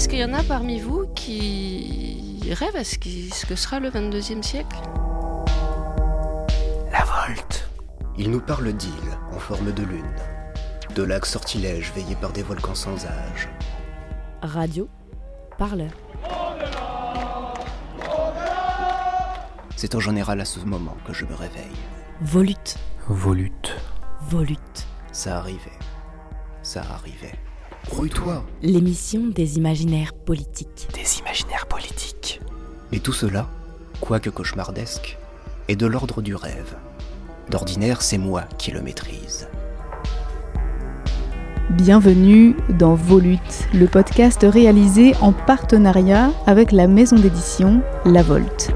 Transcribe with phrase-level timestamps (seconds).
[0.00, 4.42] Est-ce qu'il y en a parmi vous qui rêvent à ce, que sera le 22e
[4.42, 4.78] siècle?
[6.90, 7.68] La Volte.
[8.16, 10.16] Il nous parle d'îles en forme de lune,
[10.94, 13.50] de lacs sortilèges veillés par des volcans sans âge.
[14.40, 14.88] Radio,
[15.58, 15.92] parleur.
[19.76, 21.76] C'est en général à ce moment que je me réveille.
[22.22, 22.78] Volute.
[23.06, 23.76] Volute.
[24.22, 24.86] Volute.
[25.12, 25.78] Ça arrivait.
[26.62, 27.38] Ça arrivait.
[27.90, 30.88] Rouille-toi L'émission des imaginaires politiques.
[30.94, 32.40] Des imaginaires politiques.
[32.92, 33.48] Et tout cela,
[34.00, 35.18] quoique cauchemardesque,
[35.66, 36.76] est de l'ordre du rêve.
[37.50, 39.48] D'ordinaire, c'est moi qui le maîtrise.
[41.70, 48.70] Bienvenue dans Volute, le podcast réalisé en partenariat avec la maison d'édition La Volte.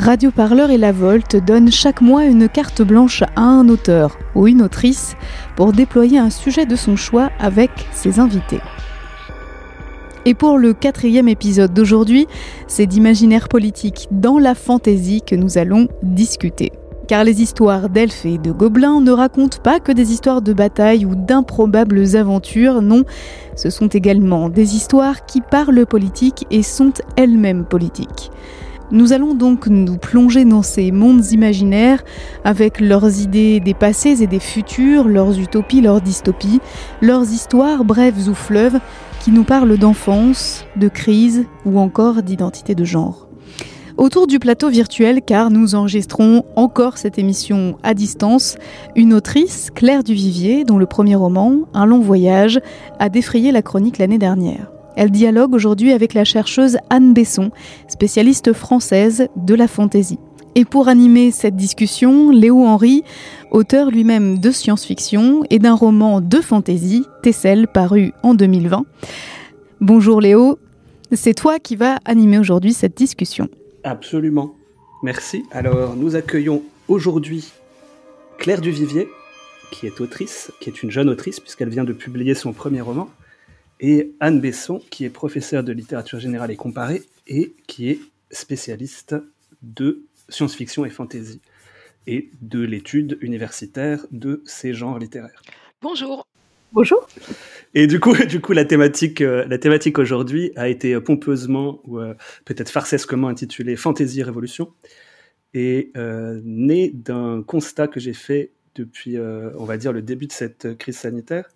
[0.00, 4.48] Radio Parleur et La Volte donnent chaque mois une carte blanche à un auteur ou
[4.48, 5.14] une autrice
[5.56, 8.60] pour déployer un sujet de son choix avec ses invités.
[10.24, 12.26] Et pour le quatrième épisode d'aujourd'hui,
[12.66, 16.72] c'est d'imaginaire politique dans la fantaisie que nous allons discuter.
[17.06, 21.04] Car les histoires d'elfes et de gobelins ne racontent pas que des histoires de bataille
[21.04, 23.04] ou d'improbables aventures, non,
[23.54, 28.30] ce sont également des histoires qui parlent politique et sont elles-mêmes politiques.
[28.92, 32.02] Nous allons donc nous plonger dans ces mondes imaginaires
[32.42, 36.60] avec leurs idées des passés et des futurs, leurs utopies, leurs dystopies,
[37.00, 38.80] leurs histoires brèves ou fleuves
[39.20, 43.28] qui nous parlent d'enfance, de crise ou encore d'identité de genre.
[43.96, 48.56] Autour du plateau virtuel, car nous enregistrons encore cette émission à distance,
[48.96, 52.60] une autrice, Claire Duvivier, dont le premier roman, Un long voyage,
[52.98, 54.72] a défrayé la chronique l'année dernière.
[55.00, 57.52] Elle dialogue aujourd'hui avec la chercheuse Anne Besson,
[57.88, 60.18] spécialiste française de la fantaisie.
[60.54, 63.02] Et pour animer cette discussion, Léo Henry,
[63.50, 68.84] auteur lui-même de science-fiction et d'un roman de fantaisie, Tessel, paru en 2020.
[69.80, 70.58] Bonjour Léo,
[71.12, 73.48] c'est toi qui vas animer aujourd'hui cette discussion.
[73.84, 74.54] Absolument,
[75.02, 75.44] merci.
[75.50, 77.52] Alors nous accueillons aujourd'hui
[78.36, 79.08] Claire Duvivier,
[79.70, 83.08] qui est autrice, qui est une jeune autrice puisqu'elle vient de publier son premier roman
[83.80, 89.16] et Anne Besson, qui est professeure de littérature générale et comparée et qui est spécialiste
[89.62, 91.40] de science-fiction et fantasy
[92.06, 95.42] et de l'étude universitaire de ces genres littéraires.
[95.82, 96.26] Bonjour.
[96.72, 97.08] Bonjour.
[97.74, 101.98] Et du coup, du coup, la thématique, euh, la thématique aujourd'hui a été pompeusement ou
[101.98, 102.14] euh,
[102.44, 104.72] peut-être farcesquement intitulée Fantasy Révolution
[105.52, 110.32] et euh, née d'un constat que j'ai fait depuis, on va dire, le début de
[110.32, 111.50] cette crise sanitaire,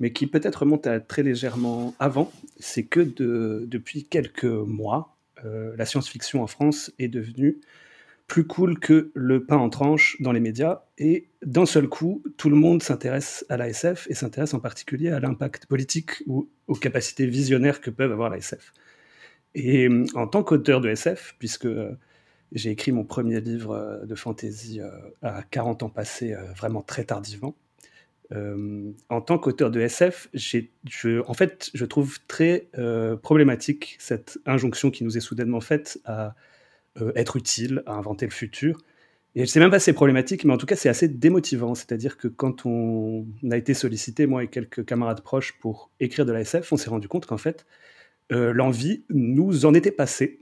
[0.00, 5.84] mais qui peut-être remonte à très légèrement avant, c'est que depuis quelques mois, euh, la
[5.84, 7.60] science-fiction en France est devenue
[8.26, 12.48] plus cool que le pain en tranche dans les médias, et d'un seul coup, tout
[12.48, 16.74] le monde s'intéresse à la SF, et s'intéresse en particulier à l'impact politique ou aux
[16.74, 18.72] capacités visionnaires que peuvent avoir la SF.
[19.54, 21.98] Et euh, en tant qu'auteur de SF, puisque euh,
[22.52, 24.80] j'ai écrit mon premier livre de fantasy
[25.22, 27.54] à 40 ans passés, vraiment très tardivement,
[28.32, 34.38] euh, en tant qu'auteur de SF, je, en fait, je trouve très euh, problématique cette
[34.46, 36.34] injonction qui nous est soudainement faite à
[37.00, 38.78] euh, être utile, à inventer le futur.
[39.34, 41.74] Et je sais même pas si c'est problématique, mais en tout cas, c'est assez démotivant.
[41.74, 46.32] C'est-à-dire que quand on a été sollicité, moi et quelques camarades proches, pour écrire de
[46.32, 47.64] la SF, on s'est rendu compte qu'en fait,
[48.30, 50.40] l'envie nous en était passée.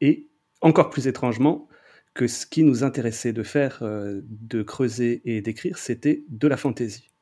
[0.00, 0.28] Et
[0.60, 1.68] encore plus étrangement,
[2.12, 7.13] que ce qui nous intéressait de faire, de creuser et d'écrire, c'était de la fantaisie.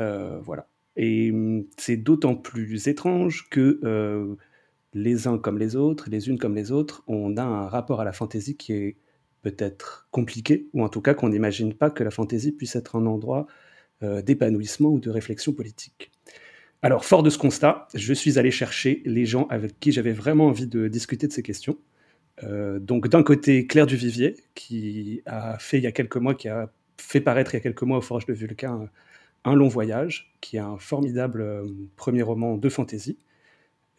[0.00, 0.68] Euh, voilà.
[0.96, 4.34] Et hum, c'est d'autant plus étrange que euh,
[4.92, 8.04] les uns comme les autres, les unes comme les autres, on a un rapport à
[8.04, 8.96] la fantaisie qui est
[9.42, 13.06] peut-être compliqué, ou en tout cas qu'on n'imagine pas que la fantaisie puisse être un
[13.06, 13.46] endroit
[14.02, 16.10] euh, d'épanouissement ou de réflexion politique.
[16.82, 20.48] Alors, fort de ce constat, je suis allé chercher les gens avec qui j'avais vraiment
[20.48, 21.78] envie de discuter de ces questions.
[22.42, 26.70] donc, d'un côté, Claire Duvivier, qui a fait il y a quelques mois, qui a
[26.98, 28.90] fait paraître il y a quelques mois au Forge de Vulcain
[29.44, 31.64] un long voyage, qui est un formidable euh,
[31.96, 33.18] premier roman de fantasy,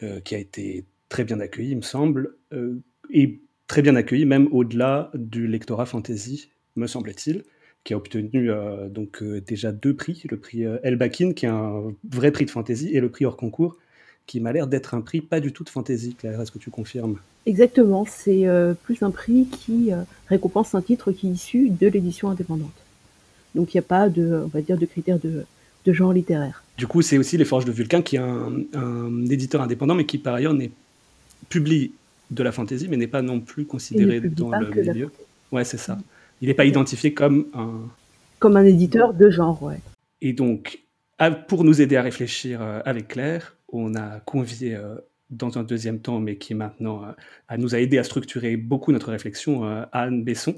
[0.03, 2.79] euh, qui a été très bien accueilli, il me semble, euh,
[3.11, 7.43] et très bien accueilli même au-delà du lectorat fantasy, me semble-t-il,
[7.83, 8.49] qui a obtenu
[8.89, 12.99] donc déjà deux prix, le prix Elbakin, qui est un vrai prix de fantasy, et
[12.99, 13.77] le prix hors concours,
[14.25, 16.15] qui m'a l'air d'être un prix pas du tout de fantasy.
[16.15, 17.19] Claire, est-ce que tu confirmes?
[17.45, 18.47] Exactement, c'est
[18.83, 19.91] plus un prix qui
[20.27, 22.84] récompense un titre qui est issu de l'édition indépendante.
[23.55, 25.45] Donc il n'y a pas de, on va dire, de critères de,
[25.87, 26.63] genre littéraire.
[26.77, 30.17] Du coup, c'est aussi Les Forges de Vulcain qui est un, éditeur indépendant, mais qui
[30.17, 30.71] par ailleurs n'est
[31.49, 31.91] publie
[32.31, 35.11] de la fantaisie, mais n'est pas non plus considéré dans le milieu.
[35.51, 35.97] Ouais, c'est ça.
[36.41, 37.87] Il n'est pas identifié comme un
[38.39, 39.79] comme un éditeur de genre, ouais.
[40.21, 40.79] Et donc,
[41.47, 44.77] pour nous aider à réfléchir avec Claire, on a convié
[45.29, 47.01] dans un deuxième temps, mais qui maintenant
[47.57, 50.55] nous a aidé à structurer beaucoup notre réflexion, Anne Besson.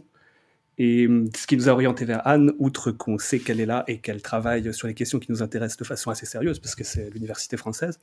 [0.79, 3.97] Et ce qui nous a orienté vers Anne, outre qu'on sait qu'elle est là et
[3.97, 7.09] qu'elle travaille sur les questions qui nous intéressent de façon assez sérieuse, parce que c'est
[7.09, 8.00] l'université française,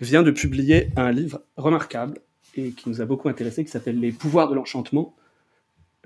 [0.00, 2.18] vient de publier un livre remarquable
[2.56, 5.14] et qui nous a beaucoup intéressé, qui s'appelle Les pouvoirs de l'enchantement,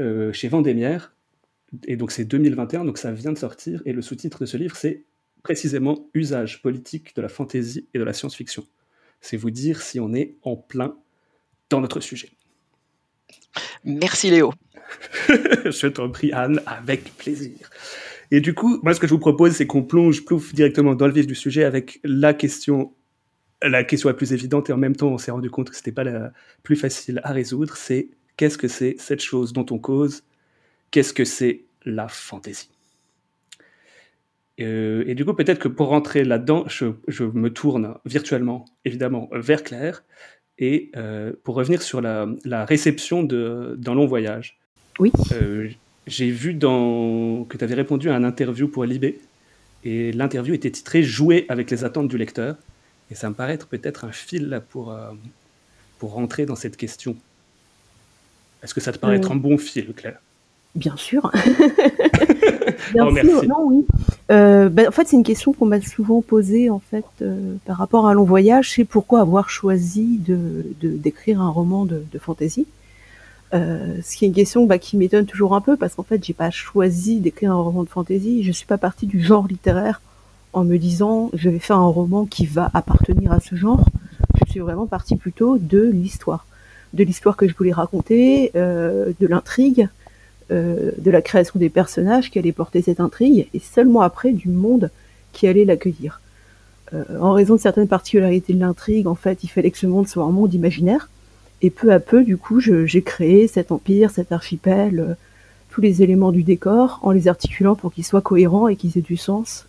[0.00, 1.14] euh, chez Vendémiaire.
[1.86, 3.82] Et donc c'est 2021, donc ça vient de sortir.
[3.86, 5.04] Et le sous-titre de ce livre, c'est
[5.42, 8.64] précisément Usage politique de la fantaisie et de la science-fiction.
[9.20, 10.96] C'est vous dire si on est en plein
[11.70, 12.30] dans notre sujet.
[13.84, 14.52] Merci Léo.
[15.28, 17.70] je t'en prie Anne, avec plaisir.
[18.30, 21.06] Et du coup, moi ce que je vous propose, c'est qu'on plonge plouf directement dans
[21.06, 22.92] le vif du sujet avec la question
[23.62, 25.92] la question la plus évidente et en même temps on s'est rendu compte que c'était
[25.92, 26.32] pas la
[26.64, 30.24] plus facile à résoudre, c'est qu'est-ce que c'est cette chose dont on cause?
[30.90, 32.70] Qu'est-ce que c'est la fantaisie?
[34.60, 39.62] Euh, Et du coup, peut-être que pour rentrer là-dedans, je, me tourne virtuellement, évidemment, vers
[39.62, 40.04] Claire,
[40.58, 42.26] et euh, pour revenir sur la,
[42.64, 44.58] réception d'un long voyage.
[44.98, 45.12] Oui.
[45.32, 45.68] Euh,
[46.06, 49.20] j'ai vu dans, que tu avais répondu à un interview pour Libé,
[49.84, 52.56] et l'interview était titrée Jouer avec les attentes du lecteur.
[53.10, 54.96] Et ça me paraît être peut-être un fil pour,
[55.98, 57.16] pour rentrer dans cette question.
[58.62, 60.18] Est-ce que ça te paraît être un bon fil, Claire?
[60.74, 61.30] Bien sûr.
[62.92, 63.86] Bien oh, sûr, non, oui.
[64.30, 67.76] Euh, ben, en fait, c'est une question qu'on m'a souvent posée en fait euh, par
[67.76, 68.72] rapport à un long voyage.
[68.72, 72.66] C'est pourquoi avoir choisi de d'écrire un roman de, de fantasy.
[73.54, 76.24] Euh, ce qui est une question bah, qui m'étonne toujours un peu parce qu'en fait,
[76.24, 78.42] j'ai pas choisi d'écrire un roman de fantasy.
[78.42, 80.00] Je suis pas partie du genre littéraire
[80.52, 83.84] en me disant je vais faire un roman qui va appartenir à ce genre.
[84.44, 86.46] Je suis vraiment partie plutôt de l'histoire,
[86.94, 89.88] de l'histoire que je voulais raconter, de l'intrigue,
[90.52, 94.48] euh, de la création des personnages qui allaient porter cette intrigue, et seulement après du
[94.48, 94.90] monde
[95.32, 96.20] qui allait l'accueillir.
[96.92, 100.08] Euh, en raison de certaines particularités de l'intrigue, en fait, il fallait que ce monde
[100.08, 101.08] soit un monde imaginaire,
[101.62, 105.14] et peu à peu, du coup, j'ai créé cet empire, cet archipel, euh,
[105.70, 109.00] tous les éléments du décor, en les articulant pour qu'ils soient cohérents et qu'ils aient
[109.00, 109.66] du sens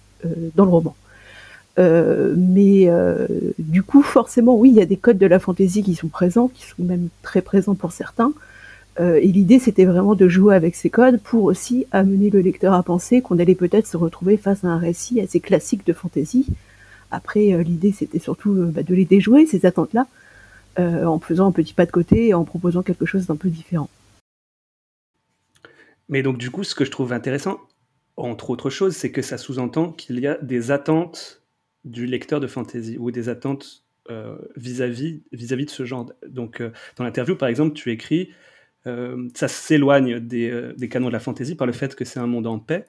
[0.56, 0.96] dans le roman.
[1.78, 2.90] mais
[3.58, 6.50] du coup, forcément, oui, il y a des codes de la fantaisie qui sont présents,
[6.50, 8.34] qui sont même très présents pour certains,
[9.00, 12.74] euh, et l'idée, c'était vraiment de jouer avec ces codes pour aussi amener le lecteur
[12.74, 16.46] à penser qu'on allait peut-être se retrouver face à un récit assez classique de fantasy.
[17.10, 20.08] Après, euh, l'idée, c'était surtout euh, bah, de les déjouer, ces attentes-là,
[20.78, 23.90] en faisant un petit pas de côté et en proposant quelque chose d'un peu différent.
[26.10, 27.60] Mais donc, du coup, ce que je trouve intéressant,
[28.18, 31.44] entre autres choses, c'est que ça sous-entend qu'il y a des attentes
[31.86, 33.84] du lecteur de fantasy ou des attentes
[34.58, 36.12] vis-à-vis vis-à-vis de ce genre.
[36.28, 36.64] Donc,
[36.98, 38.32] dans l'interview, par exemple, tu écris
[38.86, 42.28] euh, ça s'éloigne euh, des, canons de la fantaisie par le fait que c'est un
[42.28, 42.86] monde en paix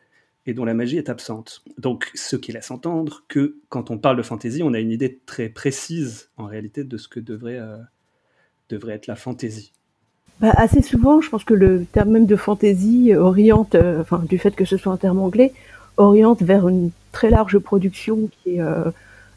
[0.47, 1.63] et dont la magie est absente.
[1.79, 5.21] Donc, ce qui laisse entendre que quand on parle de fantaisie, on a une idée
[5.25, 7.77] très précise en réalité de ce que devrait, euh,
[8.89, 9.73] être la fantaisie.
[10.41, 13.77] Bah, assez souvent, je pense que le terme même de fantaisie oriente,
[14.29, 15.53] du fait que ce soit un terme anglais,
[15.97, 18.63] oriente vers une très large production qui est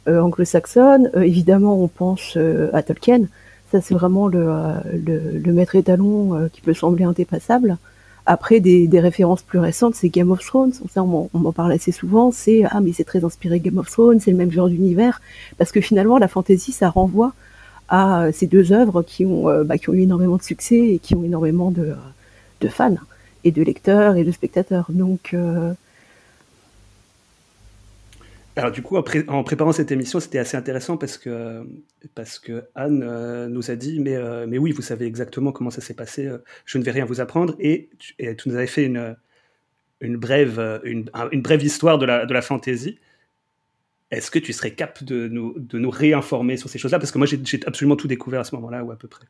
[0.08, 1.12] anglo-saxonne.
[1.22, 2.36] évidemment, on pense
[2.74, 3.28] à Tolkien,
[3.72, 4.48] ça, c'est vraiment le,
[4.94, 7.78] le, le, maître étalon euh, qui peut sembler indépassable.
[8.26, 10.74] Après, des, des références plus récentes, c'est Game of Thrones.
[10.90, 12.32] Ça, on, m'en parle assez souvent.
[12.32, 15.22] C'est ah, mais c'est très inspiré Game of Thrones, c'est le même genre d'univers,
[15.58, 17.34] parce que finalement, la fantasy, ça renvoie
[17.90, 21.00] à ces deux œuvres qui ont, euh, bah, qui ont eu énormément de succès et
[21.00, 21.96] qui ont énormément de,
[22.62, 22.96] de fans
[23.44, 24.88] et de lecteurs et de spectateurs.
[24.90, 25.74] Donc euh,
[28.58, 31.64] alors du coup, en, préparant cette émission, c'était assez intéressant parce que,
[32.16, 35.70] parce que Anne euh, nous a dit, mais, euh, mais oui, vous savez exactement comment
[35.70, 38.16] ça s'est passé, euh, je ne vais rien vous apprendre, et tu,
[38.48, 39.16] nous avais fait une,
[40.02, 43.00] une, brève, une, une brève histoire de la, de la fantaisie.
[44.10, 46.98] Est-ce que tu serais cap de nous, de nous réinformer sur ces choses-là?
[46.98, 49.26] Parce que moi, j'ai absolument tout découvert à ce moment-là, ou à peu près.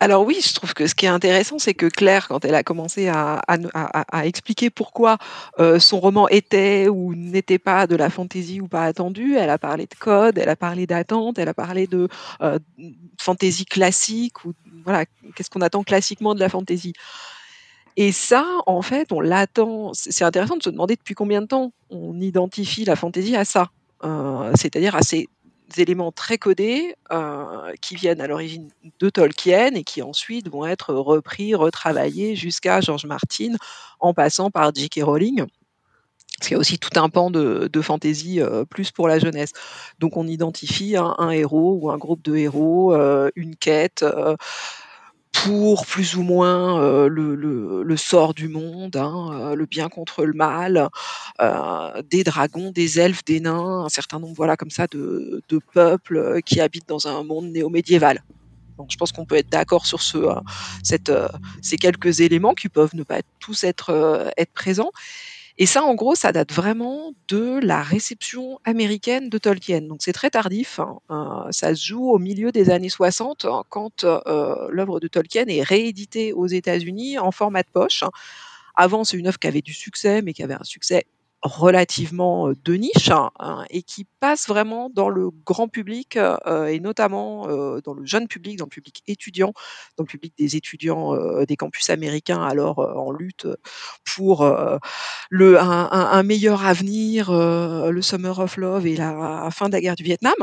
[0.00, 2.62] Alors oui, je trouve que ce qui est intéressant, c'est que Claire, quand elle a
[2.62, 3.40] commencé à,
[4.22, 5.18] expliquer pourquoi
[5.58, 9.58] euh, son roman était ou n'était pas de la fantaisie ou pas attendu, elle a
[9.58, 12.08] parlé de code, elle a parlé d'attente, elle a parlé de
[12.42, 12.60] euh,
[13.18, 14.52] fantaisie classique ou
[14.84, 16.92] voilà, qu'est-ce qu'on attend classiquement de la fantaisie.
[17.96, 19.90] Et ça, en fait, on l'attend.
[19.92, 23.70] C'est intéressant de se demander depuis combien de temps on identifie la fantaisie à ça,
[24.04, 25.28] euh, c'est-à-dire à ces
[25.76, 30.94] éléments très codés euh, qui viennent à l'origine de Tolkien et qui ensuite vont être
[30.94, 33.54] repris, retravaillés jusqu'à George Martin
[34.00, 35.00] en passant par J.K.
[35.02, 35.44] Rowling.
[36.38, 39.52] Parce y a aussi tout un pan de, de fantaisie euh, plus pour la jeunesse.
[39.98, 44.04] Donc on identifie un, héros ou un groupe de héros, euh, une quête,
[45.32, 50.32] pour plus ou moins euh, le, sort du monde, hein, euh, le bien contre le
[50.32, 50.88] mal,
[51.40, 55.42] euh, des dragons, des elfes, des nains, un certain nombre voilà comme ça de,
[55.72, 58.22] peuples qui habitent dans un monde néo-médiéval.
[58.78, 60.18] Donc, je pense qu'on peut être d'accord sur ce,
[61.62, 64.92] ces quelques éléments qui peuvent ne pas tous être présents.
[65.60, 69.80] Et ça, en gros, ça date vraiment de la réception américaine de Tolkien.
[69.82, 70.78] Donc c'est très tardif.
[70.78, 70.98] Hein.
[71.10, 75.46] Euh, ça se joue au milieu des années 60 hein, quand euh, l'œuvre de Tolkien
[75.48, 78.04] est rééditée aux États-Unis en format de poche.
[78.76, 81.06] Avant, c'est une œuvre qui avait du succès, mais qui avait un succès
[81.42, 86.18] relativement de niche hein, et qui passe vraiment dans le grand public
[86.68, 87.46] et notamment
[87.84, 89.52] dans le jeune public, dans le public étudiant,
[89.96, 91.14] dans le public des étudiants
[91.44, 93.46] des campus américains alors en lutte
[94.04, 94.44] pour
[95.30, 100.02] le, un, meilleur avenir, le Summer of Love et la fin de la guerre du
[100.02, 100.34] Vietnam.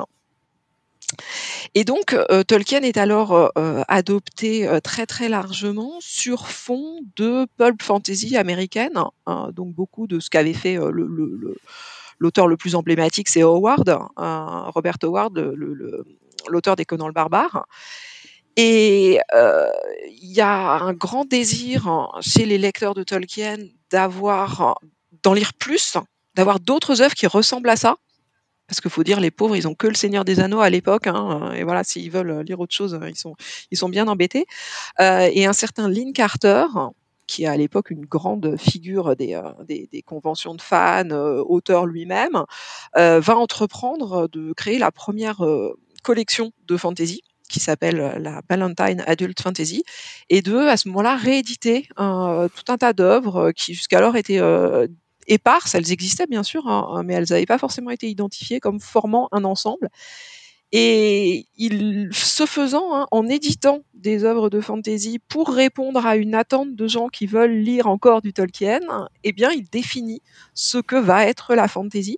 [1.74, 7.48] Et donc, euh, Tolkien est alors euh, euh, adopté très très largement sur fond de
[7.58, 9.00] pulp fantasy américaine.
[9.26, 9.52] Hein.
[9.54, 10.78] donc, beaucoup de ce qu'avait fait
[12.18, 15.38] l'auteur le, plus emblématique, c'est Howard, hein, Robert Howard,
[16.48, 17.66] l'auteur des Conan le barbare.
[18.58, 23.58] Et il y a un grand désir hein, chez les lecteurs de Tolkien
[23.92, 24.80] d'avoir,
[25.24, 25.98] d'en lire plus,
[26.36, 27.98] d'avoir d'autres œuvres qui ressemblent à ça.
[28.68, 31.08] Parce qu'il faut dire, les pauvres, ils ont que le Seigneur des Anneaux à l'époque,
[31.08, 33.36] hein, et voilà, s'ils veulent lire autre chose, ils sont,
[33.72, 34.46] ils sont bien embêtés.
[35.00, 36.66] Euh, et un certain Lynn Carter,
[37.28, 41.86] qui est à l'époque une grande figure des, euh, des, conventions de fans, euh, auteur
[41.86, 42.44] lui-même,
[42.98, 45.44] euh, va entreprendre de créer la première
[46.04, 49.84] collection de fantasy qui s'appelle la Valentine Adult Fantasy,
[50.30, 54.42] et de, à ce moment-là, rééditer tout un tas d'œuvres qui jusqu'alors étaient
[55.28, 59.28] éparses, elles existaient bien sûr, hein, mais elles n'avaient pas forcément été identifiées comme formant
[59.32, 59.90] un ensemble.
[60.72, 66.36] Et il, ce faisant, hein, en éditant des œuvres de fantasy pour répondre à une
[66.36, 68.82] attente de gens qui veulent lire encore du Tolkien,
[69.24, 70.22] eh bien, il définit
[70.54, 72.18] ce que va être la fantasy.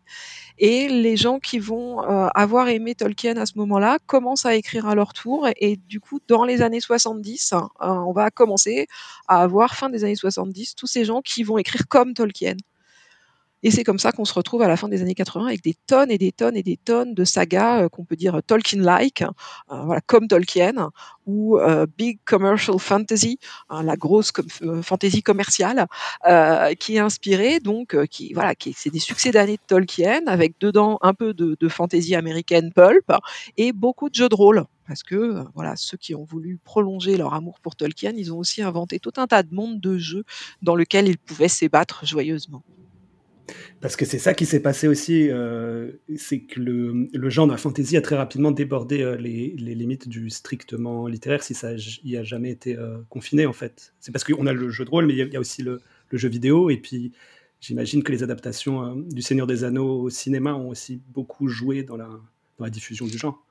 [0.58, 4.88] Et les gens qui vont euh, avoir aimé Tolkien à ce moment-là commencent à écrire
[4.88, 5.48] à leur tour.
[5.60, 8.88] Et, du coup, dans les années 70, euh, on va commencer
[9.28, 12.56] à avoir, fin des années 70, tous ces gens qui vont écrire comme Tolkien.
[13.64, 15.74] Et c'est comme ça qu'on se retrouve à la fin des années 80 avec des
[15.88, 19.82] tonnes et des tonnes et des tonnes de sagas euh, qu'on peut dire Tolkien-like, euh,
[19.84, 20.92] voilà, comme Tolkien,
[21.26, 24.32] ou euh, Big Commercial Fantasy, hein, la grosse
[24.84, 25.88] fantasy commerciale,
[26.80, 31.00] qui est inspirée donc, qui voilà, qui c'est des succès d'années de Tolkien avec dedans
[31.02, 33.12] un peu de, de fantasy américaine pulp
[33.58, 37.34] et beaucoup de jeux de rôle parce que voilà, ceux qui ont voulu prolonger leur
[37.34, 40.24] amour pour Tolkien, ils ont aussi inventé tout un tas de mondes de jeux
[40.62, 42.64] dans lesquels ils pouvaient s'ébattre joyeusement.
[43.82, 47.58] Parce que c'est ça qui s'est passé aussi, euh, c'est que le, genre de la
[47.58, 51.72] fantasy a très rapidement débordé euh, les, limites du strictement littéraire, si ça
[52.04, 53.94] y a jamais été euh, confiné en fait.
[54.00, 56.30] C'est parce qu'on a le jeu de rôle, mais il y, a aussi le, jeu
[56.30, 57.12] vidéo, et puis
[57.62, 61.98] j'imagine que les adaptations du Seigneur des Anneaux au cinéma ont aussi beaucoup joué dans
[61.98, 63.44] la, diffusion du genre.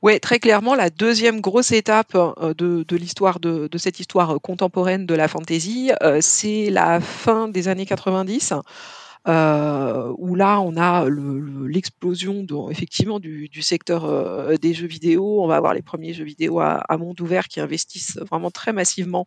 [0.00, 5.28] Oui, très clairement, la deuxième grosse étape de, l'histoire de, cette histoire contemporaine de la
[5.28, 5.90] fantasy,
[6.20, 8.54] c'est la fin des années 90
[9.26, 15.42] où là on a l'explosion effectivement du, secteur euh, des jeux vidéo.
[15.42, 19.26] On va avoir les premiers jeux vidéo à, monde ouvert qui investissent vraiment très massivement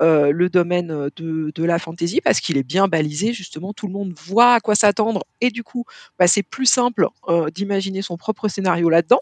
[0.00, 3.72] euh, le domaine de, de la fantasy parce qu'il est bien balisé justement.
[3.72, 5.84] Tout le monde voit à quoi s'attendre et du coup
[6.18, 9.20] bah, c'est plus simple euh, d'imaginer son propre scénario là-dedans.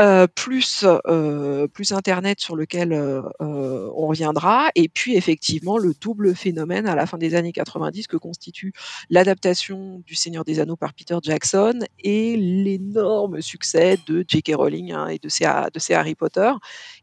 [0.00, 6.34] Euh, plus euh, plus internet sur lequel euh, on reviendra et puis effectivement le double
[6.34, 8.72] phénomène à la fin des années 90 que constitue
[9.10, 14.52] l'adaptation du Seigneur des Anneaux par Peter Jackson et l'énorme succès de J.K.
[14.54, 15.44] Rowling hein, et de ses,
[15.92, 16.52] Harry Potter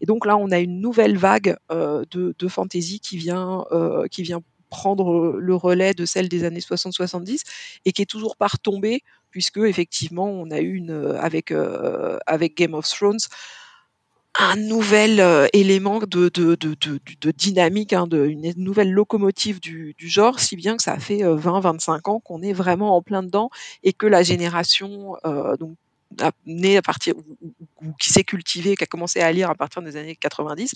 [0.02, 3.66] et donc là on a une nouvelle vague de, de fantasy qui vient
[4.10, 7.42] qui vient prendre le relais de celle des années 60-70
[7.86, 12.58] et qui est toujours pas retombée puisque effectivement on a eu une avec euh, avec
[12.58, 13.20] Game of Thrones
[14.38, 20.40] un nouvel euh, élément de, de, de, de dynamique, hein, une nouvelle locomotive du, genre,
[20.40, 23.50] si bien que ça fait 20-25 euh, ans qu'on est vraiment en plein dedans
[23.84, 25.76] et que la génération euh, donc,
[26.46, 29.96] née à partir ou qui s'est cultivée, qui a commencé à lire à partir des
[29.98, 30.74] années 90,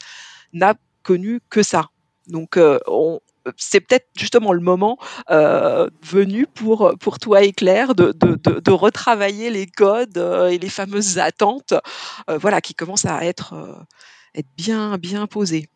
[0.54, 1.90] n'a connu que ça.
[2.28, 3.20] Donc on,
[3.58, 4.98] c'est peut-être justement le moment
[5.30, 10.70] euh, venu pour, pour toi et Claire de, de, retravailler les codes euh, et les
[10.70, 11.74] fameuses attentes
[12.30, 13.86] euh, voilà, qui commencent à être,
[14.36, 15.68] être bien, bien posées.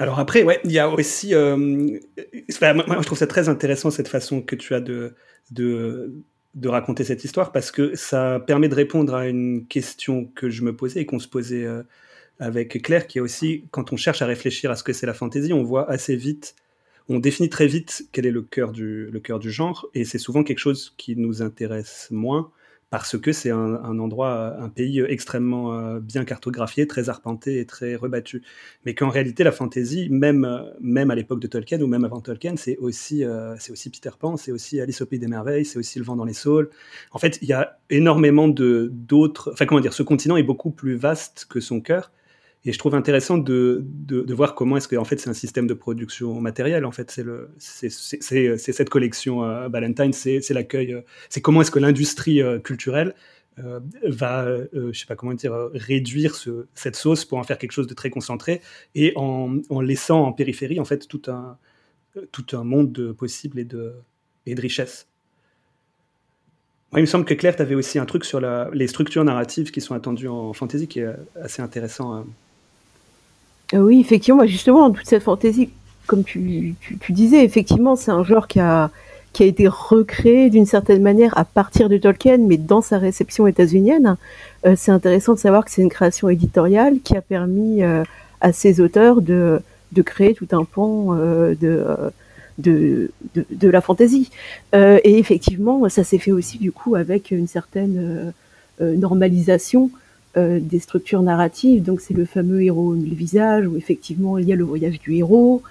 [0.00, 4.42] Alors après, ouais, il y a aussi, moi, je trouve ça très intéressant cette façon
[4.42, 5.14] que tu as de,
[5.50, 6.12] de
[6.54, 10.62] de raconter cette histoire parce que ça permet de répondre à une question que je
[10.62, 11.66] me posais et qu'on se posait
[12.38, 15.14] avec Claire, qui est aussi, quand on cherche à réfléchir à ce que c'est la
[15.14, 16.54] fantaisie, on voit assez vite,
[17.08, 20.18] on définit très vite quel est le cœur du, le cœur du genre, et c'est
[20.18, 22.50] souvent quelque chose qui nous intéresse moins
[22.90, 27.96] parce que c'est un, endroit, un pays extrêmement euh, bien cartographié, très arpenté et très
[27.96, 28.42] rebattu.
[28.86, 32.56] Mais qu'en réalité, la fantaisie, même, même à l'époque de Tolkien ou même avant Tolkien,
[32.56, 35.98] c'est aussi, euh, aussi Peter Pan, c'est aussi Alice au Pays des Merveilles, c'est aussi
[35.98, 36.70] Le Vent dans les Saules.
[37.12, 39.50] En fait, il y a énormément d'autres.
[39.52, 42.10] Enfin, comment dire, ce continent est beaucoup plus vaste que son cœur.
[42.68, 45.66] Et je trouve intéressant de, de, voir comment est-ce que en fait c'est un système
[45.66, 46.84] de production matérielle.
[46.84, 47.88] En fait, c'est
[48.58, 53.14] cette collection euh, Valentine, c'est l'accueil, euh, c'est comment est-ce que l'industrie euh, culturelle
[54.04, 57.86] va, je sais pas comment dire, réduire ce, cette sauce pour en faire quelque chose
[57.86, 58.60] de très concentré
[58.94, 61.56] et en, laissant en périphérie en fait tout un
[62.32, 63.94] tout un monde de possibles et de
[64.44, 65.08] et de richesse.
[66.92, 68.40] il me semble que Claire, tu avais aussi un truc sur
[68.72, 72.14] les structures narratives qui sont attendues en fantasy qui est assez intéressant.
[72.14, 72.26] Hein.
[73.74, 75.70] Euh, oui, effectivement, justement, toute cette fantaisie,
[76.06, 78.90] comme tu, tu, disais, effectivement, c'est un genre qui a,
[79.32, 83.46] qui a été recréé d'une certaine manière à partir de Tolkien, mais dans sa réception
[83.46, 84.16] états-unienne.
[84.66, 88.04] Euh, c'est intéressant de savoir que c'est une création éditoriale qui a permis euh,
[88.40, 89.60] à ces auteurs de,
[89.92, 91.56] de créer tout un pan de,
[92.58, 94.30] de, de, de, la fantaisie.
[94.72, 98.32] et effectivement, ça s'est fait aussi du coup avec une certaine
[98.80, 99.90] normalisation
[100.36, 101.82] euh, des structures narratives.
[101.82, 105.14] Donc c'est le fameux héros le visage, où effectivement il y a le voyage du
[105.14, 105.62] héros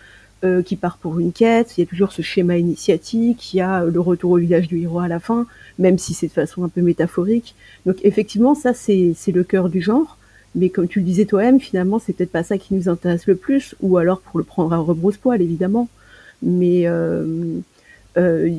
[0.44, 1.78] euh, qui part pour une quête.
[1.78, 3.54] Il y a toujours ce schéma initiatique.
[3.54, 5.46] Il y a le retour au village du héros à la fin,
[5.80, 7.56] même si c'est de façon un peu métaphorique.
[7.86, 10.18] Donc effectivement, ça c'est le cœur du genre.
[10.56, 13.36] Mais comme tu le disais toi-même, finalement, c'est peut-être pas ça qui nous intéresse le
[13.36, 15.88] plus, ou alors pour le prendre à rebrousse-poil, évidemment.
[16.42, 17.60] Mais euh,
[18.18, 18.58] euh,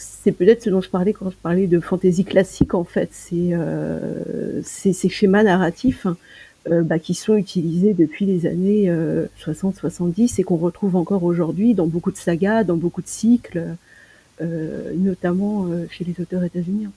[0.00, 3.10] c'est peut-être ce dont je parlais quand je parlais de fantaisie classique en fait.
[3.12, 6.06] C'est euh, ces schémas narratifs
[6.70, 8.90] euh, bah, qui sont utilisés depuis les années
[9.38, 13.62] 60-70 euh, et qu'on retrouve encore aujourd'hui dans beaucoup de sagas, dans beaucoup de cycles,
[14.40, 16.92] notamment chez les auteurs états-uniens.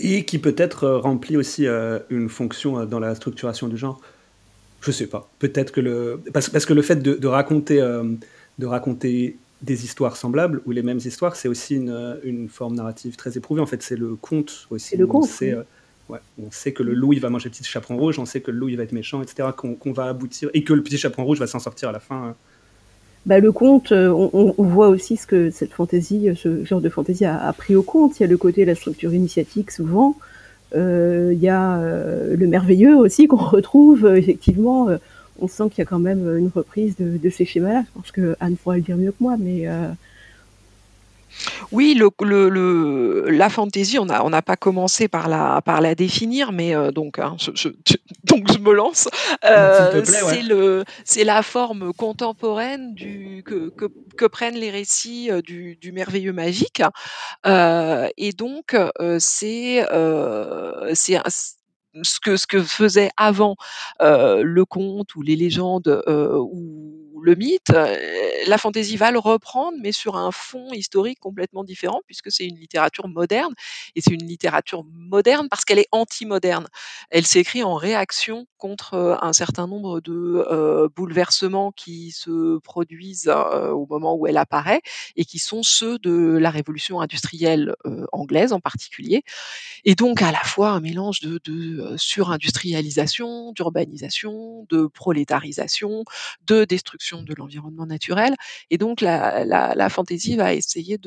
[0.00, 1.66] Et qui peut-être remplit aussi
[2.08, 4.00] une fonction dans la structuration du genre.
[4.80, 5.28] Je sais pas.
[5.40, 7.82] Peut-être que le parce, que le fait de raconter
[8.58, 13.16] de raconter des histoires semblables ou les mêmes histoires, c'est aussi une, une, forme narrative
[13.16, 13.60] très éprouvée.
[13.60, 14.96] En fait, c'est le conte aussi.
[14.96, 15.24] Le conte.
[15.24, 15.62] On sait, euh,
[16.08, 18.40] ouais, on sait que le loup il va manger le petit chaperon rouge, on sait
[18.40, 19.48] que le loup il va être méchant, etc.
[19.56, 22.28] Qu'on va aboutir et que le petit chaperon rouge va s'en sortir à la fin.
[22.28, 22.32] Euh.
[23.26, 26.88] Bah, le conte, euh, on, on, voit aussi ce que cette fantaisie, ce genre de
[26.88, 28.18] fantaisie a, pris au compte.
[28.18, 30.16] Il y a le côté de la structure initiatique souvent.
[30.76, 34.88] Euh, il y a le merveilleux aussi qu'on retrouve effectivement
[35.40, 37.84] on sent qu'il y a quand même une reprise de, ces schémas-là.
[37.86, 39.88] Je pense que Anne pourra le dire mieux que moi, mais euh,
[41.70, 46.90] oui, le, la fantaisie, on n'a pas commencé par la, par la définir, mais euh,
[46.90, 47.68] donc, hein, je,
[48.24, 49.08] donc je me lance.
[49.44, 50.02] Euh,
[51.04, 56.82] c'est la forme contemporaine du, que, prennent les récits du, merveilleux magique.
[57.46, 58.76] et donc,
[59.18, 59.84] c'est
[62.02, 63.56] ce que, ce que faisait avant
[64.00, 67.72] le conte ou les légendes ou le mythe,
[68.46, 72.56] la fantaisie va le reprendre, mais sur un fond historique complètement différent, puisque c'est une
[72.56, 73.54] littérature moderne,
[73.94, 76.66] et c'est une littérature moderne parce qu'elle est anti-moderne.
[77.10, 84.14] Elle s'écrit en réaction contre un certain nombre de bouleversements qui se produisent au moment
[84.14, 84.80] où elle apparaît,
[85.16, 87.74] et qui sont ceux de la révolution industrielle
[88.12, 89.22] anglaise en particulier,
[89.84, 96.04] et donc à la fois un mélange de, de surindustrialisation, d'urbanisation, de prolétarisation,
[96.46, 98.34] de destruction de l'environnement naturel.
[98.70, 100.98] Et donc la, fantaisie va essayer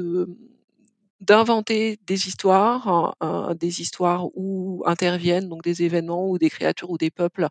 [1.20, 3.16] d'inventer des histoires,
[3.60, 7.48] des histoires où interviennent donc des événements ou des créatures ou des peuples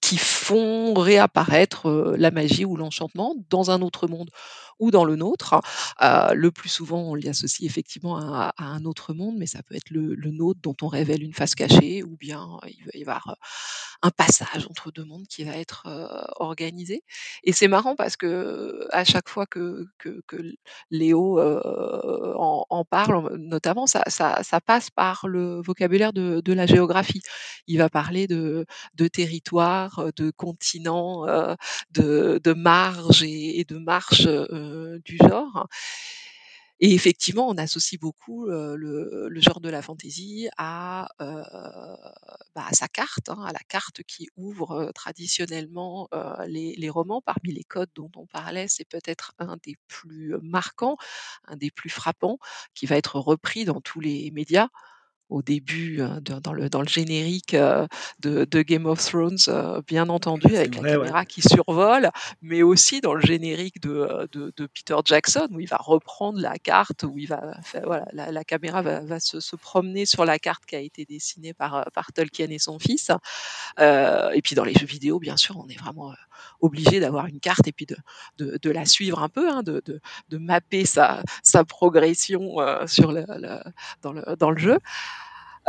[0.00, 4.30] qui font réapparaître la magie ou l'enchantement dans un autre monde
[4.78, 5.60] ou dans le nôtre.
[6.00, 9.90] le plus souvent, on l'y associe effectivement à, un autre monde, mais ça peut être
[9.90, 13.36] le, nôtre dont on révèle une face cachée, ou bien il va y avoir
[14.02, 15.86] un passage entre deux mondes qui va être
[16.36, 17.02] organisé.
[17.44, 20.22] Et c'est marrant parce que à chaque fois que, que,
[20.90, 27.22] Léo en, parle, notamment, ça, ça, passe par le vocabulaire de, de, la géographie.
[27.66, 31.26] Il va parler de, de territoire, de continent,
[31.90, 34.26] de, de marge et, de marche
[35.04, 35.68] du genre.
[36.80, 42.86] Et effectivement, on associe beaucoup, le le genre de la fantaisie à, bah, à sa
[42.88, 46.08] carte, hein, à la carte qui ouvre, traditionnellement,
[46.46, 47.20] les les romans.
[47.20, 50.96] Parmi les codes dont on parlait, c'est peut-être un des plus marquants,
[51.48, 52.38] un des plus frappants,
[52.74, 54.68] qui va être repris dans tous les médias
[55.30, 57.86] au début, de dans le dans le générique, heu,
[58.20, 60.98] de de Game of Thrones, heu, bien entendu avec la ouais.
[60.98, 62.10] caméra qui survole,
[62.42, 66.40] mais aussi dans le générique de, heu, de de Peter Jackson où il va reprendre
[66.40, 70.24] la carte, où il va voilà, la la caméra va va se se promener sur
[70.24, 73.10] la carte qui a été dessinée par, par Tolkien et son fils.
[73.80, 76.14] Heu et puis dans les jeux vidéo, bien sûr, on est vraiment,
[76.60, 77.96] obligé d'avoir une carte et puis de
[78.38, 82.86] de de la suivre un peu, hein, de de de mapper sa sa progression, heu,
[82.86, 83.58] sur le le
[84.02, 84.78] dans le dans le jeu.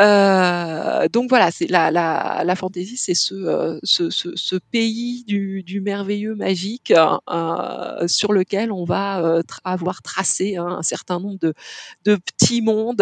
[0.02, 8.32] Heu, donc voilà, c'est la fantaisie, c'est ce, ce pays du merveilleux magique, heu, sur
[8.32, 11.54] lequel on va, avoir tracé, hein, un certain nombre de
[12.16, 13.02] petits mondes,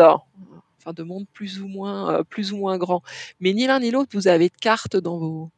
[0.80, 3.04] enfin de mondes plus ou moins, plus ou moins grands.
[3.40, 5.52] Mais ni l'un ni l'autre, vous avez de cartes dans vos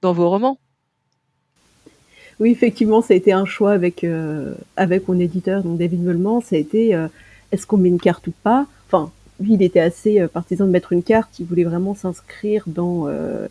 [0.00, 0.58] dans vos romans?
[2.40, 4.06] Oui, effectivement, ça a été un choix avec,
[4.76, 6.40] avec mon éditeur, donc David Meulement.
[6.40, 6.98] Ça a été,
[7.52, 8.66] est-ce qu'on met une carte ou pas?
[8.86, 11.38] Enfin, lui, il était assez, heu, partisan de mettre une carte.
[11.40, 13.48] Il voulait vraiment s'inscrire dans, heu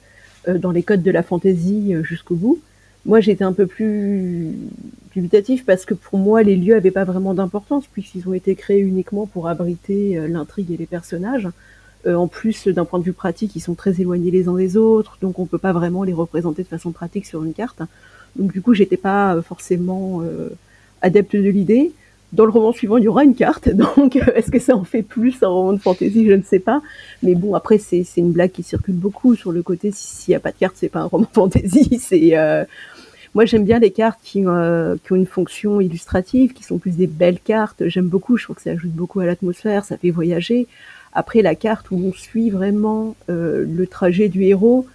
[0.47, 2.59] heu, dans les codes de la fantaisie, jusqu'au bout.
[3.05, 4.49] Moi, j'étais un peu plus
[5.13, 8.79] dubitatif parce que pour moi, les lieux avaient pas vraiment d'importance puisqu'ils ont été créés
[8.79, 11.49] uniquement pour abriter, l'intrigue et les personnages.
[12.07, 14.77] Heu, en plus, d'un point de vue pratique, ils sont très éloignés les uns des
[14.77, 17.81] autres, donc on peut pas vraiment les représenter de façon pratique sur une carte.
[18.35, 20.53] Donc du coup, j'étais pas, forcément, heu,
[21.01, 21.91] adepte de l'idée.
[22.33, 24.83] Dans le roman suivant, il y aura une carte, donc heu, est-ce que ça en
[24.83, 26.25] fait plus un roman de fantaisie?
[26.27, 26.81] Je ne sais pas.
[27.23, 30.39] Mais bon, après, c'est une blague qui circule beaucoup sur le côté s'il y a
[30.39, 31.99] pas de carte, c'est pas un roman fantaisie.
[32.01, 32.65] C'est, heu
[33.33, 36.97] moi, j'aime bien les cartes qui, heu, qui ont une fonction illustrative, qui sont plus
[36.97, 37.87] des belles cartes.
[37.87, 40.67] J'aime beaucoup, je trouve que ça ajoute beaucoup à l'atmosphère, ça fait voyager.
[41.13, 44.85] Après, la carte où on suit vraiment, le trajet du héros,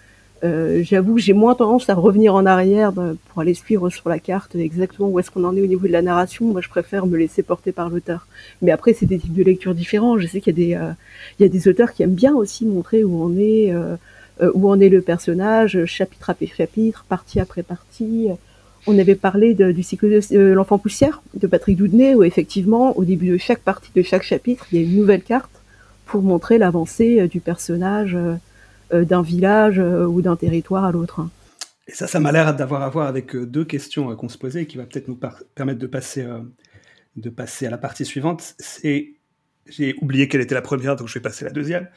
[0.45, 4.09] heu, j'avoue que j'ai moins tendance à revenir en arrière de pour aller suivre sur
[4.09, 6.47] la carte exactement où est-ce qu'on en est au niveau de la narration.
[6.47, 8.27] Moi, je préfère me laisser porter par l'auteur.
[8.63, 10.19] Mais après, c'est des types de lecture différents.
[10.19, 13.23] Je sais qu'il y il y a des auteurs qui aiment bien aussi montrer où
[13.23, 13.97] on est, heu
[14.43, 18.29] heu, où en est le personnage, chapitre après chapitre, partie après partie.
[18.87, 22.97] On avait parlé de du cycle de euh, L'Enfant Poussière de Patrick Doudnay où effectivement,
[22.97, 25.51] au début de chaque partie de chaque chapitre, il y a une nouvelle carte
[26.07, 28.17] pour montrer l'avancée, du personnage,
[28.93, 31.27] d'un village, heu, ou d'un territoire à l'autre.
[31.89, 34.63] Et ça, ça m'a l'air d'avoir à voir avec, heu, 2 questions, qu'on se posait
[34.63, 35.19] et qui va peut-être nous
[35.55, 36.27] permettre de passer,
[37.17, 38.55] de passer à la partie suivante.
[38.59, 39.17] C'est
[39.69, 41.89] j'ai oublié quelle était la première, donc je vais passer à la deuxième.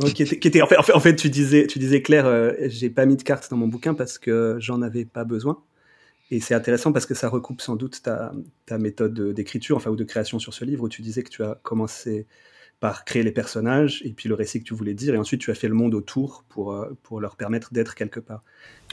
[0.00, 3.06] Donc, qui était, en, fait, en fait, tu disais, tu disais Claire, euh, j'ai pas
[3.06, 5.62] mis de carte dans mon bouquin parce que j'en avais pas besoin.
[6.30, 8.32] Et c'est intéressant parce que ça recoupe sans doute ta,
[8.66, 11.42] ta méthode d'écriture, enfin, ou de création sur ce livre, où tu disais que tu
[11.42, 12.26] as commencé
[12.80, 15.50] par créer les personnages et puis le récit que tu voulais dire, et ensuite tu
[15.50, 18.42] as fait le monde autour pour, euh, pour leur permettre d'être quelque part.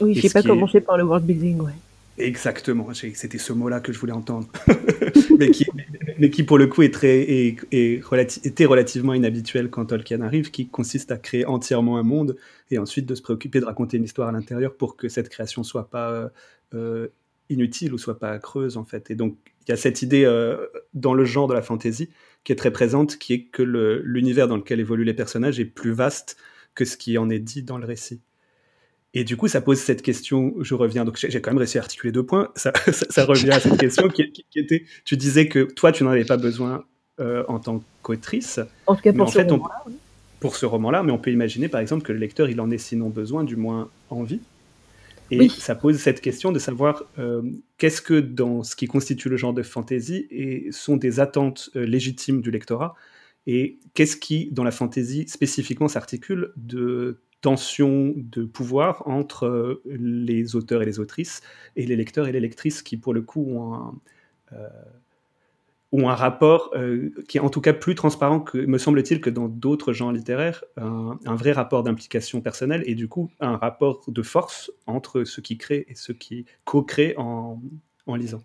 [0.00, 0.80] Oui, j'ai pas commencé est...
[0.80, 1.72] par le world building, ouais.
[2.18, 4.48] Exactement, c'était ce mot-là que je voulais entendre.
[5.38, 5.66] mais, qui,
[6.18, 10.22] mais, qui, pour le coup, est très, est, est relati était relativement inhabituel quand Tolkien
[10.22, 12.36] arrive, qui consiste à créer entièrement un monde
[12.70, 15.62] et ensuite de se préoccuper de raconter une histoire à l'intérieur pour que cette création
[15.62, 16.30] soit pas
[16.72, 17.08] euh,
[17.50, 19.10] inutile ou soit pas creuse, en fait.
[19.10, 19.36] Et donc,
[19.66, 22.10] il y a cette idée euh, dans le genre de la fantasy
[22.44, 25.92] qui est très présente, qui est que l'univers dans lequel évoluent les personnages est plus
[25.92, 26.36] vaste
[26.74, 28.20] que ce qui en est dit dans le récit.
[29.14, 31.80] Et du coup, ça pose cette question, je reviens, donc j'ai quand même réussi à
[31.80, 35.16] articuler deux points, ça, ça, ça revient à cette question qui, qui, qui, était, tu
[35.16, 36.84] disais que toi, tu n'en avais pas besoin
[37.18, 38.60] euh, en tant qu'autrice.
[38.86, 39.94] En tout cas, pour ce roman-là, oui.
[40.38, 42.78] Pour ce roman-là, mais on peut imaginer, par exemple, que le lecteur, il en ait
[42.78, 44.40] sinon besoin, du moins envie.
[45.30, 45.50] Et oui.
[45.50, 47.42] ça pose cette question de savoir euh,
[47.78, 51.84] qu'est-ce que dans ce qui constitue le genre de fantasy et sont des attentes euh,
[51.84, 52.94] légitimes du lectorat
[53.46, 60.56] et qu'est-ce qui, dans la fantasy spécifiquement, s'articule de tension de pouvoir entre euh, les
[60.56, 61.42] auteurs et les autrices
[61.76, 63.92] et les lecteurs et les lectrices qui, pour le coup, ont un,
[65.92, 69.30] ont un rapport euh, qui est en tout cas plus transparent, que, me semble-t-il, que
[69.30, 74.22] dans d'autres genres littéraires, un, vrai rapport d'implication personnelle et du coup un rapport de
[74.22, 77.60] force entre ceux qui créent et ceux qui co-créent en,
[78.06, 78.42] en lisant.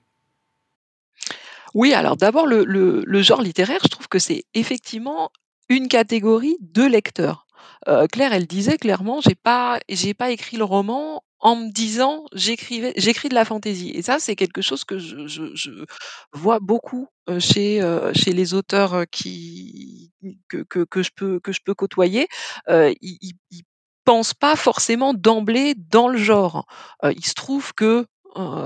[1.73, 5.31] Oui, alors d'abord, le, le, le genre littéraire, je trouve que c'est effectivement
[5.69, 7.47] une catégorie de lecteurs.
[7.87, 12.25] Euh, Claire, elle disait clairement, j'ai pas, j'ai pas écrit le roman en me disant
[12.33, 13.91] j'écrivais, j'écris de la fantaisie.
[13.91, 15.85] Et ça, c'est quelque chose que je,
[16.33, 17.07] vois beaucoup
[17.39, 17.81] chez
[18.13, 22.27] chez les auteurs que, que, je peux que je peux côtoyer.
[22.69, 23.63] Ils, ils
[24.05, 26.65] pensent pas forcément d'emblée dans le genre.
[27.03, 28.05] il se trouve que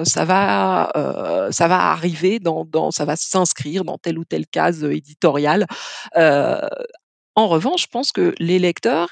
[0.03, 0.91] ça va,
[1.51, 5.65] ça va arriver dans, dans ça va s'inscrire dans telle ou telle case éditoriale.
[6.15, 9.09] en revanche, je pense que les lecteurs,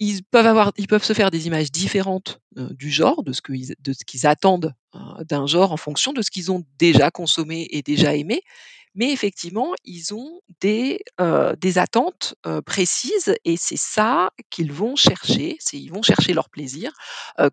[0.00, 3.74] ils peuvent avoir, ils peuvent se faire des images différentes du genre, de ce qu'ils,
[3.80, 4.74] de ce qu'ils attendent
[5.28, 8.42] d'un genre en fonction de ce qu'ils ont déjà consommé et déjà aimé
[8.94, 11.00] mais effectivement, ils ont des,
[11.60, 12.34] des attentes
[12.66, 16.92] précises et c'est ça qu'ils vont chercher, ils vont chercher leur plaisir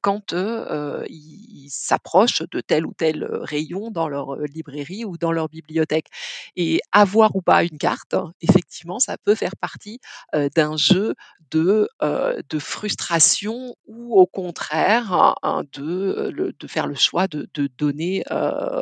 [0.02, 6.08] quand ils s'approchent de tel ou tel rayon dans leur librairie ou dans leur bibliothèque.
[6.56, 10.00] Et avoir ou pas une carte, hein, effectivement, ça peut faire partie
[10.56, 11.14] d'un jeu
[11.52, 18.24] de, de frustration ou au contraire hein, de, de faire le choix de, de donner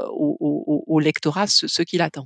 [0.10, 2.26] au, lectorat ce qu'il attend.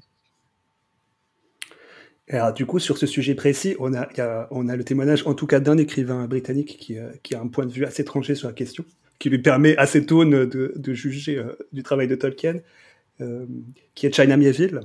[2.32, 5.78] Alors, du coup, sur ce sujet précis, on a, le témoignage, en tout cas, d'un
[5.78, 8.86] écrivain britannique qui, euh, qui, a un point de vue assez tranché sur la question,
[9.18, 12.58] qui lui permet assez tôt de, de juger euh, du travail de Tolkien,
[13.22, 13.48] euh,
[13.96, 14.82] qui est China Mieville.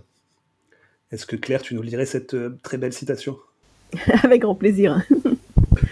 [1.12, 3.36] Est-ce que Claire, tu nous lirais cette très belle citation?
[4.22, 5.02] Avec grand plaisir.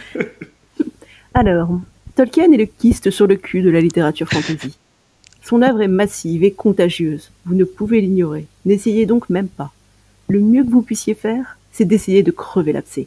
[1.34, 1.68] Alors,
[2.16, 4.78] Tolkien est le kyste sur le cul de la littérature fantasy.
[5.42, 7.30] Son œuvre est massive et contagieuse.
[7.44, 8.46] Vous ne pouvez l'ignorer.
[8.64, 9.72] N'essayez donc même pas
[10.32, 13.06] le mieux que vous puissiez faire, c'est d'essayer de crever l'abcès.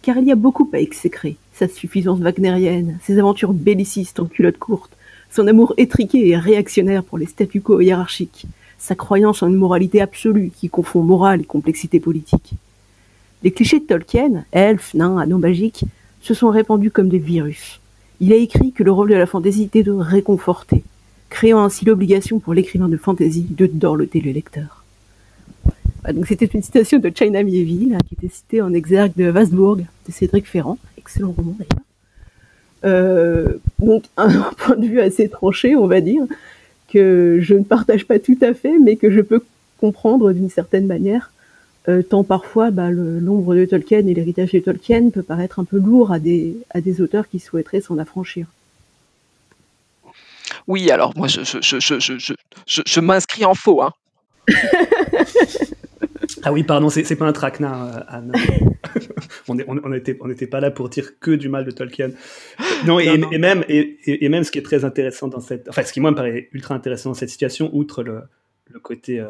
[0.00, 1.36] Car il y a beaucoup à exécrer.
[1.54, 4.96] Sa suffisance wagnérienne, ses aventures bellicistes en culotte courte,
[5.28, 8.46] son amour étriqué et réactionnaire pour les statu quo hiérarchiques,
[8.78, 12.52] sa croyance en une moralité absolue qui confond morale et complexité politique.
[13.42, 15.84] Les clichés de Tolkien, elfes, nains, anneaux magiques,
[16.20, 17.80] se sont répandus comme des virus.
[18.20, 20.84] Il a écrit que le rôle de la fantaisie était de réconforter,
[21.28, 24.81] créant ainsi l'obligation pour l'écrivain de fantaisie de dorloter le lecteur.
[26.10, 29.76] Donc c'était une citation de China Mieville, hein, qui était citée en exergue de Wasbourg
[29.76, 31.84] de Cédric Ferrand, excellent roman d'ailleurs.
[32.84, 36.24] Euh, donc un point de vue assez tranché, on va dire,
[36.92, 39.44] que je ne partage pas tout à fait, mais que je peux
[39.78, 41.30] comprendre d'une certaine manière,
[41.88, 45.78] euh, tant parfois bah, l'ombre de Tolkien et l'héritage de Tolkien peut paraître un peu
[45.78, 48.46] lourd à des, à des auteurs qui souhaiteraient s'en affranchir.
[50.66, 53.82] Oui, alors moi je, je, je, je m'inscris en faux.
[53.82, 53.92] Hein.
[56.44, 58.32] Ah oui, pardon, c'est pas un traquenard, euh, Anne.
[59.48, 62.10] on n'était on, on pas là pour dire que du mal de Tolkien.
[62.86, 65.68] Non, et, même, et, même ce qui est très intéressant dans cette.
[65.68, 68.22] Enfin, ce qui, moi, me paraît ultra intéressant dans cette situation, outre le,
[68.66, 69.20] le côté.
[69.20, 69.28] Euh,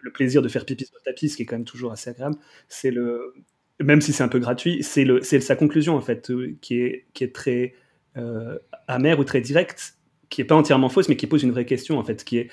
[0.00, 2.10] le plaisir de faire pipi sur le tapis, ce qui est quand même toujours assez
[2.10, 2.36] agréable,
[2.68, 3.34] c'est le.
[3.80, 7.22] Même si c'est un peu gratuit, c'est sa conclusion, en fait, euh, qui, est, qui
[7.22, 7.74] est très
[8.88, 9.94] amère ou très directe,
[10.28, 12.48] qui est pas entièrement fausse, mais qui pose une vraie question, en fait, qui est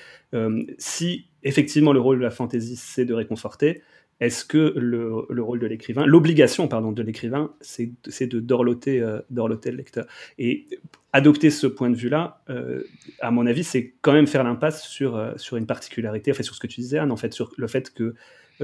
[0.78, 3.82] si effectivement le rôle de la fantaisie, c'est de réconforter,
[4.20, 7.90] est-ce que le, rôle de l'écrivain, l'obligation pardon de l'écrivain, c'est
[8.26, 10.06] de dorloter, euh, dorloter le lecteur?
[10.38, 10.66] Et
[11.12, 12.82] adopter ce point de vue-là, euh,
[13.20, 16.54] à mon avis, c'est quand même faire l'impasse sur, euh, sur une particularité, fait, sur
[16.54, 18.14] ce que tu disais Anne, en fait, sur le fait que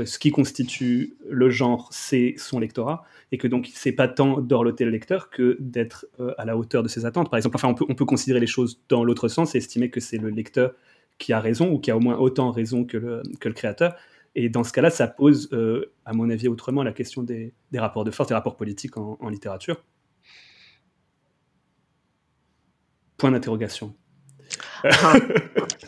[0.07, 4.87] ce qui constitue le genre, c'est son lectorat, et que donc c'est pas tant dorloter
[4.87, 6.07] le lecteur que d'être
[6.39, 7.29] à la hauteur de ses attentes.
[7.29, 9.91] Par exemple, enfin, on peut, on peut considérer les choses dans l'autre sens et estimer
[9.91, 10.73] que c'est le lecteur
[11.19, 13.95] qui a raison ou qui a au moins autant raison que le, que le créateur.
[14.35, 18.05] Et dans ce cas-là, ça pose, euh, à mon avis, autrement la question des, rapports
[18.05, 19.85] de force, des rapports politiques en, littérature.
[23.19, 23.95] Point d'interrogation.
[24.85, 25.15] Ah,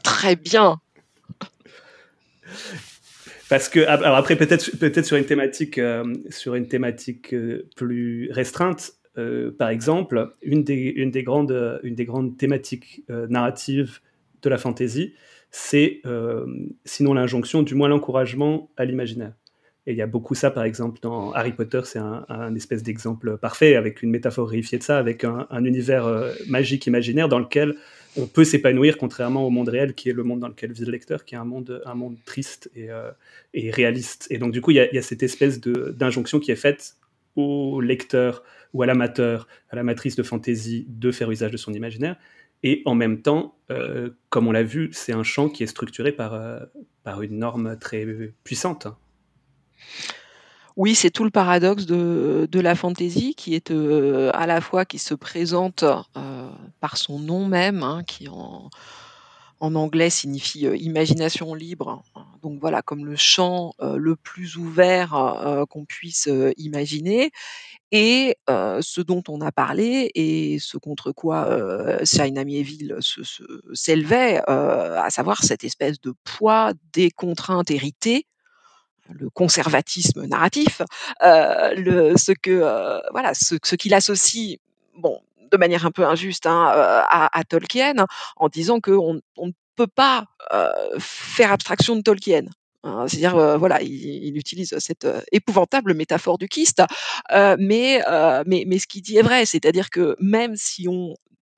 [0.02, 0.80] très bien.
[3.50, 8.30] Parce que alors après peut-être peut-être sur une thématique euh, sur une thématique euh, plus
[8.32, 8.92] restreinte,
[9.58, 14.00] par exemple, une des, une des grandes une des grandes thématiques narratives
[14.42, 15.14] de la fantaisie,
[15.56, 16.46] c'est euh,
[16.84, 19.34] sinon l'injonction, du moins l'encouragement à l'imaginaire.
[19.86, 23.38] Et il y a beaucoup ça, par exemple, dans Harry Potter, c'est un, espèce d'exemple
[23.38, 27.76] parfait, avec une métaphore réifiée de ça, avec un, univers euh, magique imaginaire dans lequel
[28.16, 30.90] on peut s'épanouir, contrairement au monde réel, qui est le monde dans lequel vit le
[30.90, 33.12] lecteur, qui est un monde, un monde triste et, euh,
[33.54, 34.26] réaliste.
[34.30, 36.56] Et donc, du coup, il y a, il y a cette espèce d'injonction qui est
[36.56, 36.96] faite
[37.36, 41.72] au lecteur ou à l'amateur, à la matrice de fantaisie, de faire usage de son
[41.72, 42.16] imaginaire.
[42.64, 46.12] Et en même temps, euh, comme on l'a vu, c'est un champ qui est structuré
[46.12, 46.58] par, euh,
[47.04, 48.06] par une norme très
[48.42, 48.88] puissante.
[50.74, 54.86] Oui, c'est tout le paradoxe de, de la fantaisie qui est euh, à la fois
[54.86, 55.84] qui se présente
[56.80, 58.70] par son nom même, hein, qui en,
[59.64, 62.02] en anglais signifie imagination libre.
[62.42, 67.30] Donc voilà, comme le champ le plus ouvert qu'on puisse imaginer,
[67.90, 72.04] et ce dont on a parlé et ce contre quoi euh,
[73.74, 78.26] s'élevait, à savoir cette espèce de poids des contraintes héritées,
[79.08, 80.82] le conservatisme narratif,
[81.20, 84.58] ce que voilà, ce, ce qu'il associe,
[84.98, 87.94] bon, de manière un peu injuste hein, à, Tolkien
[88.36, 90.24] en disant qu'on on ne peut pas
[90.98, 92.44] faire abstraction de Tolkien.
[92.82, 93.06] Hein.
[93.08, 96.82] C'est-à-dire, voilà, il, utilise cette épouvantable métaphore du kyste,
[97.30, 98.02] mais,
[98.46, 101.14] mais, mais ce qu'il dit est vrai, c'est-à-dire que même si on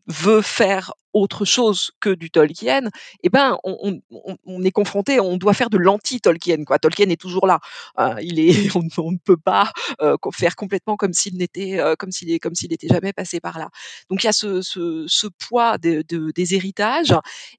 [0.07, 2.91] veut faire autre chose que du Tolkien,
[3.23, 6.65] eh ben on, est confronté, on doit faire de l'anti-Tolkien.
[6.65, 6.79] Quoi.
[6.79, 7.59] Tolkien est toujours là.
[7.99, 12.13] Euh, il est, on, ne peut pas euh, faire complètement comme s'il n'était, euh, comme
[12.13, 13.71] s'il comme s'il n'était jamais passé par là.
[14.11, 17.15] Donc il y a ce, poids des héritages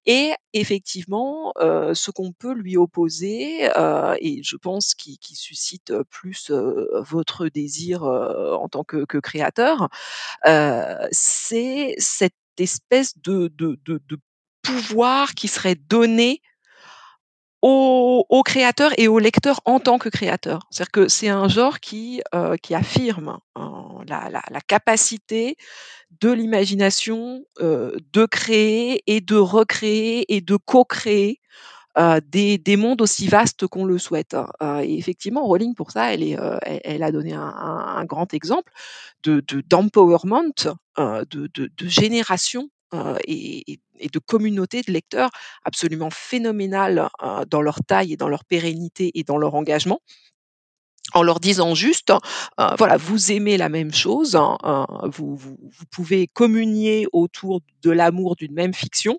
[0.06, 3.70] et effectivement ce qu'on peut lui opposer
[4.20, 9.90] et je pense qui, suscite plus votre désir en tant que, que créateur,
[11.12, 14.00] c'est cette espèce de, de,
[14.62, 16.42] pouvoir qui serait donné
[17.62, 20.68] aux, créateurs et aux lecteurs en tant que créateurs.
[20.70, 25.56] C'est-à-dire que c'est un genre qui, euh, qui affirme hein, la, capacité
[26.22, 31.42] de l'imagination euh, de créer et de recréer et de co-créer
[31.98, 34.36] euh, des, des, mondes aussi vastes qu'on le souhaite.
[34.36, 34.82] Hein.
[34.84, 36.38] et effectivement, Rowling, pour ça, elle, est,
[36.84, 38.72] elle, a donné un, grand exemple
[39.24, 40.54] de d'empowerment,
[40.98, 42.70] de, de, génération
[43.28, 45.30] et, de communautés de lecteurs
[45.66, 47.10] absolument phénoménales
[47.50, 50.00] dans leur taille et dans leur pérennité et dans leur engagement
[51.14, 52.12] en leur disant juste,
[52.78, 54.58] voilà, vous aimez la même chose, hein,
[55.04, 59.18] vous, vous, pouvez communier autour de l'amour d'une même fiction,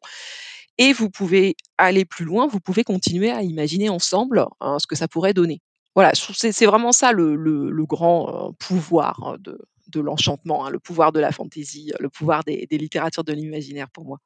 [0.79, 4.97] et vous pouvez aller plus loin, vous pouvez continuer à imaginer ensemble hein, ce que
[4.97, 5.61] ça pourrait donner.
[5.95, 11.33] Voilà, c'est vraiment ça le, grand pouvoir de, de l'enchantement, hein, le pouvoir de la
[11.33, 14.21] fantaisie, le pouvoir des, littératures de l'imaginaire pour moi.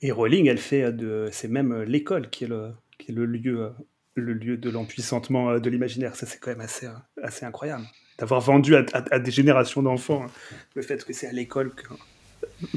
[0.00, 2.76] Et Rowling, elle fait de, c'est même l'école qui est le,
[3.08, 3.72] lieu,
[4.14, 6.14] le lieu de l'empuissantement de l'imaginaire.
[6.14, 7.84] Ça, c'est quand même assez, incroyable
[8.16, 10.30] d'avoir vendu à, des générations d'enfants hein,
[10.74, 11.72] le fait que c'est à l'école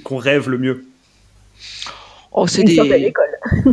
[0.04, 0.86] qu'on rêve le mieux.
[2.32, 2.76] Oh, c'est des...
[2.76, 3.40] l'école.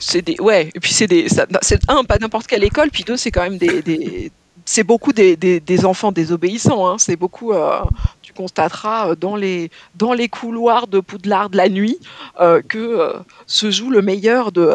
[0.00, 3.16] c'est des ouais et puis c'est des c'est un pas n'importe quelle école puis deux
[3.18, 4.32] c'est quand même des,
[4.64, 6.96] c'est beaucoup des, des, enfants désobéissants hein.
[6.98, 7.82] c'est beaucoup euh,
[8.22, 11.98] tu constateras euh, dans les dans les couloirs de Poudlard de la nuit
[12.40, 13.12] euh, que
[13.46, 14.72] se joue le meilleur de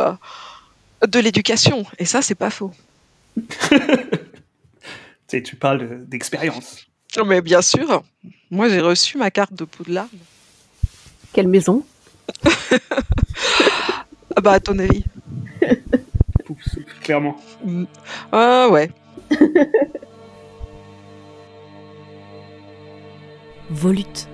[1.05, 2.71] de l'éducation et ça c'est pas faux
[5.27, 6.85] tu, tu parles d'expérience
[7.23, 8.03] mais bien sûr
[8.51, 10.09] moi j'ai reçu ma carte de Poudlard
[11.33, 11.85] quelle maison?
[14.37, 15.05] Ah bah à ton avis
[17.01, 17.35] clairement.
[18.31, 18.89] Ah ouais.
[23.69, 24.27] Volute.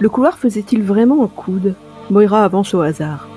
[0.00, 1.76] Le couloir faisait-il vraiment un coude?
[2.10, 3.28] Moira avance au hasard.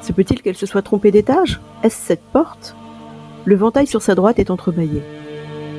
[0.00, 1.60] Se peut-il qu'elle se soit trompée d'étage?
[1.82, 2.76] Est-ce cette porte?
[3.46, 5.02] Le ventail sur sa droite est entrebâillé.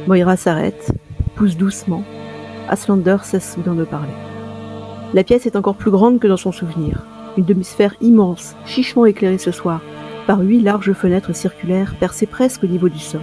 [0.07, 0.91] Moira s'arrête,
[1.35, 2.03] pousse doucement.
[2.69, 4.13] Aslander cesse soudain de parler.
[5.15, 7.03] La pièce est encore plus grande que dans son souvenir.
[7.37, 9.81] Une demi-sphère immense, chichement éclairée ce soir,
[10.27, 13.21] par huit larges fenêtres circulaires percées presque au niveau du sol.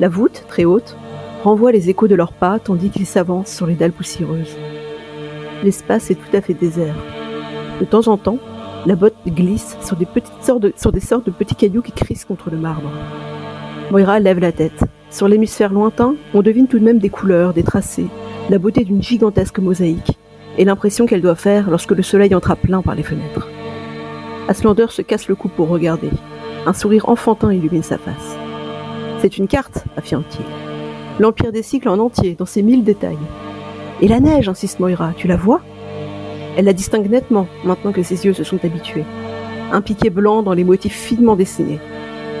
[0.00, 0.96] La voûte, très haute,
[1.42, 4.56] renvoie les échos de leurs pas tandis qu'ils s'avancent sur les dalles poussiéreuses.
[5.64, 6.96] L'espace est tout à fait désert.
[7.80, 8.38] De temps en temps,
[8.86, 10.06] la botte glisse sur des,
[11.00, 12.90] sortes de petits cailloux qui crissent contre le marbre.
[13.90, 14.84] Moira lève la tête.
[15.10, 18.06] Sur l'hémisphère lointain, on devine tout de même des couleurs, des tracés,
[18.48, 20.18] la beauté d'une gigantesque mosaïque,
[20.56, 23.48] et l'impression qu'elle doit faire lorsque le soleil entre à plein par les fenêtres.
[24.48, 26.10] Aslander se casse le cou pour regarder.
[26.66, 28.36] Un sourire enfantin illumine sa face.
[29.20, 30.44] C'est une carte, affirme-t-il.
[31.20, 33.18] L'Empire des cycles en entier, dans ses mille détails.
[34.00, 35.60] Et la neige, insiste Moira, tu la vois?
[36.56, 39.04] Elle la distingue nettement, maintenant que ses yeux se sont habitués.
[39.72, 41.78] Un piqué blanc dans les motifs finement dessinés.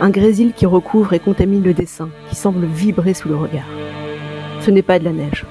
[0.00, 3.68] Un grésil qui recouvre et contamine le dessin, qui semble vibrer sous le regard.
[4.60, 5.46] Ce n'est pas de la neige.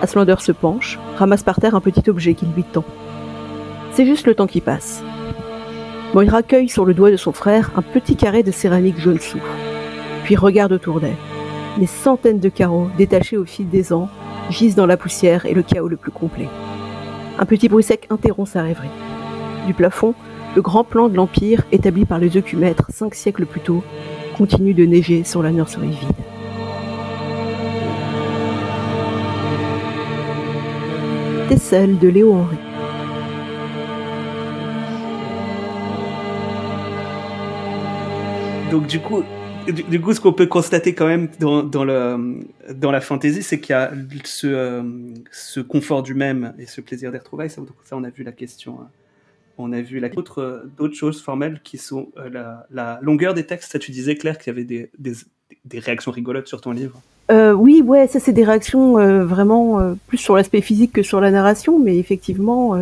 [0.00, 2.84] Aslander se penche, ramasse par terre un petit objet qu'il lui tend.
[3.92, 5.02] C'est juste le temps qui passe.
[6.14, 9.44] Moira cueille sur le doigt de son frère un petit carré de céramique jaune soufre,
[10.24, 11.16] puis regarde autour d'elle.
[11.78, 14.10] Les centaines de carreaux, détachés au fil des ans,
[14.50, 16.48] gisent dans la poussière et le chaos le plus complet.
[17.38, 18.88] Un petit bruit sec interrompt sa rêverie.
[19.66, 20.14] Du plafond,
[20.54, 23.82] le grand plan de l'Empire, établi par les ocumètres cinq siècles plus tôt,
[24.36, 26.22] continue de neiger sur la nurserie vide.
[31.72, 32.56] celle de Léo Henry.
[38.70, 39.22] Donc du coup,
[39.70, 43.92] du, coup, ce qu'on peut constater quand même dans, la fantaisie, c'est qu'il y a
[44.24, 44.82] ce, euh,
[45.30, 47.50] ce confort du même et ce plaisir des retrouvailles.
[47.50, 48.84] Ça, ça, on a vu la question, euh,
[49.58, 52.08] on a vu d'autres choses formelles qui sont
[52.70, 53.72] la, longueur des textes.
[53.72, 57.00] Ça, tu disais, Claire, qu'il y avait des, réactions rigolotes sur ton livre.
[57.30, 58.94] oui, ouais, ça c'est des réactions
[59.24, 62.76] vraiment plus sur l'aspect physique que sur la narration, mais effectivement,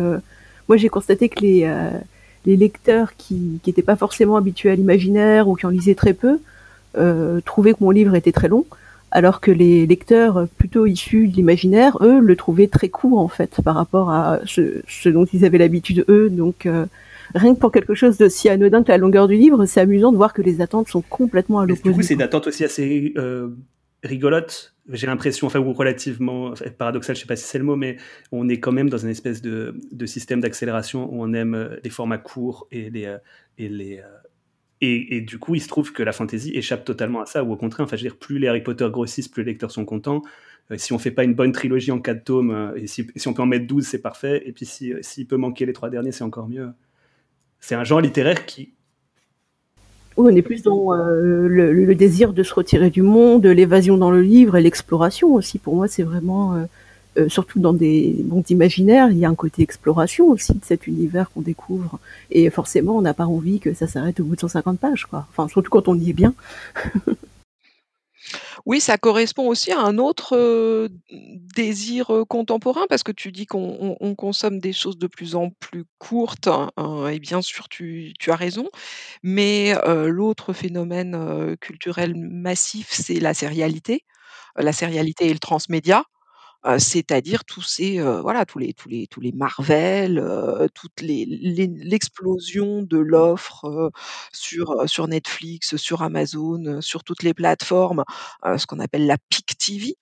[0.67, 5.65] moi j'ai constaté que les lecteurs qui n'étaient pas forcément habitués à l'imaginaire ou qui
[5.65, 6.39] en lisaient très peu
[7.45, 8.65] trouvaient que mon livre était très long
[9.11, 13.61] alors que les lecteurs plutôt issus de l'imaginaire, eux, le trouvaient très court en fait
[13.63, 16.29] par rapport à ce, dont ils avaient l'habitude eux.
[16.29, 16.85] Donc euh,
[17.35, 20.11] rien que pour quelque chose de si anodin que la longueur du livre, c'est amusant
[20.11, 21.89] de voir que les attentes sont complètement à l'opposé.
[21.89, 23.49] Du coup, c'est une attente aussi assez euh,
[24.01, 24.73] rigolote.
[24.89, 27.97] J'ai l'impression, enfin, ou relativement paradoxal, je sais pas si c'est le mot, mais
[28.31, 29.75] on est quand même dans une espèce de,
[30.05, 33.13] système d'accélération où on aime euh, les formats courts et les,
[33.57, 34.01] et les
[34.83, 37.55] et, du coup, il se trouve que la fantasy échappe totalement à ça, ou au
[37.55, 40.23] contraire, enfin, je veux dire, plus les Harry Potter grossissent, plus les lecteurs sont contents.
[40.71, 43.43] Euh, si on fait pas une bonne trilogie en quatre tomes, euh, si, on peut
[43.43, 44.41] en mettre 12, c'est parfait.
[44.45, 46.69] Et puis s'il si, peut manquer les trois derniers, c'est encore mieux.
[47.59, 48.73] C'est un genre littéraire qui.
[50.17, 54.11] Oui, on est plus dans euh, le, désir de se retirer du monde, l'évasion dans
[54.11, 55.59] le livre et l'exploration aussi.
[55.59, 56.67] Pour moi, c'est vraiment
[57.17, 60.87] euh, surtout dans des mondes imaginaires, il y a un côté exploration aussi de cet
[60.87, 61.99] univers qu'on découvre.
[62.29, 65.27] Et forcément, on n'a pas envie que ça s'arrête au bout de 150 pages, quoi.
[65.29, 66.33] Enfin, surtout quand on y est bien.
[68.67, 70.87] Oui, ça correspond aussi à un autre euh,
[71.55, 75.85] désir euh, contemporain, parce que tu dis qu'on consomme des choses de plus en plus
[75.97, 76.69] courtes, hein,
[77.11, 78.69] et bien sûr, tu, as raison.
[79.23, 79.73] Mais
[80.07, 84.05] l'autre phénomène culturel massif, c'est la sérialité.
[84.55, 86.05] La sérialité et le transmédia
[86.77, 90.23] c'est-à-dire tous ces, voilà, tous les tous les tous les Marvel,
[90.75, 93.91] toutes les l'explosion de l'offre,
[94.33, 98.03] sur, sur Netflix, sur Amazon, sur toutes les plateformes,
[98.57, 99.95] ce qu'on appelle la peak TV.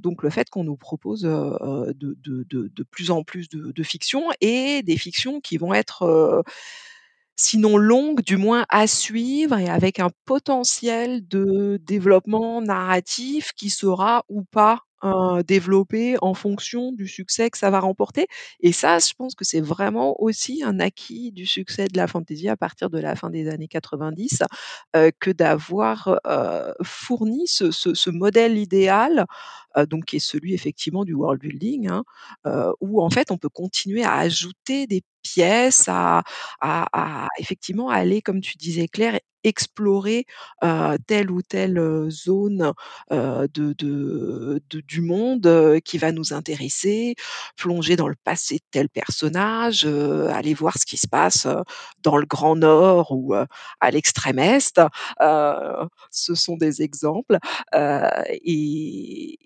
[0.00, 3.82] donc le fait qu'on nous propose, de de de de plus en plus de de
[3.82, 6.42] fiction et des fictions qui vont être,
[7.36, 14.24] sinon longues, du moins à suivre et avec un potentiel de développement narratif qui sera
[14.28, 14.85] ou pas
[15.46, 18.26] développer en fonction du succès que ça va remporter.
[18.60, 22.48] Et ça, je pense que c'est vraiment aussi un acquis du succès de la fantasy
[22.48, 24.42] à partir de la fin des années 90,
[25.20, 26.18] que d'avoir,
[26.82, 29.26] fourni ce ce modèle idéal,
[29.90, 32.04] donc qui est celui effectivement du world building, hein,
[32.80, 36.22] où en fait on peut continuer à ajouter des pièces, à
[37.38, 40.24] effectivement aller, comme tu disais Claire, explorer,
[41.06, 42.72] telle ou telle, zone,
[44.72, 47.14] du monde, qui va nous intéresser,
[47.56, 51.46] plonger dans le passé de tel personnage, aller voir ce qui se passe,
[52.02, 54.80] dans le Grand Nord ou, à l'extrême Est.
[56.10, 57.38] ce sont des exemples,
[57.72, 59.38] et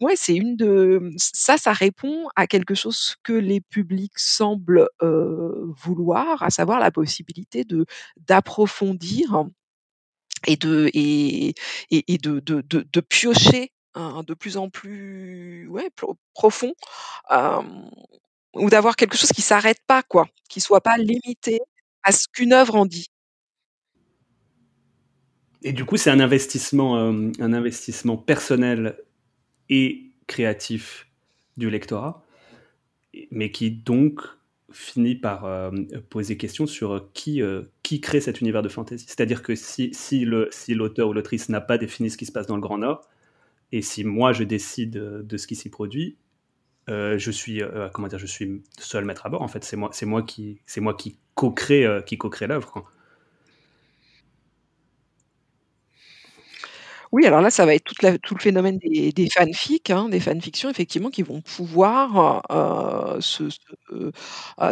[0.00, 6.42] ouais, c'est une de ça, ça répond à quelque chose que les publics semblent, vouloir,
[6.42, 7.86] à savoir la possibilité de
[8.16, 9.44] d'approfondir
[10.46, 11.54] et de et
[11.90, 15.70] et de de de piocher, hein, de plus en plus,
[16.34, 16.74] profond,
[18.54, 21.60] ou d'avoir quelque chose qui s'arrête pas quoi, qui soit pas limité
[22.02, 23.08] à ce qu'une œuvre en dit.
[25.62, 28.96] Et du coup, c'est un investissement, un investissement personnel
[29.68, 31.08] et créatif
[31.56, 32.24] du lectorat,
[33.30, 34.20] mais qui donc
[34.70, 35.70] finit par euh,
[36.10, 39.06] poser question sur qui, euh, qui crée cet univers de fantasy.
[39.06, 42.32] C'est-à-dire que si, si, le, si l'auteur ou l'autrice n'a pas défini ce qui se
[42.32, 43.08] passe dans le Grand Nord,
[43.72, 46.16] et si moi je décide de ce qui s'y produit,
[46.88, 47.60] euh, je suis
[47.92, 49.42] comment dire, je suis seul maître à bord.
[49.42, 52.90] En fait, c'est moi, c'est moi qui, c'est moi qui co-crée, qui co-crée l'œuvre.
[57.12, 57.84] Oui, alors là, ça va être
[58.22, 62.42] tout le phénomène des fanfics, hein, des fanfictions effectivement qui vont pouvoir,
[63.16, 63.44] heu, se
[63.92, 64.10] euh,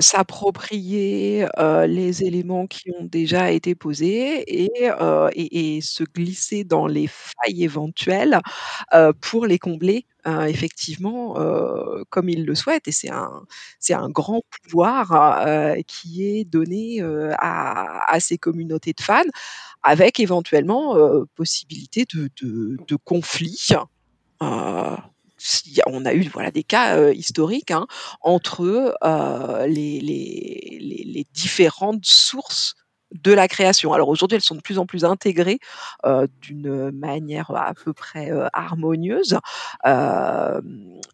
[0.01, 1.47] s'approprier,
[1.89, 8.41] les éléments qui ont déjà été posés et se glisser dans les failles éventuelles,
[9.23, 10.07] pour les combler,
[10.49, 11.35] effectivement,
[12.11, 13.45] comme ils le souhaitent et c'est un
[13.79, 15.47] c'est un grand pouvoir,
[15.87, 17.01] qui est donné,
[17.39, 19.23] à ces communautés de fans
[19.83, 20.97] avec éventuellement,
[21.35, 23.69] possibilité de conflits.
[24.41, 27.87] on a eu voilà des cas, historiques, hein,
[28.21, 28.97] entre,
[29.69, 32.75] les différentes sources
[33.13, 33.93] de la création.
[33.93, 35.59] Alors aujourd'hui, elles sont de plus en plus intégrées,
[36.41, 39.39] d'une manière à peu près, harmonieuse,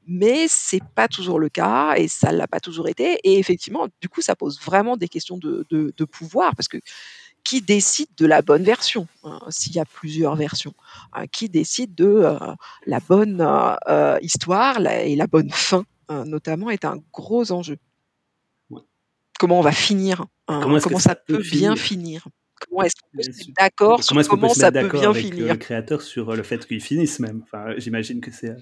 [0.06, 4.08] mais c'est pas toujours le cas et ça l'a pas toujours été et effectivement, du
[4.08, 6.78] coup, ça pose vraiment des questions de pouvoir parce que
[7.44, 10.74] qui décide de la bonne version, hein, s'il y a plusieurs versions,
[11.12, 12.38] hein, qui décide de euh,
[12.86, 15.84] la bonne euh, euh, histoire et la bonne fin,
[16.26, 17.78] notamment, est un gros enjeu.
[19.42, 22.28] Comment on va finir, hein, comment, ça, peut, bien finir.
[22.60, 26.00] Comment est-ce qu'on peut se mettre d'accord sur comment, ça peut bien finir Le créateur
[26.00, 27.42] sur le fait qu'il finisse même?
[27.42, 28.54] Enfin, j'imagine que c'est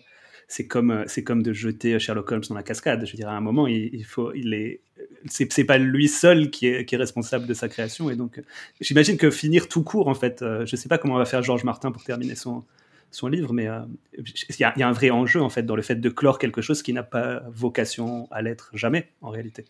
[0.49, 3.05] c'est comme c'est comme de jeter Sherlock Holmes dans la cascade.
[3.05, 4.81] Je veux dire, à un moment, il, faut, il est,
[5.27, 8.09] c'est pas lui seul qui est, qui est, responsable de sa création.
[8.09, 8.41] Et donc,
[8.81, 11.93] j'imagine que finir tout court, en fait, je sais pas comment va faire Georges Martin
[11.93, 12.65] pour terminer son
[13.11, 13.69] son livre, mais
[14.17, 14.25] il
[14.59, 16.81] y, y, a un vrai enjeu en fait dans le fait de clore quelque chose
[16.81, 19.65] qui n'a pas vocation à l'être jamais en réalité.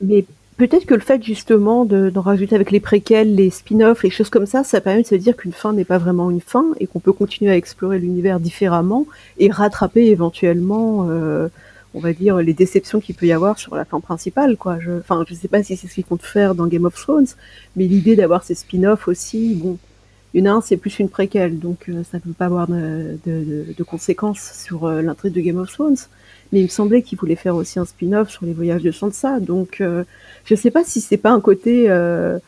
[0.00, 0.24] Mais
[0.56, 4.46] peut-être que le fait justement d'en rajouter avec les préquels, les spin-offs, les choses comme
[4.46, 7.00] ça, ça permet de se dire qu'une fin n'est pas vraiment une fin et qu'on
[7.00, 9.06] peut continuer à explorer l'univers différemment
[9.38, 11.48] et rattraper éventuellement, euh,
[11.94, 14.56] on va dire, les déceptions qu'il peut y avoir sur la fin principale.
[14.56, 14.78] Quoi.
[14.80, 17.28] Je, enfin, je sais pas si c'est ce qu'ils comptent faire dans Game of Thrones,
[17.76, 19.78] mais l'idée d'avoir ces spin-offs aussi, bon,
[20.34, 23.66] une un, c'est plus une préquelle, donc euh, ça ne peut pas avoir de, de,
[23.76, 25.96] de conséquences sur euh, l'intrigue de Game of Thrones
[26.52, 29.40] mais il me semblait qu'il voulait faire aussi un spin-off sur les voyages de Sansa.
[29.40, 30.04] Donc, euh,
[30.44, 32.38] je ne sais pas si c'est pas un côté, euh,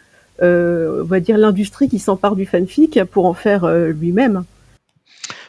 [0.42, 4.44] euh, on va dire, l'industrie qui s'empare du fanfic pour en faire lui-même.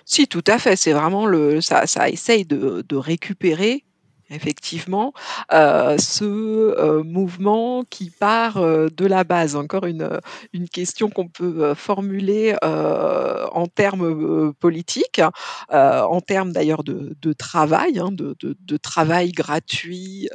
[0.06, 0.76] Si, tout à fait.
[0.76, 3.84] C'est vraiment le, ça, ça essaye de, de récupérer
[4.30, 5.14] effectivement,
[5.52, 9.56] euh, ce euh, mouvement qui part euh, de la base.
[9.56, 10.20] Encore une,
[10.54, 15.22] une question qu'on peut formuler en termes politiques,
[15.70, 20.30] en termes d'ailleurs de, travail, hein, de, travail gratuit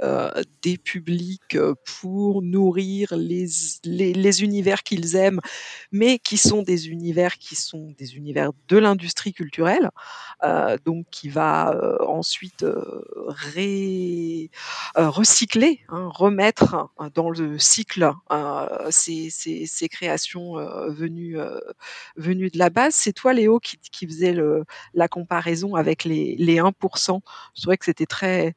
[0.63, 1.57] des publics
[2.01, 3.47] pour nourrir les,
[3.85, 5.41] les, les univers qu'ils aiment,
[5.93, 9.91] mais qui sont des univers qui sont des univers de l'industrie culturelle,
[10.85, 12.65] donc qui va ensuite
[13.27, 13.84] ré
[14.97, 21.37] euh, recycler, hein, remettre hein, dans le cycle euh, ces, ces, créations euh, venues,
[22.17, 22.95] venues de la base.
[22.95, 24.65] C'est toi, Léo, qui, qui faisait le,
[24.95, 27.21] la comparaison avec les, les 1%.
[27.55, 28.55] Je trouvais que c'était très,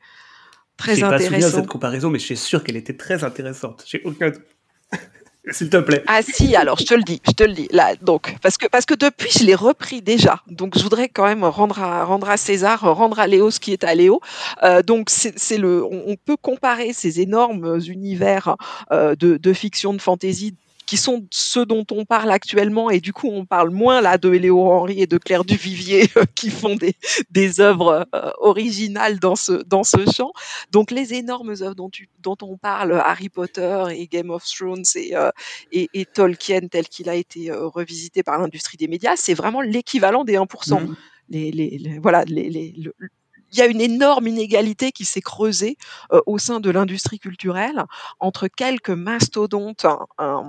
[0.77, 1.09] très intéressant.
[1.09, 3.83] pas souvenir de cette comparaison, mais je suis sûr qu'elle était très intéressante.
[3.87, 4.31] J'ai aucun
[5.51, 6.03] S'il te plaît.
[6.07, 7.67] Ah si, alors je te le dis, je te le dis.
[7.71, 10.41] Là, donc, parce que, parce que depuis, je l'ai repris déjà.
[10.47, 13.73] Donc, je voudrais quand même rendre à, rendre à César, rendre à Léo ce qui
[13.73, 14.19] est à Léo.
[14.63, 18.55] Euh, donc, c'est le, on, peut comparer ces énormes univers
[18.91, 20.55] euh, de, de fiction, de fantasy
[20.87, 24.29] qui sont ceux dont on parle actuellement et du coup on parle moins là de
[24.29, 26.95] Léo Henry et de Claire Duvivier euh, qui font des,
[27.29, 30.31] des œuvres euh, originales dans ce dans ce champ.
[30.71, 34.83] Donc les énormes œuvres dont tu dont on parle Harry Potter et Game of Thrones
[34.95, 35.29] et euh,
[35.71, 40.23] et, et, Tolkien tel qu'il a été revisité par l'industrie des médias, c'est vraiment l'équivalent
[40.23, 40.81] des 1%.
[40.81, 40.95] Mmh.
[41.29, 42.73] Les, les, voilà les, les
[43.51, 45.77] il y a une énorme inégalité qui s'est creusée
[46.11, 47.83] euh, au sein de l'industrie culturelle
[48.19, 49.85] entre quelques mastodontes
[50.19, 50.41] euh,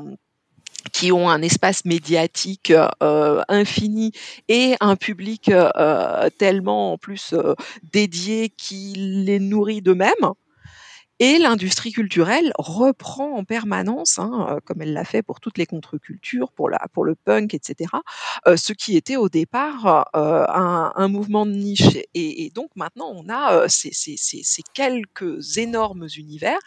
[0.93, 2.73] qui ont un espace médiatique
[3.03, 4.13] euh, infini
[4.49, 7.55] et un public euh, tellement en plus euh,
[7.93, 10.33] dédié qui les nourrit d'eux-mêmes.
[11.21, 16.53] Et l'industrie culturelle reprend en permanence, hein, comme elle l'a fait pour toutes les contre-cultures,
[16.53, 17.91] pour, la, pour le punk, etc.,
[18.47, 21.97] ce qui était au départ un, un, mouvement de niche.
[22.15, 26.61] Et, et donc maintenant, on a ces, ces, ces quelques énormes univers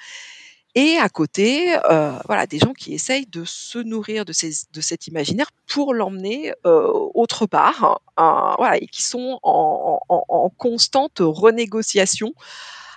[0.75, 4.81] et à côté, euh, voilà, des gens qui essayent de se nourrir de, ces, de
[4.81, 10.49] cet imaginaire pour l'emmener euh, autre part, hein, voilà, et qui sont en, en, en
[10.49, 12.33] constante renégociation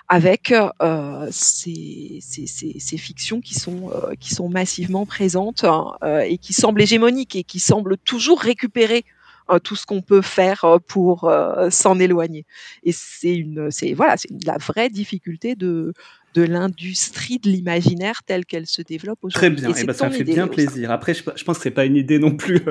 [0.07, 6.19] avec euh, ces, ces, ces, fictions qui sont, euh, qui sont massivement présentes hein, euh,
[6.19, 9.03] et qui semblent hégémoniques et qui semblent toujours récupérer
[9.49, 11.31] euh, tout ce qu'on peut faire pour
[11.71, 12.45] s'en éloigner.
[12.83, 15.93] Et c'est une, c'est voilà, c'est la vraie difficulté de
[16.35, 19.55] de l'industrie de l'imaginaire telle qu'elle se développe aujourd'hui.
[19.55, 20.91] Très bien, et, eh ben, ça fait bien plaisir.
[20.91, 22.61] Après, je, pense que c'est pas une idée non plus.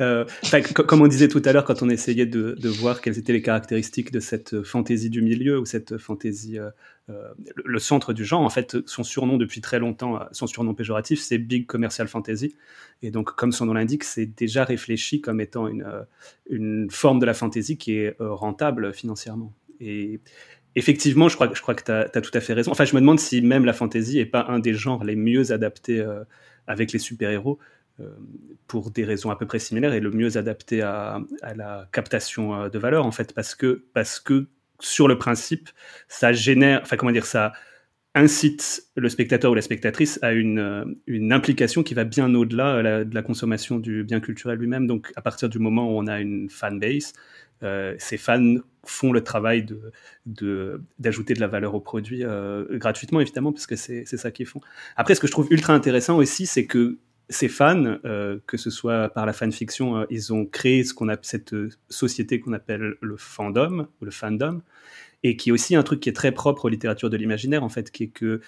[0.00, 3.18] Euh, euh comme on disait tout à l'heure, quand on essayait de, de, voir quelles
[3.18, 6.70] étaient les caractéristiques de cette fantaisie du milieu ou cette fantaisie, euh,
[7.10, 7.28] euh,
[7.64, 11.38] le centre du genre, en fait, son surnom depuis très longtemps, son surnom péjoratif, c'est
[11.38, 12.54] Big Commercial Fantasy.
[13.02, 15.84] Et donc, comme son nom l'indique, c'est déjà réfléchi comme étant une,
[16.48, 19.52] une forme de la fantaisie qui est rentable financièrement.
[19.80, 20.20] Et,
[20.76, 22.70] effectivement, je crois, que tu as, tout à fait raison.
[22.70, 25.52] Enfin, je me demande si même la fantasy est pas un des genres les mieux
[25.52, 26.24] adaptés euh,
[26.66, 27.58] avec les super-héros,
[28.00, 28.08] euh,
[28.66, 31.20] pour des raisons à peu près similaires, et le mieux adapté à,
[31.56, 33.84] la captation euh, de valeur, en fait, parce que,
[34.78, 35.68] sur le principe,
[36.08, 37.52] ça génère, comment dire, ça
[38.14, 40.96] incite le spectateur ou la spectatrice à une,
[41.30, 44.86] implication qui va bien au-delà de la consommation du bien culturel lui-même.
[44.86, 47.12] Donc, à partir du moment où on a une fan base,
[47.62, 49.66] euh, ces fans font le travail
[50.26, 54.60] d'ajouter de, la valeur au produit euh, gratuitement, évidemment, parce que c'est, ça qu'ils font.
[54.96, 56.98] Après, ce que je trouve ultra intéressant aussi, c'est que
[57.28, 61.54] ces fans, que ce soit par la fanfiction, ils ont créé ce qu'on appelle cette
[61.88, 64.62] société qu'on appelle le fandom ou le fandom,
[65.22, 67.68] et qui est aussi un truc qui est très propre aux littératures de l'imaginaire, en
[67.68, 68.40] fait, qui est que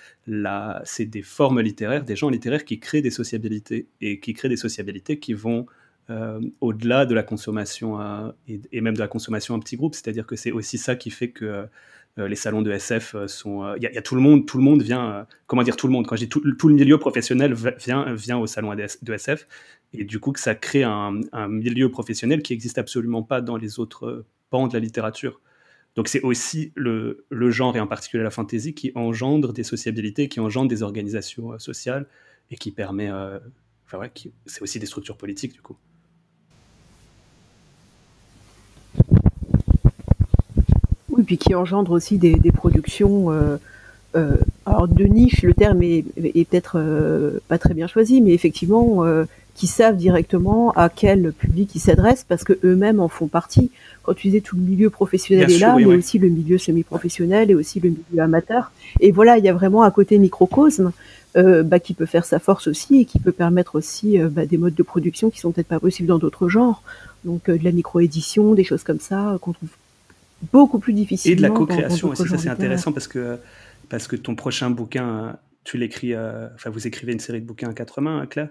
[0.84, 4.56] c'est des formes littéraires, des gens littéraires qui créent des sociabilités, et qui créent des
[4.56, 5.66] sociabilités qui vont
[6.10, 7.98] euh, au-delà de la consommation
[8.48, 9.94] et, même de la consommation en petits groupes.
[9.94, 11.66] C'est-à-dire que c'est aussi ça qui fait que
[12.18, 13.74] euh, les salons de SF sont.
[13.76, 15.12] Il y, a tout le monde, tout le monde vient.
[15.12, 16.06] Euh, comment dire tout le monde?
[16.06, 19.46] Quand je dis tout, le milieu professionnel vient, vient au salon de SF,
[19.92, 23.78] et du coup que ça crée un, milieu professionnel qui n'existe absolument pas dans les
[23.78, 25.40] autres pans de la littérature.
[25.94, 30.40] Donc c'est aussi le, genre, et en particulier la fantaisie, qui engendre des sociabilités, qui
[30.40, 32.06] engendre des organisations euh, sociales,
[32.50, 33.10] et qui permet...
[33.10, 33.38] Euh,
[33.86, 34.10] enfin ouais,
[34.46, 35.76] c'est aussi des structures politiques, du coup.
[41.32, 43.30] Puis qui engendre aussi des, productions...
[44.14, 46.78] Euh, alors de niche, le terme est, peut-être
[47.48, 49.02] pas très bien choisi, mais effectivement,
[49.54, 53.70] qui savent directement à quel public ils s'adressent parce que eux-mêmes en font partie.
[54.02, 57.54] Quand tu disais tout le milieu professionnel est là, mais aussi le milieu semi-professionnel et
[57.54, 58.70] aussi le milieu amateur.
[59.00, 60.92] Et voilà, il y a vraiment un côté microcosme
[61.34, 64.44] euh, bah, qui peut faire sa force aussi et qui peut permettre aussi euh, bah,
[64.44, 66.82] des modes de production qui sont peut-être pas possibles dans d'autres genres.
[67.24, 69.70] Donc euh, de la micro-édition, des choses comme ça qu'on trouve
[70.52, 71.32] beaucoup plus difficilement.
[71.32, 73.38] Et de la co-création aussi, ça c'est intéressant parce que
[73.88, 77.74] parce que ton prochain bouquin, tu l'écris, enfin vous écrivez une série de bouquins à
[77.74, 78.48] quatre mains, Claire?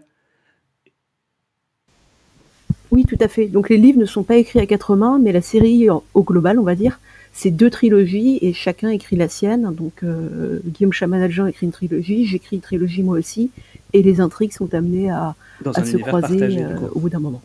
[2.91, 3.47] Oui, tout à fait.
[3.47, 6.59] Donc les livres ne sont pas écrits à quatre mains, mais la série au global,
[6.59, 6.99] on va dire,
[7.33, 9.73] c'est deux trilogies et chacun écrit la sienne.
[9.73, 13.51] Donc euh, Guillaume Chamanadjan écrit une trilogie, j'écris une trilogie moi aussi,
[13.93, 15.35] et les intrigues sont amenées à,
[15.83, 17.41] se croiser euh, au bout d'un moment.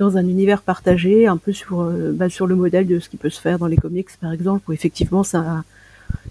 [0.00, 3.16] Dans un univers partagé, un peu sur, euh, bah, sur le modèle de ce qui
[3.16, 5.62] peut se faire dans les comics, par exemple, où effectivement c'est un,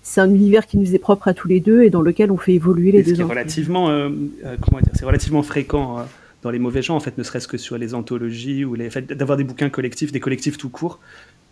[0.02, 2.38] c'est un univers qui nous est propre à tous les deux et dans lequel on
[2.38, 3.16] fait évoluer les deux.
[3.16, 3.86] C'est relativement,
[4.62, 6.06] comment dire, c'est relativement fréquent
[6.42, 9.02] dans les mauvais gens, en fait, ne serait-ce que sur les anthologies ou les fait
[9.14, 11.00] d'avoir des bouquins collectifs, des collectifs tout court,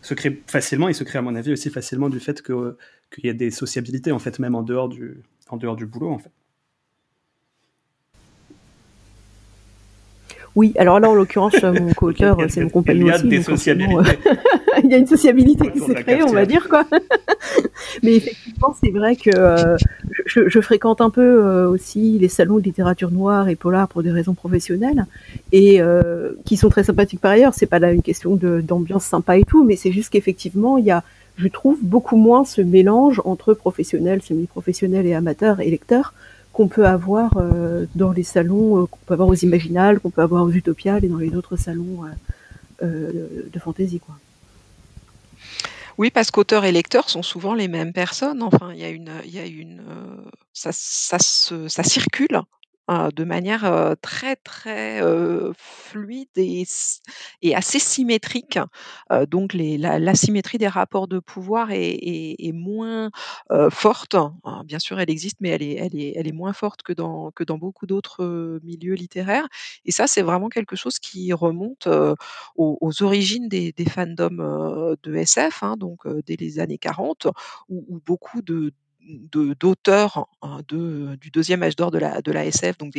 [0.02, 2.78] se crée facilement et se crée à mon avis aussi facilement du fait que
[3.14, 5.18] qu'il y a des sociabilités en fait même en dehors du
[5.50, 6.32] en dehors du boulot en fait.
[10.58, 13.28] Oui, alors là, en l'occurrence, mon co-auteur, c'est mon compagnon il y a aussi.
[13.28, 14.18] Des sociabilités.
[14.84, 16.84] il y a une sociabilité qui s'est créée, on va dire, quoi.
[18.04, 19.78] Mais effectivement, c'est vrai que euh,
[20.26, 24.10] je, fréquente un peu euh, aussi les salons de littérature noire et polar pour des
[24.10, 25.06] raisons professionnelles,
[25.52, 27.54] et euh, qui sont très sympathiques par ailleurs.
[27.54, 30.92] C'est pas là une question d'ambiance sympa et tout, mais c'est juste qu'effectivement, il y
[30.92, 31.04] a,
[31.38, 36.16] je trouve, beaucoup moins ce mélange entre professionnels, semi-professionnels et amateurs et lecteurs
[36.58, 40.24] qu'on peut avoir euh, dans les salons, euh, qu'on peut avoir aux Imaginales, qu'on peut
[40.24, 42.00] avoir aux Utopiales et dans les autres salons
[42.82, 44.00] euh, de fantaisie.
[44.00, 44.16] Quoi.
[46.00, 48.42] Oui, parce qu'auteur et lecteur sont souvent les mêmes personnes.
[48.42, 49.84] Enfin, il y a une, il y a une,
[50.52, 52.42] ça, ça, ça circule
[52.88, 55.02] de manière très très
[55.58, 56.66] fluide et,
[57.56, 58.60] assez symétrique.
[59.28, 63.12] donc la, symétrie des rapports de pouvoir est, moins
[63.72, 64.16] forte.
[64.16, 68.94] Hein, bien sûr, elle existe, mais elle est, moins forte que dans, beaucoup d'autres milieux
[68.96, 69.48] littéraires.
[69.86, 71.88] Et ça, c'est vraiment quelque chose qui remonte
[72.56, 77.28] aux, origines des, des fandoms de SF, hein, donc dès les années 40,
[77.70, 78.72] où beaucoup de
[79.32, 82.94] d'auteurs hein, de, du deuxième âge d'or de la, SF, donc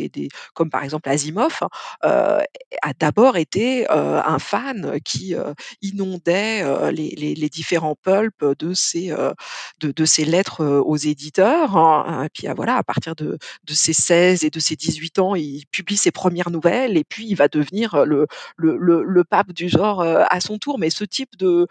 [0.53, 1.59] comme par exemple Asimov,
[2.03, 2.39] euh,
[2.81, 9.11] a d'abord été euh, un fan qui euh, inondait euh, les, différents pulps de ses,
[9.11, 9.33] euh,
[9.79, 11.77] de, ses lettres aux éditeurs.
[11.77, 15.35] Hein, et puis voilà, à partir de, de ses 16 et de ses 18 ans,
[15.35, 20.01] il publie ses premières nouvelles et puis il va devenir le, le, pape du genre
[20.01, 20.79] à son tour.
[20.79, 21.67] Mais ce type de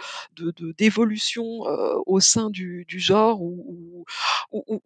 [0.79, 3.41] d'évolution de, au sein du, du genre
[4.53, 4.81] où, où,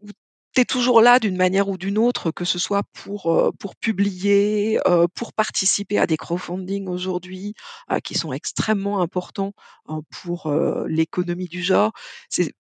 [0.55, 3.75] tu es toujours là d'une manière ou d'une autre, que ce soit pour, euh, pour
[3.77, 7.55] publier, euh, pour participer à des crowdfunding aujourd'hui,
[7.91, 9.55] euh, qui sont extrêmement importants
[9.87, 10.53] hein, pour
[10.87, 11.93] l'économie du genre?
[12.29, 12.53] C'est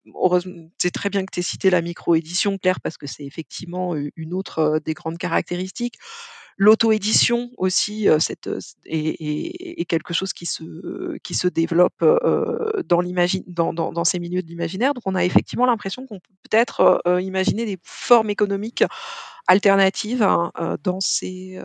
[0.92, 4.80] très bien que tu aies cité la micro-édition, Claire, parce que c'est effectivement une autre
[4.84, 5.98] des grandes caractéristiques.
[6.58, 8.48] L'auto-édition aussi, cette,
[8.84, 12.04] est, quelque chose qui se, qui se développe
[12.86, 14.94] dans, dans, dans, dans, ces milieux de l'imaginaire.
[14.94, 18.84] Donc on a effectivement l'impression qu'on peut peut-être imaginer des formes économiques
[19.48, 20.52] alternatives hein,
[20.84, 21.58] dans ces,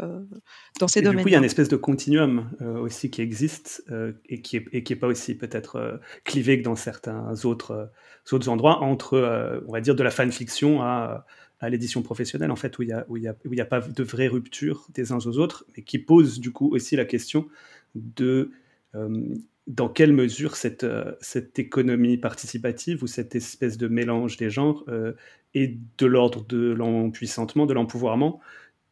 [0.79, 1.17] dans ces domaines.
[1.17, 2.49] Du coup, il y a une espèce de continuum
[2.81, 3.85] aussi qui existe
[4.29, 7.91] et qui n'est est, qui est pas aussi peut-être clivé que dans certains autres,
[8.31, 11.25] autres endroits entre, on va dire, de la fanfiction à
[11.59, 15.17] à l'édition professionnelle, en fait, où il n'y a, pas de vraie rupture des uns
[15.17, 17.47] aux autres, mais qui pose du coup aussi la question
[17.95, 18.51] de
[18.95, 19.35] euh,
[19.67, 24.85] dans quelle mesure cette, euh, cette économie participative ou cette espèce de mélange des genres
[24.87, 25.13] euh,
[25.53, 28.39] est de l'ordre de l'empuissantement, de l'empouvoirment,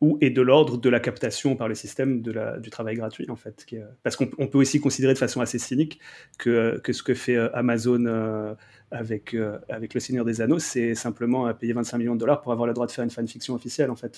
[0.02, 3.66] ou est de l'ordre de la captation par le système du travail gratuit, en fait.
[4.04, 6.00] parce qu'on peut aussi considérer de façon assez cynique
[6.38, 8.56] que, ce que fait Amazon
[8.92, 9.36] avec,
[9.70, 12.74] avec Le Seigneur des Anneaux, c'est simplement payer 25 millions de dollars pour avoir le
[12.74, 14.18] droit de faire une fanfiction officielle, en fait.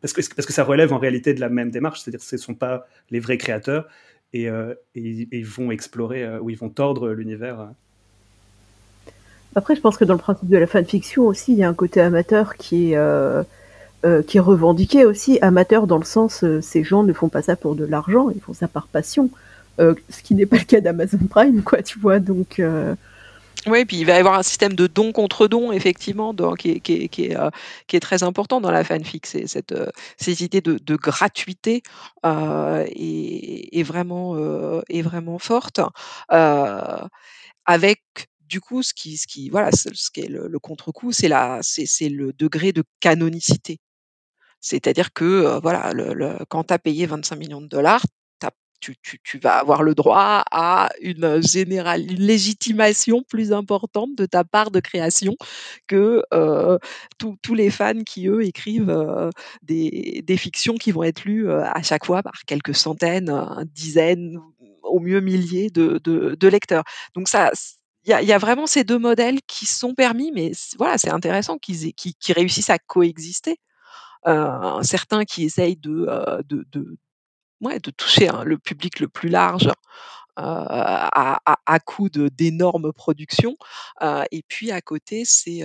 [0.00, 2.36] parce, que, parce que ça relève en réalité de la même démarche, c'est-à-dire que ce
[2.36, 3.88] ne sont pas les vrais créateurs,
[4.32, 4.48] et,
[4.94, 7.68] ils vont explorer, ou ils vont tordre l'univers
[9.56, 11.74] après, je pense que dans le principe de la fanfiction aussi, il y a un
[11.74, 13.44] côté amateur qui est, euh,
[14.04, 15.38] euh, qui est revendiqué aussi.
[15.40, 18.40] Amateur dans le sens, euh, ces gens ne font pas ça pour de l'argent, ils
[18.40, 19.30] font ça par passion.
[19.78, 22.20] ce qui n'est pas le cas d'Amazon Prime, quoi, tu vois.
[22.20, 22.60] Donc.
[23.66, 26.72] Oui, puis il va y avoir un système de don contre don, effectivement, donc, qui,
[26.72, 29.26] est, qui, est, qui, est, très important dans la fanfic.
[29.26, 29.74] C'est cette,
[30.18, 31.82] cette idée de, gratuité
[32.26, 32.84] euh,
[33.84, 34.36] vraiment,
[34.90, 35.80] est vraiment forte.
[37.66, 38.02] avec
[38.48, 42.08] du coup, ce qui, ce qui, voilà, ce, qui est le, contre-coup, c'est la, c'est,
[42.08, 43.80] le degré de canonicité.
[44.64, 45.92] C'est-à-dire que, voilà,
[46.48, 48.02] quand tu as payé 25 millions de dollars,
[48.80, 54.70] tu, vas avoir le droit à une, générale, une légitimation plus importante de ta part
[54.70, 55.36] de création
[55.86, 56.22] que
[57.18, 59.30] tous les fans qui, eux, écrivent
[59.62, 63.32] des, fictions qui vont être lues à chaque fois par quelques centaines,
[63.74, 64.38] dizaines,
[64.82, 66.84] au mieux milliers de lecteurs.
[67.14, 67.50] Donc ça,
[68.06, 71.94] il y a, vraiment ces deux modèles qui sont permis, mais voilà, c'est intéressant qu'ils
[72.28, 73.58] réussissent à coexister.
[74.26, 76.96] Euh, certains qui essayent de, euh, de, de,
[77.60, 79.68] ouais, de toucher hein, le public le plus large.
[80.36, 81.78] Euh, à, à,
[82.32, 83.56] d'énormes productions.
[84.32, 85.62] et puis à côté, c'est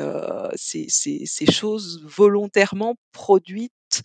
[0.55, 4.03] ces choses volontairement produites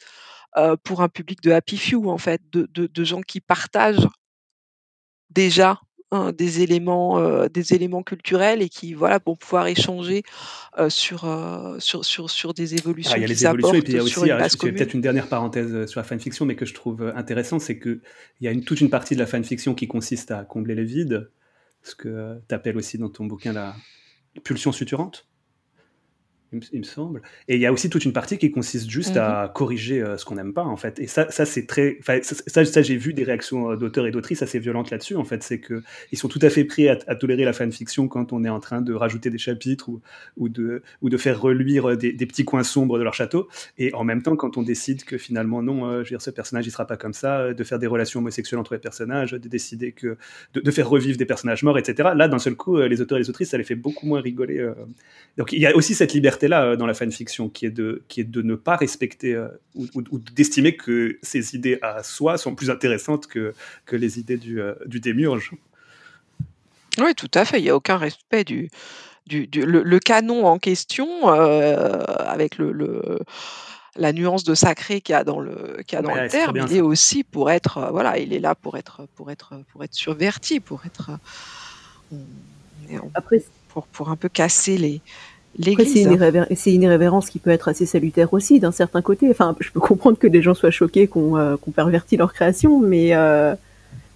[0.83, 4.09] pour un public de happy few, en fait, de, de, de gens qui partagent
[5.29, 5.81] déjà
[6.15, 10.23] Hein, des éléments, euh, des éléments culturels et qui, voilà, pour pouvoir échanger
[10.79, 13.11] euh, sur, euh, sur, sur, sur des évolutions.
[13.13, 15.27] Ah, il y a les évolutions et puis il y a aussi, peut-être une dernière
[15.27, 18.01] parenthèse sur la fanfiction, mais que je trouve intéressant, c'est qu'il
[18.43, 21.29] y a une, toute une partie de la fanfiction qui consiste à combler les vides,
[21.83, 23.75] ce que tu appelles aussi dans ton bouquin la
[24.45, 25.27] pulsion suturante
[26.73, 27.23] il me semble.
[27.49, 29.53] Et il y a aussi toute une partie qui consiste juste à mhm.
[29.53, 30.99] corriger euh, ce qu'on n'aime pas, en fait.
[31.01, 31.99] Et ça, ça c'est très.
[32.23, 35.43] Ça, ça, j'ai vu des réactions euh, d'auteurs et d'autrices assez violentes là-dessus, en fait.
[35.43, 38.61] C'est qu'ils sont tout à fait prêts à, tolérer la fanfiction quand on est en
[38.61, 40.01] train de rajouter des chapitres ou,
[40.37, 43.49] ou, de, ou de faire reluire des, petits coins sombres de leur château.
[43.79, 46.31] Et en même temps, quand on décide que finalement, non, euh, je veux dire, ce
[46.31, 49.49] personnage, il sera pas comme ça, de faire des relations homosexuelles entre les personnages, de
[49.49, 50.17] décider que.
[50.55, 52.11] de, de faire revivre des personnages morts, etc.
[52.15, 54.71] Là, d'un seul coup, les auteurs et les autrices, ça les fait beaucoup moins rigoler.
[55.37, 58.03] Donc il y a aussi cette liberté là euh, dans la fanfiction, qui est de,
[58.09, 62.55] qui est de ne pas respecter euh, ou, d'estimer que ces idées à soi sont
[62.55, 63.55] plus intéressantes que,
[63.87, 65.53] que les idées du, euh, du démiurge.
[66.99, 67.59] Oui, tout à fait.
[67.59, 68.71] Il n'y a aucun respect du,
[69.27, 73.19] du, le, canon en question, avec le, le,
[73.97, 76.57] la nuance de sacré qu'il y a dans le, qu'il y a dans le terme,
[76.57, 79.95] il est aussi pour être, voilà, il est là pour être, pour être, pour être
[79.95, 81.19] surverti, pour être,
[83.15, 85.01] Après, pour, pour un peu casser les,
[85.63, 89.29] c'est une, irrévérence qui peut être assez salutaire aussi d'un certain côté.
[89.31, 93.15] Enfin, je peux comprendre que des gens soient choqués qu'on euh, pervertit leur création, mais
[93.15, 93.55] euh,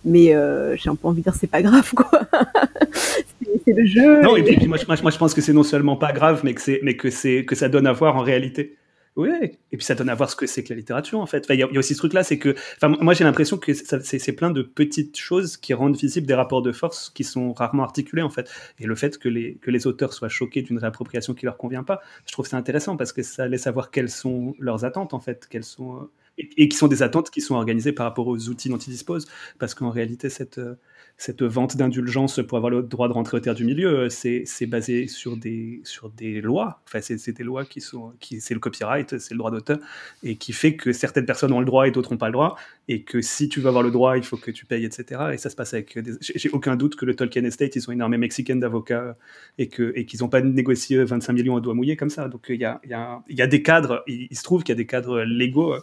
[0.05, 2.11] mais euh, j'ai un peu envie de dire c'est pas grave quoi.
[2.93, 4.23] c'est le jeu.
[4.23, 6.61] Non, et, puis, moi, moi, je pense que c'est non seulement pas grave, mais que
[6.61, 8.77] c'est mais que c'est que ça donne à voir en réalité.
[9.19, 9.31] Oui,
[9.73, 11.45] et puis ça donne à voir ce que c'est que la littérature en fait.
[11.51, 12.55] Il y, a aussi ce truc-là, c'est que,
[13.01, 16.71] moi j'ai l'impression que c'est plein de petites choses qui rendent visibles des rapports de
[16.71, 18.49] force qui sont rarement articulés en fait.
[18.79, 21.83] Et le fait que les, que les auteurs soient choqués d'une réappropriation qui leur convient
[21.83, 25.21] pas, je trouve c'est intéressant parce que ça laisse savoir quelles sont leurs attentes en
[25.21, 28.49] fait, quelles sont euh, et, qui sont des attentes qui sont organisées par rapport aux
[28.49, 29.27] outils dont ils disposent,
[29.59, 30.77] parce qu'en réalité cette euh,
[31.19, 34.67] cette vente d'indulgence pour avoir le droit de rentrer au terre du milieu, euh, c'est
[34.67, 36.81] basé sur des, sur des lois.
[36.87, 38.13] Enfin, c'est des lois qui sont.
[38.21, 39.79] Qui, c'est le copyright, c'est le droit d'auteur,
[40.23, 42.57] et qui fait que certaines personnes ont le droit et d'autres n'ont pas le droit,
[42.87, 45.21] et que si tu veux avoir le droit, il faut que tu payes, etc.
[45.33, 45.99] Et ça se passe avec.
[46.21, 49.17] J'ai aucun doute que le Tolkien Estate, ils ont une armée mexicaine d'avocats
[49.59, 52.29] et qu'ils et qu'ils n'ont pas négocié 25 millions à doigts mouillés comme ça.
[52.29, 54.73] Donc il y a, y, a, y a, des cadres, il, il se trouve qu'il
[54.73, 55.75] y a des cadres légaux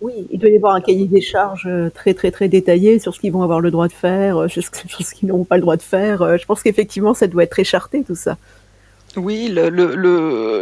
[0.00, 3.14] oui, il doit y avoir un cahier des charges euh, très très très détaillé sur
[3.14, 5.62] ce qu'ils vont avoir le droit de faire, euh, sur ce qu'ils n'auront pas le
[5.62, 6.22] droit de faire.
[6.22, 8.36] Euh, je pense qu'effectivement, ça doit être écharté tout ça.
[9.16, 9.94] Oui, le, le,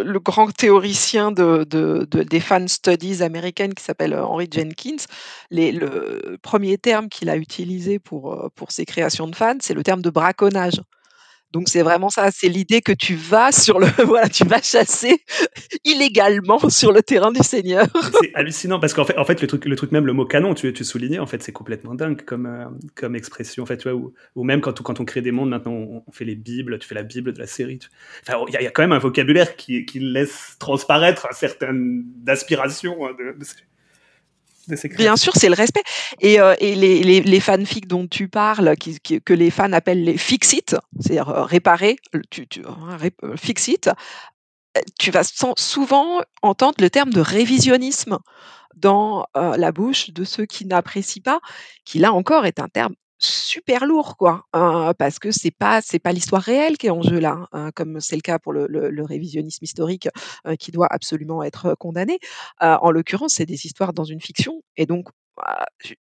[0.02, 5.02] le, grand théoricien de, de, des fan studies américaines qui s'appelle Henry Jenkins,
[5.50, 9.82] les, le premier terme qu'il a utilisé pour, pour ses créations de fans, c'est le
[9.82, 10.82] terme de braconnage.
[11.52, 15.22] Donc c'est vraiment ça, c'est l'idée que tu vas sur le voilà, tu vas chasser
[15.84, 17.86] illégalement sur le terrain du Seigneur.
[18.20, 20.54] C'est hallucinant parce qu'en fait, en fait le truc, le truc même le mot canon,
[20.54, 23.90] tu, tu soulignais en fait, c'est complètement dingue comme euh, comme expression en fait, tu
[23.90, 26.88] vois, ou, même quand quand on crée des mondes maintenant, on, fait les bibles, tu
[26.88, 27.78] fais la bible de la série.
[28.26, 33.12] Enfin, il y, a quand même un vocabulaire qui, laisse transparaître certaines aspirations hein,
[34.96, 35.82] Bien sûr, c'est le respect.
[36.20, 41.28] Et, euh, les, les, fanfics dont tu parles, que les fans appellent les fix-it, c'est-à-dire
[41.28, 41.96] euh, réparer,
[42.30, 43.90] tu, tu, hein, euh, fix-it,
[44.98, 45.22] tu vas
[45.56, 48.18] souvent entendre le terme de révisionnisme
[48.74, 51.40] dans la bouche de ceux qui n'apprécient pas,
[51.84, 52.94] qui là encore est un terme
[53.24, 57.02] super lourd, quoi, hein, parce que c'est pas c'est pas l'histoire réelle qui est en
[57.02, 60.08] jeu là, hein, comme c'est le cas pour le, révisionnisme historique
[60.46, 62.18] euh, qui doit absolument être condamné.
[62.62, 65.94] Euh, en l'occurrence, c'est des histoires dans une fiction, et donc bah, euh,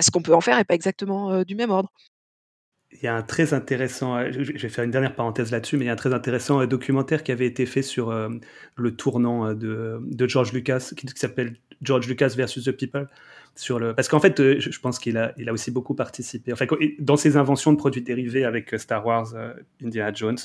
[0.00, 1.90] ce qu'on peut en faire n'est pas exactement du même ordre.
[2.92, 5.88] Il y a un très intéressant, je vais faire une dernière parenthèse là-dessus, mais il
[5.88, 8.10] y a un très intéressant documentaire qui avait été fait sur
[8.76, 13.06] le tournant de, George Lucas, qui, s'appelle George Lucas versus the People,
[13.58, 13.94] sur le...
[13.94, 16.52] Parce qu'en fait, euh, je pense qu'il a, il a aussi beaucoup participé.
[16.52, 16.66] Enfin,
[17.00, 19.52] dans ses inventions de produits dérivés avec euh, Star Wars, euh,
[19.84, 20.38] Indiana Jones,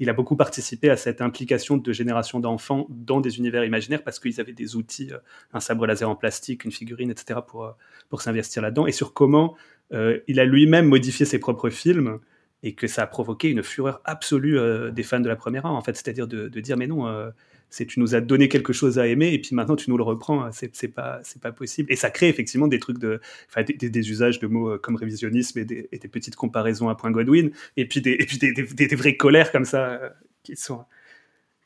[0.00, 4.18] il a beaucoup participé à cette implication de générations d'enfants dans des univers imaginaires parce
[4.18, 5.10] qu'ils avaient des outils,
[5.54, 7.74] un sabre laser en plastique, une figurine, etc., pour,
[8.10, 8.86] pour s'investir là-dedans.
[8.86, 9.56] Et sur comment
[9.90, 12.18] il a lui-même modifié ses propres films
[12.62, 14.58] et que ça a provoqué une fureur absolue
[14.92, 15.96] des fans de la première heure, en fait.
[15.96, 17.30] C'est-à-dire de, dire, mais non
[17.70, 20.02] c'est tu nous as donné quelque chose à aimer et puis maintenant tu nous le
[20.02, 21.92] reprends, c'est pas c'est pas possible.
[21.92, 23.20] Et ça crée effectivement des trucs de,
[23.56, 26.94] des, des, usages de mots euh, comme révisionnisme et des, et des, petites comparaisons à
[26.94, 30.08] point Godwin et puis des et puis des, des, vraies colères comme ça euh,
[30.42, 30.84] qui sont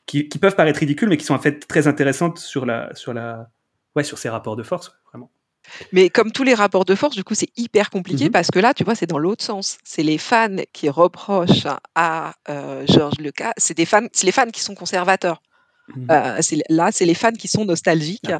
[0.05, 3.13] qui, qui, peuvent paraître ridicules mais qui sont en fait très intéressantes sur la sur
[3.13, 3.49] la
[3.95, 5.31] ouais sur ces rapports de force vraiment.
[5.91, 8.59] Mais comme tous les rapports de force, du coup, c'est hyper compliqué mmh parce que
[8.59, 9.77] là, tu vois, c'est dans l'autre sens.
[9.83, 14.49] C'est les fans qui reprochent à euh, Georges Lucas, c'est des fans, c'est les fans
[14.49, 15.41] qui sont conservateurs.
[15.87, 16.07] Mmh.
[16.11, 18.31] Euh, là, c'est les fans qui sont nostalgiques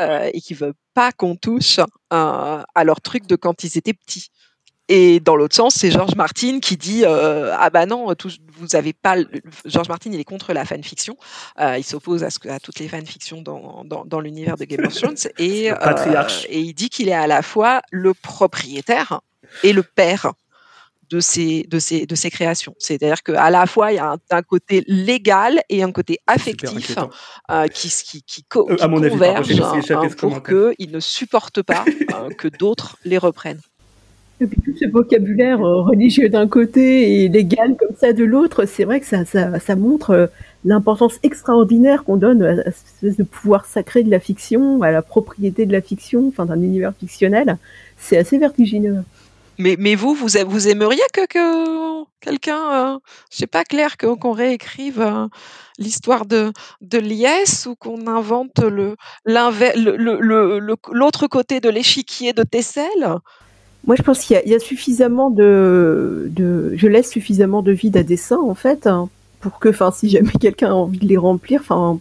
[0.00, 3.94] euh, et qui veulent pas qu'on touche euh, à leur truc de quand ils étaient
[3.94, 4.28] petits.
[4.88, 8.14] Et dans l'autre sens, c'est George Martin qui dit ah bah non,
[8.58, 9.16] vous avez pas.
[9.64, 11.16] George Martin, il est contre la fanfiction.
[11.58, 15.16] il s'oppose à, à, toutes les fanfictions dans, dans, dans l'univers de Game of Thrones
[15.38, 19.20] et, et il dit qu'il est à la fois le propriétaire
[19.62, 20.32] et le père
[21.12, 22.74] de ces, de ces, de ces créations.
[22.78, 26.96] C'est-à-dire qu'à la fois, il y a un, côté légal et un côté affectif
[27.50, 32.96] euh, qui, qui, qui, euh, convergent hein, pour qu'ils ne supportent pas euh, que d'autres
[33.04, 33.60] les reprennent.
[34.42, 38.84] Et puis tout ce vocabulaire religieux d'un côté et légal comme ça de l'autre, c'est
[38.84, 40.30] vrai que ça, montre
[40.64, 45.72] l'importance extraordinaire qu'on donne à ce pouvoir sacré de la fiction, à la propriété de
[45.72, 47.56] la fiction, enfin d'un univers fictionnel.
[47.98, 49.04] C'est assez vertigineux.
[49.58, 52.98] Mais, vous, vous, aimeriez que, que quelqu'un, euh,
[53.30, 55.28] je sais pas, Claire, qu'on réécrive euh,
[55.78, 56.98] l'histoire de, de
[57.68, 58.60] ou qu'on invente
[59.24, 63.20] l'autre côté de l'échiquier de Tessel?
[63.86, 68.38] Moi, je pense qu'il y, a suffisamment de, Je laisse suffisamment de vide à dessin,
[68.38, 69.08] en fait, hein,
[69.40, 71.98] pour que, enfin, si jamais quelqu'un a envie de les remplir, enfin,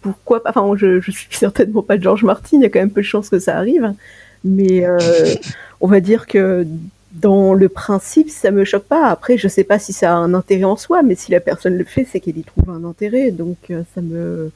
[0.00, 2.90] pourquoi pas Enfin, je, je suis certainement pas George Martin, il y a quand même
[2.90, 3.94] peu de chances que ça arrive.
[4.44, 4.98] Mais euh,
[5.80, 6.66] on va dire que
[7.12, 9.08] dans le principe, ça me choque pas.
[9.08, 11.76] Après, je sais pas si ça a un intérêt en soi, mais si la personne
[11.76, 13.30] le fait, c'est qu'elle y trouve un intérêt.
[13.30, 14.50] Donc, euh, ça me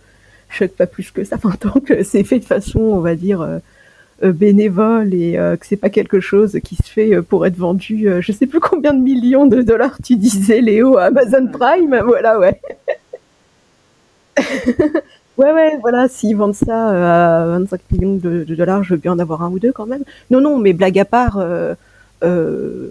[0.48, 1.36] choque pas plus que ça.
[1.36, 3.58] Enfin, tant que c'est fait de façon, on va dire, euh,
[4.22, 8.46] bénévole et que c'est pas quelque chose qui se fait pour être vendu, je sais
[8.46, 12.00] plus combien de millions de dollars tu disais, Léo, à Amazon Prime.
[12.06, 12.60] Voilà, ouais.
[15.38, 19.12] Ouais, ouais, voilà, s'ils vendent ça euh, à 25 millions de, dollars, je veux bien
[19.12, 20.02] en avoir un ou deux quand même.
[20.30, 21.74] Non, non, mais blague à part, euh,
[22.22, 22.88] euh,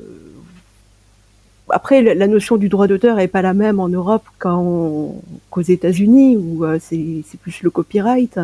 [1.69, 6.63] après, la notion du droit d'auteur est pas la même en Europe qu'aux États-Unis, où
[6.80, 8.39] c'est plus le copyright.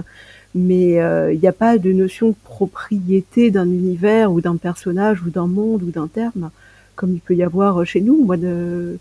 [0.53, 0.95] Mais
[1.31, 5.47] il n'y a pas de notion de propriété d'un univers ou d'un personnage ou d'un
[5.47, 6.51] monde ou d'un terme,
[6.95, 8.25] comme il peut y avoir chez nous.
[8.25, 8.97] Moi, de,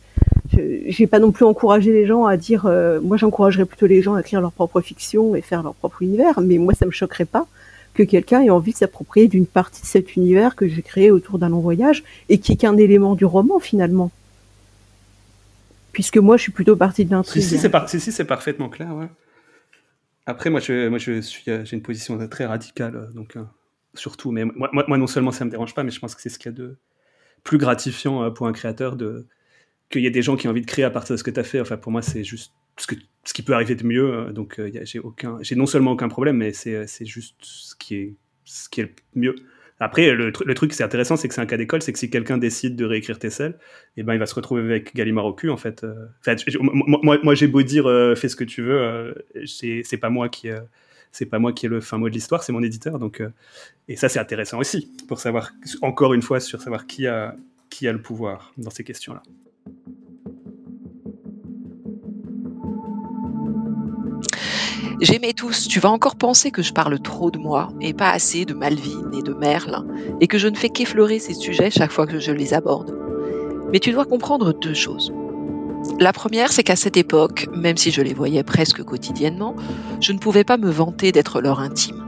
[0.53, 2.67] j'ai pas non plus encouragé les gens à dire.
[2.67, 6.03] Euh, moi, j'encouragerais plutôt les gens à écrire leur propre fiction et faire leur propre
[6.03, 6.41] univers.
[6.41, 7.47] Mais moi, ça me choquerait pas
[7.95, 11.39] que quelqu'un ait envie de s'approprier d'une partie de cet univers que j'ai créé autour
[11.39, 14.11] d'un long voyage et qui est qu'un élément du roman finalement.
[15.93, 17.43] Puisque moi, je suis plutôt partie de l'intrigue.
[17.43, 17.59] Si,
[18.01, 18.95] si, c'est parfaitement clair.
[18.95, 19.09] Ouais.
[20.27, 21.13] Après, moi, je, moi, je
[21.49, 23.37] euh, j'ai une position très radicale, euh, donc
[23.95, 24.31] surtout.
[24.33, 26.39] Mais moi, moi, non seulement ça me dérange pas, mais je pense que c'est ce
[26.39, 26.77] qu'il y a de
[27.43, 29.27] plus gratifiant pour un créateur de
[29.91, 31.31] qu'il y ait des gens qui ont envie de créer à partir de ce que
[31.31, 31.61] tu as fait.
[31.61, 32.95] Enfin, pour moi, c'est juste ce, que,
[33.25, 34.15] ce qui peut arriver de mieux.
[34.15, 34.71] Euh, donc, euh,
[35.43, 38.15] j'ai non seulement aucun problème, mais c'est, c'est juste ce qui est,
[38.45, 39.35] ce qui est le mieux
[39.83, 42.11] Après, le, le truc, c'est intéressant, c'est que c'est un cas d'école, c'est que si
[42.11, 43.59] quelqu'un décide de réécrire Tessel,
[43.97, 45.85] eh ben, il va se retrouver avec Gallimard au cul, en fait.
[45.85, 45.95] Euh.
[46.63, 49.15] moi, moi j'ai beau dire, euh, fais ce que tu veux,
[49.47, 50.51] c'est pas moi qui,
[51.13, 52.99] c'est pas moi qui ai le fin mot de l'histoire, c'est mon éditeur.
[52.99, 53.23] Donc,
[53.89, 57.35] et ça, c'est intéressant aussi pour savoir, encore une fois, sur savoir qui a,
[57.71, 59.23] qui a le pouvoir dans ces questions-là.
[65.01, 68.45] J'aimais tous, tu vas encore penser que je parle trop de moi et pas assez
[68.45, 69.83] de Malvine et de Merle,
[70.21, 72.95] et que je ne fais qu'effleurer ces sujets chaque fois que je les aborde.
[73.73, 75.11] Mais tu dois comprendre deux choses.
[75.99, 79.57] La première, c'est qu'à cette époque, même si je les voyais presque quotidiennement,
[80.03, 82.05] je ne pouvais pas me vanter d'être leur intime.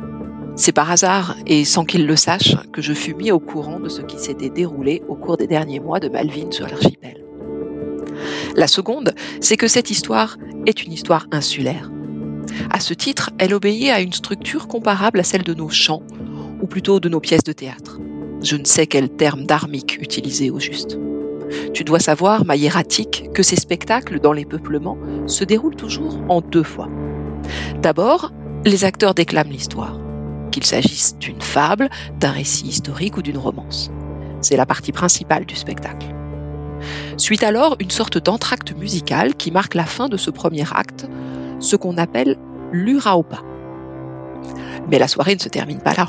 [0.54, 3.88] C'est par hasard, et sans qu'ils le sachent, que je fus mis au courant de
[3.88, 7.24] ce qui s'était déroulé au cours des derniers mois de Malvine sur l'archipel.
[8.54, 10.36] La seconde, c'est que cette histoire
[10.66, 11.90] est une histoire insulaire.
[12.70, 16.02] À ce titre, elle obéit à une structure comparable à celle de nos chants,
[16.60, 17.98] ou plutôt de nos pièces de théâtre.
[18.42, 20.98] Je ne sais quel terme dharmique utiliser au juste.
[21.74, 26.40] Tu dois savoir, ma hiératique, que ces spectacles dans les peuplements se déroulent toujours en
[26.40, 26.88] deux fois.
[27.80, 28.32] D'abord,
[28.64, 29.98] les acteurs déclament l'histoire,
[30.50, 33.90] qu'il s'agisse d'une fable, d'un récit historique ou d'une romance.
[34.40, 36.14] C'est la partie principale du spectacle.
[37.16, 41.06] Suite alors une sorte d'entracte musical qui marque la fin de ce premier acte,
[41.62, 42.36] ce qu'on appelle
[42.72, 43.40] l'uraopa.
[44.90, 46.06] Mais la soirée ne se termine pas là.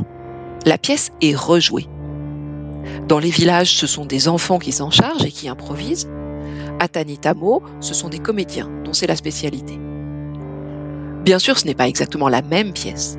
[0.66, 1.88] La pièce est rejouée.
[3.08, 6.10] Dans les villages, ce sont des enfants qui s'en chargent et qui improvisent.
[6.80, 9.80] À Tanitamo, ce sont des comédiens dont c'est la spécialité.
[11.24, 13.18] Bien sûr, ce n'est pas exactement la même pièce.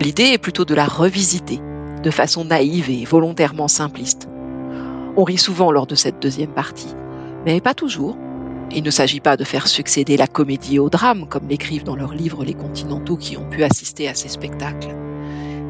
[0.00, 1.60] L'idée est plutôt de la revisiter,
[2.02, 4.28] de façon naïve et volontairement simpliste.
[5.16, 6.94] On rit souvent lors de cette deuxième partie,
[7.44, 8.16] mais pas toujours.
[8.70, 12.14] Il ne s'agit pas de faire succéder la comédie au drame, comme l'écrivent dans leurs
[12.14, 14.96] livres les continentaux qui ont pu assister à ces spectacles,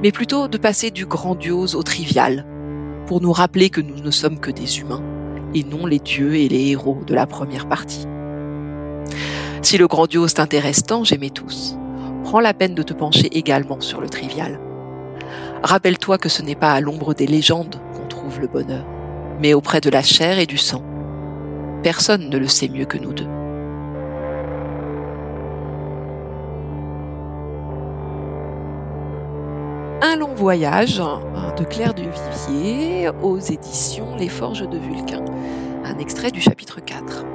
[0.03, 2.47] mais plutôt de passer du grandiose au trivial,
[3.07, 5.03] pour nous rappeler que nous ne sommes que des humains,
[5.55, 8.07] et non les dieux et les héros de la première partie.
[9.62, 11.76] Si le grandiose t'intéresse tant, j'aimais tous.
[12.24, 14.59] Prends la peine de te pencher également sur le trivial.
[15.62, 18.84] Rappelle-toi que ce n'est pas à l'ombre des légendes qu'on trouve le bonheur,
[19.40, 20.82] mais auprès de la chair et du sang
[21.85, 23.28] Personne ne le sait mieux que nous deux.
[30.01, 32.05] Un long voyage de Claire de
[32.49, 35.26] Vivier aux éditions Les Forges de Vulcain.
[35.85, 37.26] Un extrait du chapitre 4.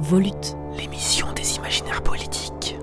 [0.00, 0.56] Volute.
[0.76, 2.76] L'émission des imaginaires politiques.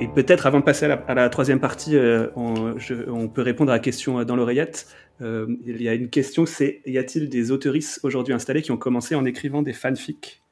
[0.00, 3.78] Et peut-être avant de passer à la, troisième partie, euh, on, peut répondre à la
[3.78, 4.86] question euh, dans l'oreillette.
[5.20, 8.76] Euh, il y a une question, c'est y a-t-il des autoristes aujourd'hui installés qui ont
[8.76, 10.42] commencé en écrivant des fanfics?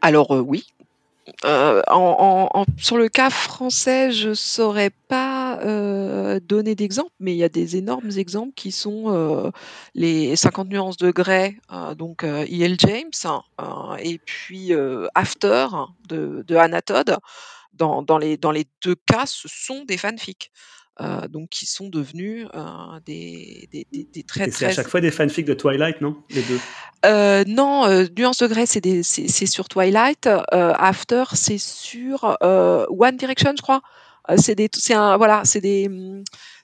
[0.00, 0.66] Alors oui.
[1.42, 5.58] sur le cas français, je ne saurais pas
[6.40, 9.52] donner d'exemple, mais il y a des énormes exemples qui sont
[9.96, 11.56] les 50 nuances de Grey,
[11.96, 12.76] donc E.L.
[12.78, 13.40] James,
[13.98, 14.72] et puis
[15.16, 15.66] After
[16.08, 17.18] de, de Anatode
[17.78, 20.50] dans les deux cas, ce sont des fanfics.
[21.00, 22.60] Euh, donc qui sont devenus euh,
[23.06, 26.42] des, des, des, très Et c'est à chaque fois des fanfics de Twilight, non Les
[26.42, 26.58] deux?
[27.06, 27.86] Euh, Non,
[28.16, 30.28] Nuance de Grey, c'est, sur Twilight.
[30.50, 33.80] After, c'est sur One Direction, je crois.
[34.38, 35.88] c'est des, c'est un, voilà, c'est des,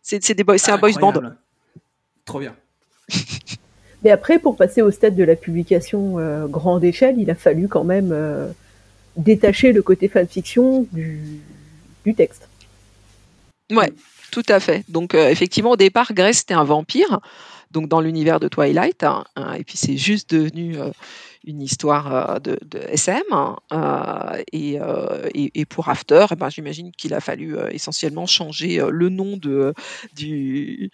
[0.02, 1.12] c'est, des boys, c'est un boys band.
[2.24, 2.56] Trop bien.
[4.02, 6.16] Mais après, pour passer au stade de la publication
[6.48, 8.52] grande échelle, il a fallu quand même
[9.16, 11.20] détacher le côté fanfiction du,
[12.04, 12.48] du texte.
[13.70, 13.92] Ouais,
[14.34, 14.84] tout à fait.
[14.88, 17.20] Donc euh, effectivement, au départ, Grace c'était un vampire,
[17.70, 20.90] donc dans l'univers de Twilight, hein, hein, et puis c'est juste devenu euh,
[21.44, 22.58] une histoire euh, de,
[22.88, 23.22] SM.
[24.52, 24.80] Et,
[25.54, 30.90] et, pour After, eh ben, j'imagine qu'il a fallu essentiellement changer le nom du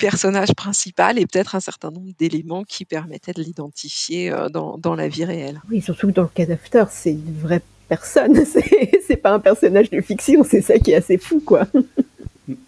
[0.00, 5.08] personnage principal et peut-être un certain nombre d'éléments qui permettaient de l'identifier dans, dans, la
[5.08, 5.60] vie réelle.
[5.70, 8.42] Oui, surtout que dans le cas d'After, c'est une vraie personne,
[9.06, 11.66] c'est pas un personnage de fiction, c'est ça qui est assez fou, quoi.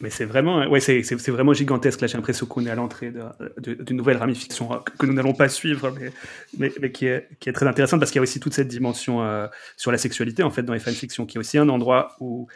[0.00, 2.00] Mais c'est vraiment, ouais, c'est, vraiment gigantesque.
[2.00, 3.12] Là, j'ai l'impression qu'on est à l'entrée
[3.58, 5.94] d'une nouvelle ramification euh, que nous n'allons pas suivre,
[6.58, 8.68] mais, mais, qui, est, qui, est, très intéressante parce qu'il y a aussi toute cette
[8.68, 12.16] dimension euh, sur la sexualité, en fait, dans les fanfictions, qui est aussi un endroit
[12.20, 12.46] où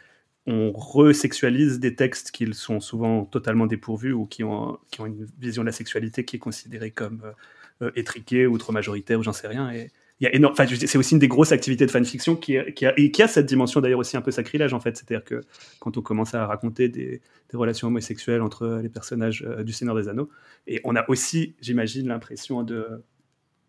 [0.46, 5.26] on resexualise des textes qui sont souvent totalement dépourvus ou qui ont, qui ont une
[5.38, 9.22] vision de la sexualité qui est considérée comme euh, euh étriquée ou trop majoritaire ou
[9.22, 9.72] j'en sais rien.
[10.20, 12.64] Il y a énorme, c'est aussi une des grosses activités de fanfiction qui, a,
[12.96, 14.96] et qui a cette dimension d'ailleurs aussi un peu sacrilège en fait.
[14.96, 15.40] C'est-à-dire que
[15.80, 17.20] quand on commence à raconter des,
[17.52, 20.28] relations homosexuelles entre les personnages euh, du Seigneur des Anneaux,
[20.66, 23.04] et on a aussi, j'imagine, l'impression de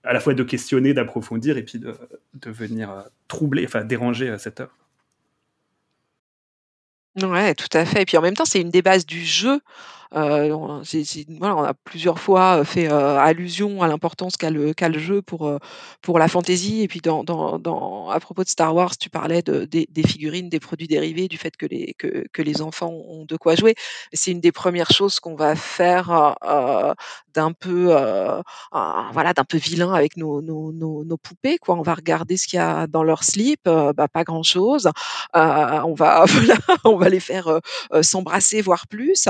[0.04, 1.96] à la fois de questionner, d'approfondir et puis de,
[2.52, 4.76] venir euh, troubler, enfin déranger cette œuvre.
[7.22, 9.62] Ouais, tout à fait et puis en même temps, c'est une des bases du jeu.
[10.14, 10.54] Heu,
[11.58, 15.52] on a plusieurs fois, fait, allusion à l'importance qu'a le qu'a le jeu pour,
[16.02, 17.02] pour la fantaisie et puis
[18.12, 21.56] à propos de Star Wars, tu parlais de des figurines, des produits dérivés, du fait
[21.58, 23.76] que les que que les enfants ont de quoi jouer.
[24.14, 26.36] C'est une des premières choses qu'on va faire,
[27.34, 27.94] d'un peu,
[29.14, 31.76] voilà, peu vilain avec nos nos poupées, quoi.
[31.76, 34.88] On va regarder ce qu'il y a dans leur slip, bah, pas grand chose.
[35.36, 35.40] Heu,
[35.86, 36.26] on va
[36.86, 37.62] on va les faire, heu,
[38.04, 39.28] s'embrasser, voire plus.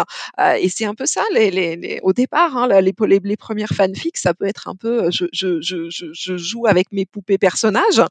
[0.76, 4.34] C'est un peu ça les les les au départ, hein, les les premières fanfics, ça
[4.34, 8.02] peut être un peu, je je je je joue avec mes poupées personnages,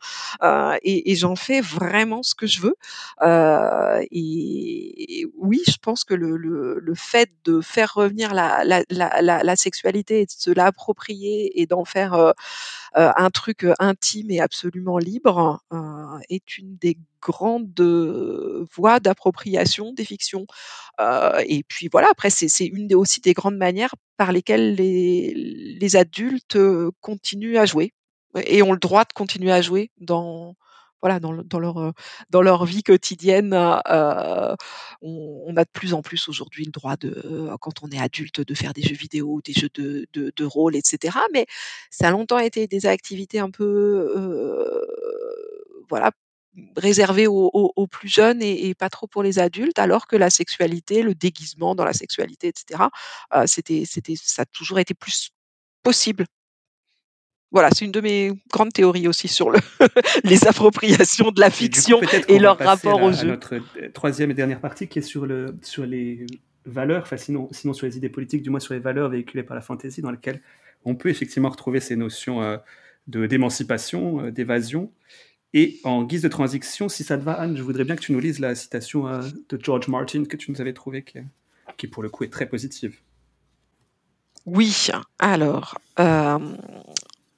[0.42, 2.74] heu, et et j'en fais vraiment ce que je veux.
[3.22, 8.82] Heu, et oui, je pense que le le le fait de faire revenir la la
[8.90, 12.32] la la la sexualité et de se l'approprier et d'en faire, heu,
[12.96, 17.80] un truc, heu, intime et absolument libre, heu, est une des grandes,
[18.76, 20.46] voies d'appropriation des fictions.
[21.00, 25.34] Heu, et puis voilà, après c'est une des aussi des grandes manières par lesquelles les
[25.80, 26.58] les adultes,
[27.00, 27.92] continuent à jouer
[28.46, 30.56] et ont le droit de continuer à jouer dans
[31.04, 31.92] voilà, dans le dans leur, heu,
[32.30, 34.56] dans leur vie quotidienne, heu,
[35.02, 38.40] on a de plus en plus aujourd'hui le droit de, heu, quand on est adulte,
[38.40, 41.22] de faire des jeux vidéo, des jeux de de rôle et cetera.
[41.34, 41.46] Mais
[41.90, 43.64] ça a longtemps été des activités un peu,
[44.16, 44.86] heu,
[45.90, 46.12] voilà,
[46.76, 51.14] réservées aux plus jeunes et pas trop pour les adultes, alors que la sexualité, le
[51.14, 52.90] déguisement dans la sexualité et cetera,
[53.34, 55.30] heu, c'était c'était ça a toujours été plus
[55.84, 56.26] possible.
[57.54, 59.60] Voilà, c'est une de mes grandes théories aussi sur le
[60.24, 63.08] les appropriations de la Et coup, fiction et qu'on va leur à rapport la au
[63.10, 63.28] à jeu.
[63.28, 63.62] notre, heu,
[63.94, 66.26] 3e et dernière partie qui est sur le sur les
[66.66, 69.54] valeurs, enfin sinon sinon sur les idées politiques, du moins sur les valeurs véhiculées par
[69.54, 70.42] la fantaisie dans lesquelles
[70.84, 72.42] on peut effectivement retrouver ces notions,
[73.06, 74.90] de d'émancipation, heu, d'évasion
[75.52, 78.10] et en guise de transition, si ça te va Anne, je voudrais bien que tu
[78.10, 81.04] nous lises la citation, de George Martin que tu nous avais trouvée
[81.76, 82.96] qui pour le coup est très positive.
[84.44, 84.88] Oui,
[85.20, 85.78] alors,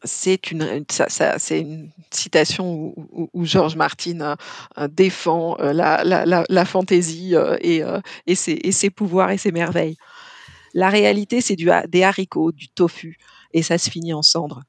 [0.06, 4.36] c'est une citation où où où George Martin, heu
[4.78, 9.96] heu, défend, heu, la fantaisie, et ses pouvoirs et ses merveilles.
[10.74, 13.18] La réalité, c'est des haricots, du tofu
[13.52, 14.62] et ça se finit en cendres.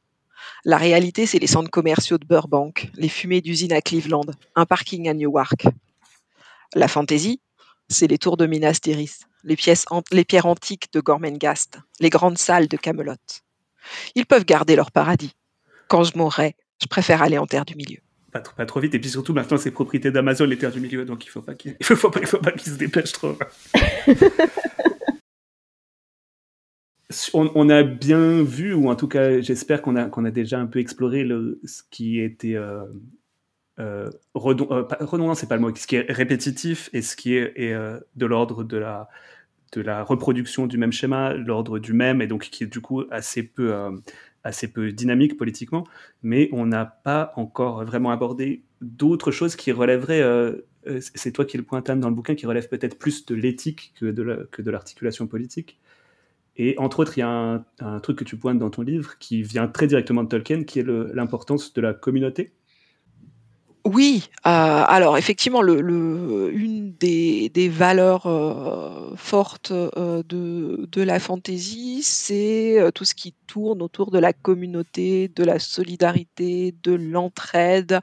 [0.64, 4.26] La réalité, c'est les centres commerciaux de Burbank, les fumées d'usines à Cleveland,
[4.56, 5.68] un parking à Newark.
[6.76, 7.42] La fantaisie,
[7.90, 9.58] c'est les tours de Minas Tirith, les
[10.12, 13.16] les pierres antiques de Gormenghast, les grandes salles de Camelot.
[14.16, 15.34] Ils peuvent garder leur paradis.
[15.88, 17.98] Quand je mourrai, je préfère aller en terre du milieu.
[18.32, 20.82] Pas trop pas trop vite et puis surtout maintenant c'est propriété d'Amazon les terres du
[20.82, 23.14] milieu donc il faut pas qu'il il faut pas il faut pas qu'ils se dépêchent
[23.14, 23.38] trop.
[27.34, 30.60] On on a bien vu ou en tout cas j'espère qu'on a qu'on a déjà
[30.60, 32.58] un peu exploré le ce qui était,
[34.36, 37.36] redon heu, pas redondant, c'est pas le mot, ce qui est répétitif et ce qui
[37.36, 37.74] est
[38.18, 39.08] de l'ordre de la
[39.74, 43.04] de la reproduction du même schéma, l'ordre du même et donc qui est du coup
[43.12, 44.02] assez peu, hem,
[44.44, 45.86] assez peu dynamique politiquement.
[46.24, 51.46] Mais on n'a pas encore vraiment abordé d'autres choses qui relèveraient, heu, c c'est toi
[51.46, 54.72] qui le pointes Anne dans le bouquin, qui relèvent peut-être plus de l'éthique que de
[54.72, 55.80] l'articulation politique.
[56.58, 59.44] Et entre autres, il y a un truc que tu pointes dans ton livre qui
[59.44, 62.54] vient très directement de Tolkien, qui est l'importance de la communauté.
[63.88, 73.06] Oui, heu, alors effectivement une des valeurs, heu, fortes, heu, de la fantaisie, c'est, tout
[73.06, 78.02] ce qui tourne autour de la communauté, de la solidarité, de l'entraide,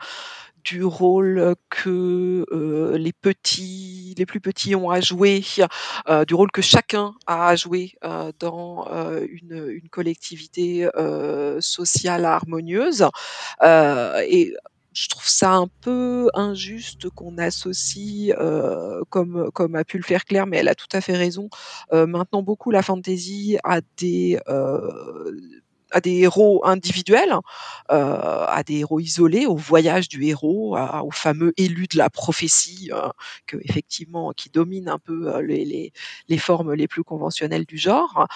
[0.65, 2.47] du rôle que,
[2.97, 5.43] les petits les plus petits ont à jouer,
[6.29, 7.93] du rôle que chacun a à jouer,
[8.41, 8.87] dans,
[9.29, 10.89] une une collectivité,
[11.61, 13.07] sociale harmonieuse.
[13.65, 14.55] Et
[14.95, 20.25] je trouve ça un peu injuste qu'on associe, heu, comme comme a pu le faire
[20.25, 21.49] Claire, mais elle a tout à fait raison,
[21.93, 25.37] heu, maintenant beaucoup la fantaisie à des, heu,
[25.93, 31.11] à des héros individuels, heu, à des héros isolés, au voyage du héros, à au
[31.11, 33.11] fameux élu de la prophétie, heu,
[33.47, 35.93] qu'effectivement qui domine un peu, heu, les les
[36.29, 38.27] les formes les plus conventionnelles du genre.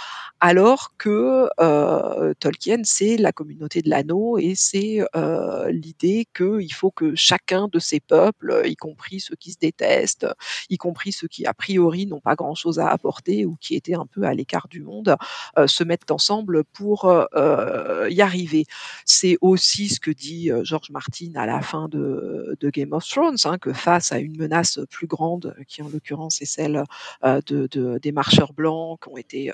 [0.41, 6.91] Alors que, heu, Tolkien, c'est la communauté de l'anneau et c'est, heu, l'idée qu'il faut
[6.93, 10.27] que chacun de ces peuples, y compris ceux qui se détestent,
[10.71, 13.95] y compris ceux qui a priori n'ont pas grand chose à apporter ou qui étaient
[13.95, 15.17] un peu à l'écart du monde,
[15.59, 17.07] heu, se mettent ensemble pour,
[17.39, 18.65] heu y arriver.
[19.05, 23.59] C'est aussi ce que dit George Martin à la fin de, Game of Thrones, hein,
[23.59, 26.85] que face à une menace plus grande, qui en l'occurrence est celle
[27.23, 29.53] de, des marcheurs blancs qui ont été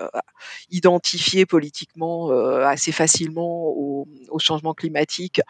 [0.70, 4.06] identifiés politiquement assez facilement au,
[4.39, 5.40] changement climatique,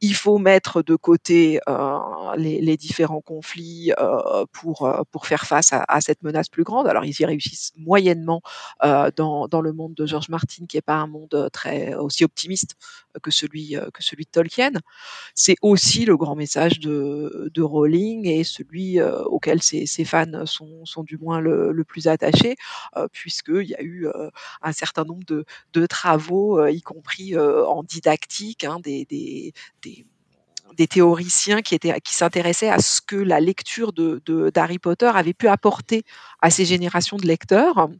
[0.00, 1.60] il faut mettre de côté
[2.36, 3.92] les, différents conflits
[4.52, 6.86] pour, faire face à, à, cette menace plus grande.
[6.86, 8.40] Alors ils y réussissent moyennement
[8.82, 12.76] dans, dans le monde de George Martin, qui n'est pas un monde très aussi optimiste
[13.22, 14.72] que celui, que celui de Tolkien.
[15.34, 21.02] C'est aussi le grand message de, de Rowling et celui auquel ses, fans sont, sont
[21.02, 22.56] du moins le, plus attachés,
[23.12, 24.06] puisqu'il y a eu
[24.62, 29.52] un certain nombre de, de travaux, y compris en didactique, hein, des, des,
[30.76, 34.22] des théoriciens qui, étaient, qui s'intéressaient à ce que la lecture de,
[34.54, 36.04] d'Harry Potter avait pu apporter
[36.40, 37.90] à ces générations de lecteurs.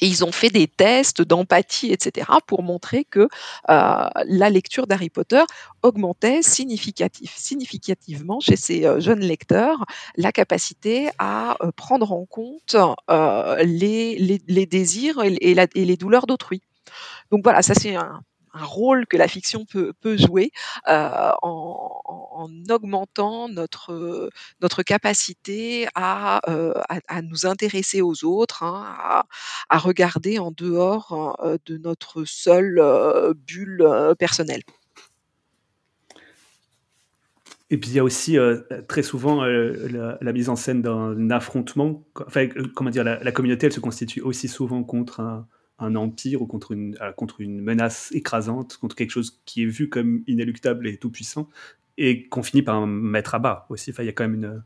[0.00, 3.28] Ils ont fait des tests d'empathie, etc., pour montrer que
[3.70, 5.42] euh, la lecture d'Harry Potter
[5.82, 9.84] augmentait significativement chez ces euh, jeunes lecteurs
[10.16, 12.76] la capacité à euh, prendre en compte
[13.08, 16.62] les, désirs et, et les douleurs d'autrui.
[17.30, 18.20] Donc voilà, ça c'est un,
[18.56, 20.50] un rôle que la fiction peut, jouer
[20.88, 24.30] euh, en, en, augmentant notre,
[24.60, 29.26] notre capacité à, euh, à, nous intéresser aux autres, hein, à,
[29.68, 32.80] à, regarder en dehors euh, de notre seule
[33.46, 34.62] bulle personnelle.
[37.68, 38.38] Et puis il y a aussi
[38.88, 42.04] très souvent la, la, mise en scène d'un affrontement.
[42.26, 46.42] Enfin, comment dire, la, la, communauté, elle se constitue aussi souvent contre un, un empire
[46.42, 50.22] ou contre une, euh, contre une menace écrasante, contre quelque chose qui est vu comme
[50.26, 51.48] inéluctable et tout puissant,
[51.98, 53.92] et qu'on finit par mettre à bas aussi.
[53.98, 54.62] Il y a quand même une.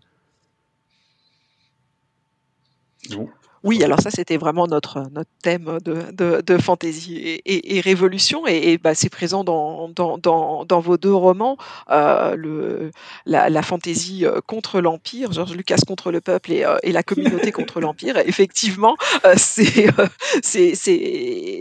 [3.11, 3.29] Bon.
[3.63, 7.81] Oui, alors ça c'était vraiment notre, notre thème de, de, de fantasy et, et, et,
[7.81, 11.59] révolution, et, et bah, c'est présent dans, dans, dans, dans, vos deux romans,
[11.91, 12.91] euh, le,
[13.27, 17.03] la, la fantaisie euh, contre l'Empire, Georges Lucas contre le peuple et, euh, et la
[17.03, 18.17] communauté contre l'Empire.
[18.17, 18.97] Effectivement,
[19.27, 19.89] euh, c'est
[20.43, 20.75] c'est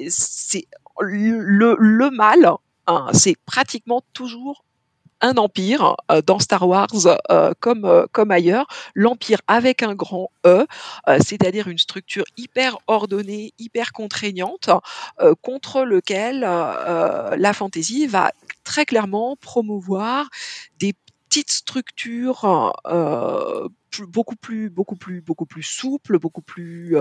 [0.09, 0.67] c'est
[1.01, 2.49] le, le mal,
[2.87, 4.63] hein, c'est pratiquement toujours
[5.21, 6.87] un empire euh, dans Star Wars
[7.29, 10.65] euh, comme, euh, comme ailleurs, l'empire avec un grand E,
[11.21, 14.69] c'est-à-dire une structure hyper ordonnée, hyper contraignante,
[15.41, 18.31] contre lequel la fantaisie va
[18.63, 20.29] très clairement promouvoir
[20.79, 20.93] des
[21.27, 22.73] petites structures
[24.07, 26.95] beaucoup plus beaucoup plus beaucoup plus souples, beaucoup plus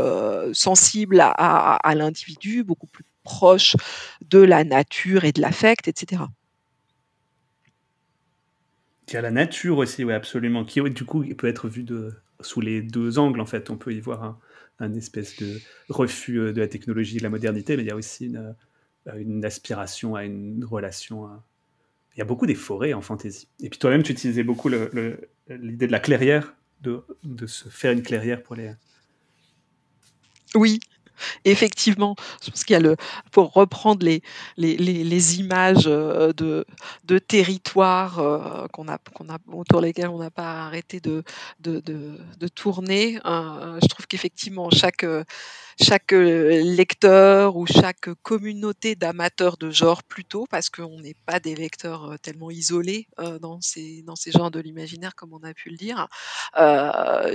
[0.53, 3.77] sensibles à, à, à l'individu, beaucoup plus proches
[4.23, 6.23] de la nature et de l'affect, etc.
[9.09, 12.13] Il y a la nature aussi, oui, absolument, qui du coup peut être vue de,
[12.41, 13.71] sous les deux angles, en fait.
[13.71, 14.39] On peut y voir
[14.79, 15.59] un, espèce de
[15.89, 18.55] refus euh, de la technologie de la modernité, mais il y a aussi une,
[19.07, 21.29] euh, aspiration à une relation.
[22.15, 23.49] Il y a beaucoup des forêts en fantasy.
[23.61, 28.03] Et puis toi-même, tu utilisais beaucoup l'idée de la clairière, de, de se faire une
[28.03, 28.73] clairière pour les...
[30.55, 30.81] Oui,
[31.45, 32.97] effectivement, je pense qu'il y a le,
[33.32, 36.65] pour reprendre les, images euh, de,
[37.05, 41.23] de territoires euh, qu'on a, qu'on a, autour lesquels on n'a pas arrêté de
[42.55, 45.05] tourner, euh, je trouve qu'effectivement, chaque,
[45.81, 52.17] chaque lecteur ou chaque communauté d'amateurs de genre plutôt, parce qu'on n'est pas des lecteurs
[52.21, 53.07] tellement isolés
[53.41, 56.09] dans, ces, dans ces genres de l'imaginaire, comme on a pu le dire,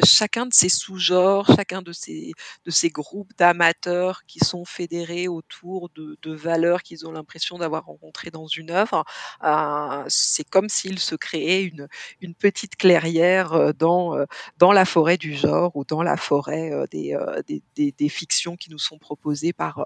[0.03, 2.33] chacun de ces sous-genres, chacun de ces,
[2.65, 7.85] de ces groupes d'amateurs qui sont fédérés autour de, de valeurs qu'ils ont l'impression d'avoir
[7.85, 9.05] rencontrées dans une œuvre,
[9.43, 11.87] euh, c'est comme s'il se créait une,
[12.19, 14.17] une petite clairière dans,
[14.57, 17.17] dans la forêt du genre ou dans la forêt des,
[17.47, 19.85] des, des, des fictions qui nous sont proposées par,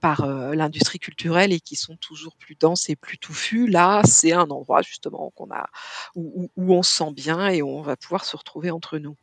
[0.00, 3.68] par l'industrie culturelle et qui sont toujours plus denses et plus touffues.
[3.68, 5.66] Là, c'est un endroit justement qu'on a,
[6.14, 9.16] où, on se sent bien et où on va pouvoir se retrouver entre nous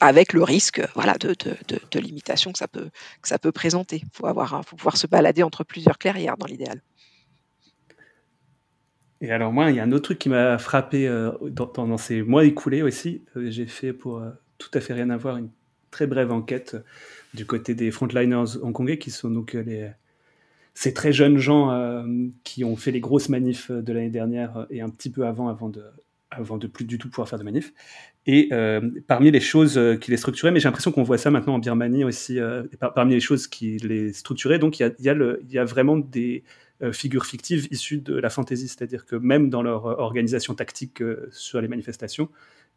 [0.00, 2.90] avec le risque voilà, de, de, limitation que ça peut,
[3.22, 4.02] que ça peut présenter.
[4.02, 6.82] Il faut, faut pouvoir se balader entre plusieurs clairières dans l'idéal.
[9.20, 12.22] Et alors moi, il y a un autre truc qui m'a frappé euh, dans, ces
[12.22, 13.24] mois écoulés aussi.
[13.36, 15.50] Euh, J'ai fait pour euh, tout à fait rien à voir une
[15.90, 16.76] très brève enquête
[17.36, 19.90] du côté des frontliners hongkongais qui sont donc les,
[20.74, 22.04] ces très jeunes gens euh,
[22.42, 25.68] qui ont fait les grosses manifs de l'année dernière et un petit peu avant, avant
[25.68, 25.84] de,
[26.30, 27.72] avant de plus du tout pouvoir faire de manifs.
[28.26, 31.54] Et euh, parmi les choses qui les structuraient, mais j'ai l'impression qu'on voit ça maintenant
[31.54, 35.14] en Birmanie aussi, euh, par, parmi les choses qui les structuraient, donc il y a,
[35.48, 36.42] y, a vraiment des
[36.82, 41.26] euh, figures fictives issues de la fantaisie, c'est-à-dire que même dans leur organisation tactique euh,
[41.32, 42.28] sur les manifestations,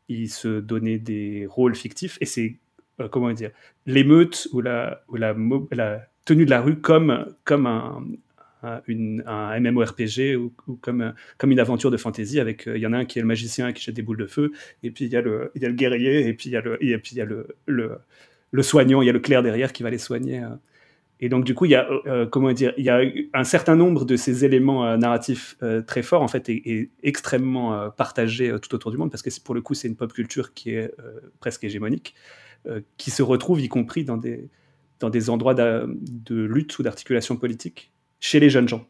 [0.08, 2.69] ils se donnaient des rôles fictifs, et c'est, euh,
[3.12, 3.52] comment dire,
[3.86, 5.02] l'émeute ou, la,
[6.26, 8.04] tenue de la rue comme, comme un,
[8.64, 13.06] un MMORPG ou, comme, comme une aventure de fantasy avec il y en a un
[13.06, 14.52] qui est le magicien qui jette des boules de feu
[14.84, 16.62] et puis il y a le, y a le guerrier et puis il y a
[16.62, 18.00] le, et puis y a le, le,
[18.52, 20.44] le soignant, il y a le clerc derrière qui va les soigner.
[21.22, 21.88] Et donc, du coup, il y a,
[22.32, 23.02] comment dire, il y a
[23.34, 28.74] un certain nombre de ces éléments narratifs très forts, en fait, et, extrêmement partagés tout
[28.74, 30.94] autour du monde, parce que pour le coup, c'est une pop culture qui est
[31.40, 32.16] presque hégémonique,
[32.98, 34.48] qui se retrouve, y compris dans des,
[35.00, 35.88] dans des endroits de,
[36.30, 38.86] lutte ou d'articulation politique, chez les jeunes gens.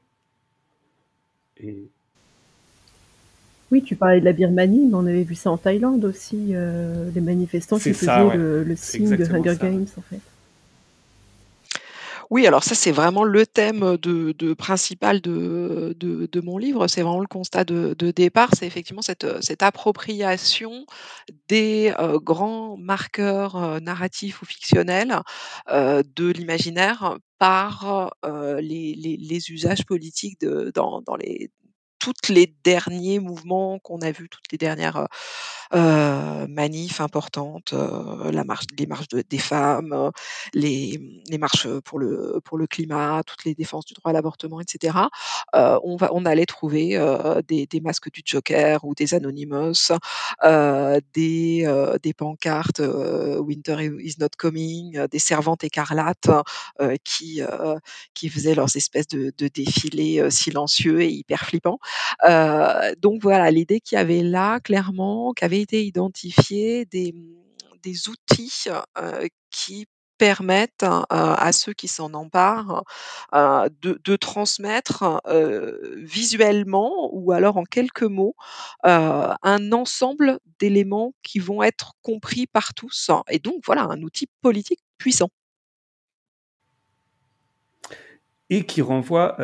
[3.72, 6.54] Oui, tu parlais de la Birmanie, mais on avait vu ça en Thaïlande aussi,
[7.14, 10.22] les manifestants qui faisaient le, signe de Hunger Games, en fait.
[12.30, 16.88] Oui, alors ça, c'est vraiment le thème de, principal de, de, mon livre.
[16.88, 18.50] C'est vraiment le constat de, départ.
[18.56, 20.86] C'est effectivement cette, cette appropriation
[21.48, 21.92] des
[22.24, 25.22] grands marqueurs narratifs ou fictionnels
[25.68, 28.14] de l'imaginaire par
[28.60, 31.50] les, les, usages politiques de, dans, dans les
[32.10, 35.08] toutes les derniers mouvements qu'on a vus, toutes les dernières
[35.76, 40.12] euh, manifs importantes, la marche, les marches des femmes,
[40.54, 41.00] les,
[41.30, 44.98] les, marches pour le, pour le climat, toutes les défenses du droit à l'avortement, etc.
[45.54, 46.98] on, va, on allait trouver
[47.48, 49.92] des, des, masques du Joker ou des Anonymous,
[51.14, 52.82] des, des pancartes
[53.40, 56.30] Winter is not coming, des servantes écarlates
[57.04, 57.42] qui,
[58.16, 61.80] qui faisaient leurs espèces de, de défilés silencieux et hyper flippants.
[62.98, 67.14] Donc voilà, l'idée qu'il y avait là, clairement, qu'avaient été identifiés des,
[67.84, 68.68] des outils
[69.52, 69.88] qui
[70.20, 72.84] permettent à ceux qui s'en emparent
[73.34, 75.22] de, de, transmettre
[75.96, 78.36] visuellement ou alors en quelques mots
[78.84, 84.82] un ensemble d'éléments qui vont être compris par tous et donc voilà un outil politique
[85.00, 85.30] puissant.
[88.52, 89.38] Et qui renvoie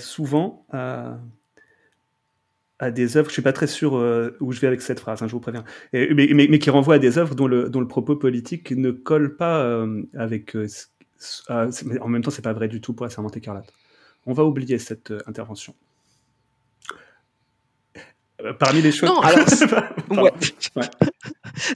[0.00, 1.18] souvent à
[2.82, 5.22] à des œuvres, je suis pas très sûr euh, où je vais avec cette phrase,
[5.22, 8.90] hein, je vous préviens, mais, qui renvoie à des œuvres dont le, propos politique ne
[8.90, 10.56] colle pas euh, avec.
[10.56, 10.66] Euh,
[11.48, 13.72] en même temps, c'est pas vrai du tout pour la Servante écarlate.
[14.26, 15.76] On va oublier cette intervention.
[18.58, 19.08] Parmi les choses.
[19.08, 19.46] Non, alors,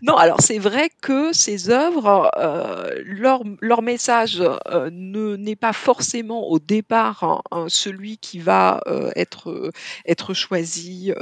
[0.02, 5.72] non, alors c'est vrai que ces œuvres, euh, leur, leur, message euh, ne n'est pas
[5.72, 9.72] forcément au départ celui qui va euh, être,
[10.06, 11.12] être choisi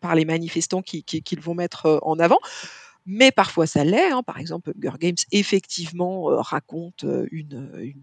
[0.00, 2.38] par les manifestants qu'ils qui, qui vont mettre en avant.
[3.06, 4.10] Mais parfois ça l'est.
[4.10, 4.22] Hein.
[4.22, 8.02] Par exemple, Hunger Games effectivement raconte une, une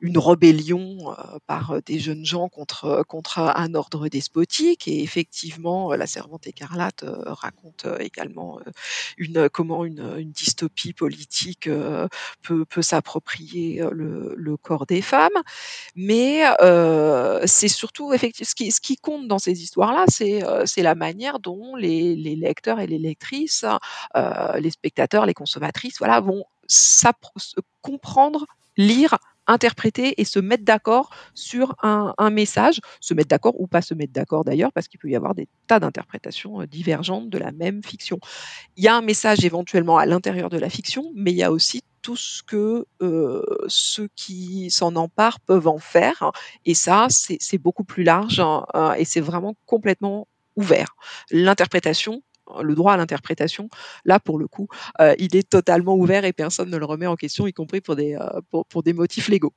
[0.00, 1.14] une rébellion
[1.46, 4.88] par des jeunes gens contre, contre un ordre despotique.
[4.88, 8.60] Et effectivement, la Servante écarlate raconte également
[9.16, 11.68] une, comment une, dystopie politique
[12.42, 15.28] peut, peut s'approprier le, corps des femmes.
[15.94, 16.42] Mais
[17.46, 22.16] c'est surtout effectivement ce qui, compte dans ces histoires-là, c'est c'est la manière dont les,
[22.16, 23.64] les, lecteurs et les lectrices,
[24.14, 26.44] les spectateurs, les consommatrices, voilà, vont
[27.82, 29.18] comprendre, lire
[29.50, 34.12] interpréter et se mettre d'accord sur un, message, se mettre d'accord ou pas se mettre
[34.12, 37.82] d'accord d'ailleurs, parce qu'il peut y avoir des tas d'interprétations euh, divergentes de la même
[37.82, 38.18] fiction.
[38.76, 41.50] Il y a un message éventuellement à l'intérieur de la fiction, mais il y a
[41.50, 46.30] aussi tout ce que euh, ceux qui s'en emparent peuvent en faire.
[46.64, 48.64] Et ça, c'est beaucoup plus large hein,
[48.96, 50.96] et c'est vraiment complètement ouvert.
[51.30, 52.22] L'interprétation,
[52.62, 53.68] le droit à l'interprétation,
[54.04, 54.68] là pour le coup,
[55.00, 57.96] euh, il est totalement ouvert et personne ne le remet en question, y compris pour
[57.96, 59.54] des, euh, pour, des motifs légaux.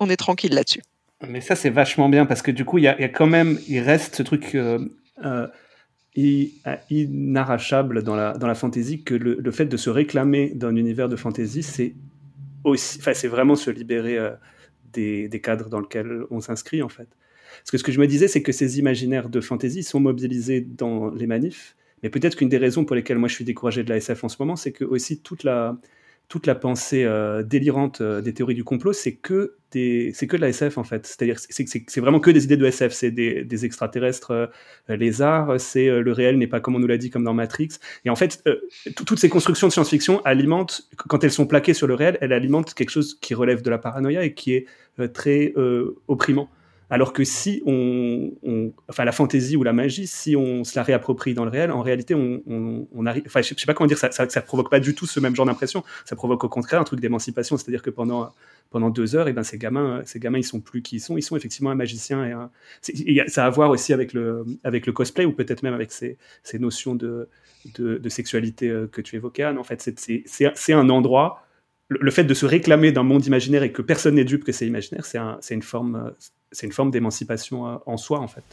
[0.00, 0.82] On est tranquille là-dessus.
[1.26, 3.78] Mais ça, c'est vachement bien parce que du coup, il y, a, quand même, il
[3.78, 4.88] reste ce truc euh,
[6.90, 11.14] inarrachable dans la, dans la fantasy que le, fait de se réclamer d'un univers de
[11.14, 11.94] fantasy, c'est
[12.64, 14.18] aussi, c'est vraiment se libérer
[14.92, 17.08] des, des, cadres dans lesquels on s'inscrit en fait.
[17.60, 20.60] Parce que ce que je me disais, c'est que ces imaginaires de fantasy sont mobilisés
[20.60, 21.76] dans les manifs.
[22.02, 24.28] Mais peut-être qu'une des raisons pour lesquelles moi je suis découragé de la SF en
[24.28, 25.78] ce moment, c'est que aussi toute la,
[26.60, 31.06] pensée euh, délirante euh, des théories du complot, c'est que, de la SF en fait.
[31.06, 32.92] C'est-à-dire c'est vraiment que des idées de SF.
[32.92, 34.46] C'est des, extraterrestres euh,
[34.88, 37.78] lézards, c'est le réel n'est pas comme on nous l'a dit, comme dans Matrix.
[38.04, 38.42] Et en fait,
[39.06, 42.74] toutes ces constructions de science-fiction alimentent, quand elles sont plaquées sur le réel, elles alimentent
[42.74, 44.66] quelque chose qui relève de la paranoïa et qui est
[45.12, 45.54] très
[46.08, 46.50] opprimant.
[46.92, 48.32] Alors que si on,
[48.86, 51.80] enfin la fantaisie ou la magie, si on se la réapproprie dans le réel, en
[51.80, 55.06] réalité, on, arrive, enfin je sais pas comment dire, ça, ça, provoque pas du tout
[55.06, 55.84] ce même genre d'impression.
[56.04, 58.34] Ça provoque au contraire un truc d'émancipation, c'est-à-dire que pendant
[58.68, 61.00] pendant deux heures, et eh ben ces gamins, ces gamins, ils sont plus qui ils
[61.00, 62.50] sont, ils sont effectivement un magicien.
[62.90, 65.92] Et, ça a à voir aussi avec le avec le cosplay ou peut-être même avec
[65.92, 67.26] ces, ces notions de,
[67.74, 69.56] de, sexualité euh, que tu évoquais, Anne.
[69.56, 71.46] En fait, c'est un endroit
[71.88, 74.66] le, fait de se réclamer d'un monde imaginaire et que personne n'est dupe que c'est
[74.66, 76.12] imaginaire, c'est une forme,
[76.52, 78.44] c'est une forme d'émancipation en soi en fait.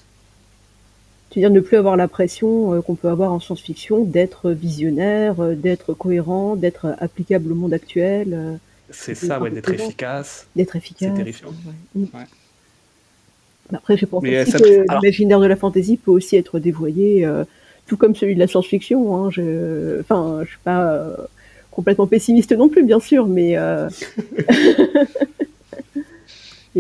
[1.30, 5.36] Tu veux dire ne plus avoir la pression qu'on peut avoir en science-fiction d'être visionnaire,
[5.56, 8.60] d'être cohérent, d'être applicable au monde actuel.
[8.90, 10.48] C'est ça, ouais, d'être efficace.
[10.56, 11.10] D'être efficace.
[11.12, 11.54] C'est terrifiant.
[11.96, 12.08] Ouais.
[13.74, 17.44] Après, je pense aussi que l'imaginaire de la fantasy peut aussi être dévoyé, euh,
[17.88, 19.16] tout comme celui de la science-fiction.
[19.16, 19.30] Hein.
[19.30, 20.00] Je...
[20.02, 21.16] Enfin, je suis pas euh,
[21.72, 23.88] complètement pessimiste non plus, bien sûr, mais euh...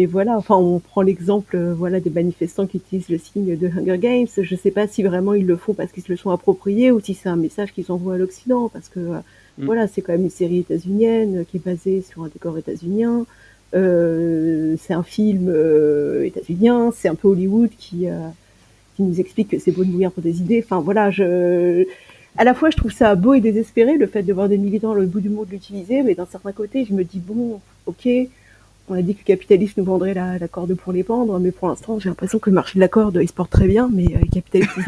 [0.01, 0.37] et voilà.
[0.37, 4.27] Enfin, on prend l'exemple, euh, voilà, des manifestants qui utilisent le signe de Hunger Games.
[4.41, 6.99] Je sais pas si vraiment ils le font parce qu'ils se le sont appropriés ou
[6.99, 8.99] si c'est un message qu'ils envoient à l'Occident, parce que
[9.59, 9.65] Mm.
[9.65, 13.25] Voilà, c'est quand même une série états-unienne qui est basée sur un décor états-unien.
[13.75, 18.27] Euh, c'est un film euh, états-unien, c'est un peu Hollywood qui, euh,
[18.95, 20.63] qui nous explique que c'est beau de mourir pour des idées.
[20.63, 21.85] Enfin voilà, je,
[22.37, 24.93] à la fois je trouve ça beau et désespéré le fait de voir des militants
[24.93, 28.07] le bout du monde l'utiliser, mais d'un certain côté je me dis bon, ok,
[28.89, 31.67] on a dit que le capitalisme nous vendrait la, corde pour les pendre, mais pour
[31.67, 34.05] l'instant j'ai l'impression que le marché de la corde il se porte très bien, mais
[34.05, 34.83] euh, le capitalisme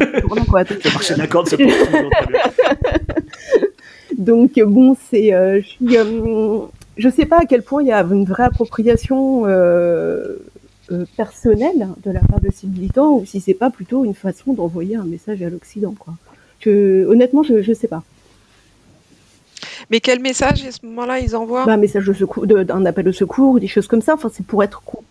[0.46, 0.62] quoi.
[0.70, 2.40] le marché de la corde se porte toujours très bien.
[4.18, 6.58] Donc bon, c'est, euh, je euh,
[6.96, 10.36] je sais pas à quel point il y a une vraie appropriation euh,
[11.16, 14.96] personnelle de la part de ces militants ou si c'est pas plutôt une façon d'envoyer
[14.96, 16.14] un message à l'Occident, quoi.
[16.66, 18.02] honnêtement, je, ne sais pas.
[19.90, 23.08] Mais quel message à ce moment-là ils envoient bah, Un message de secours, un appel
[23.08, 24.14] au secours, des choses comme ça.
[24.14, 25.02] Enfin, c'est pour être compris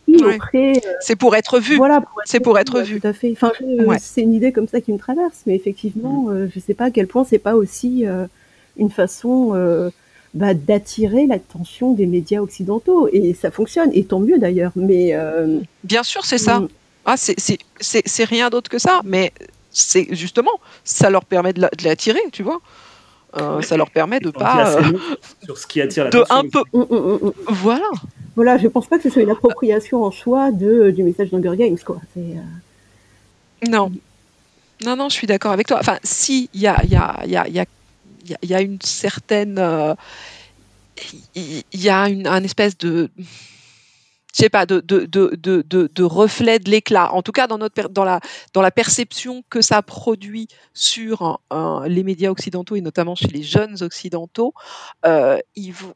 [0.99, 1.77] c'est pour être vu.
[1.77, 2.99] Voilà, c'est pour être vu.
[2.99, 3.31] Tout à fait.
[3.31, 3.51] Enfin,
[3.99, 6.51] c'est une idée comme ça qui me traverse, mais effectivement, je mm.
[6.53, 8.05] je sais pas à quel point c'est pas aussi
[8.77, 9.89] une façon euh,
[10.33, 13.09] bah, d'attirer l'attention des médias occidentaux.
[13.11, 14.71] Et ça fonctionne, et tant mieux d'ailleurs.
[14.75, 16.59] Mais euh, Bien sûr, c'est ça.
[16.59, 16.69] Mm.
[17.05, 19.31] Ah, c'est rien d'autre que ça, mais
[19.71, 20.51] c'est justement,
[20.83, 22.61] ça leur permet de l'attirer, tu vois.
[23.37, 24.77] Euh, ça leur permet de pas
[25.43, 26.35] sur ce qui attire l'attention.
[26.35, 26.61] un peu.
[26.73, 27.89] Mm, mm, voilà.
[28.35, 31.55] Voilà, je pense pas que ce soit une appropriation en soi de du message d'Hunger
[31.57, 31.97] Games, quoi.
[33.67, 33.91] Non.
[34.83, 35.77] Non, non, je suis d'accord avec toi.
[35.79, 37.65] Enfin, si, il y a, y, a, y, a, y a
[38.43, 39.59] il y, a une certaine.
[41.35, 43.09] Il y, a une, un espèce de.
[44.33, 47.13] Je sais pas, de, de, de, de, reflet de l'éclat.
[47.13, 48.19] En tout cas, dans, notre, dans, la,
[48.53, 51.41] dans la perception que ça produit sur
[51.85, 54.53] les médias occidentaux et notamment chez les jeunes occidentaux,
[55.05, 55.37] euh,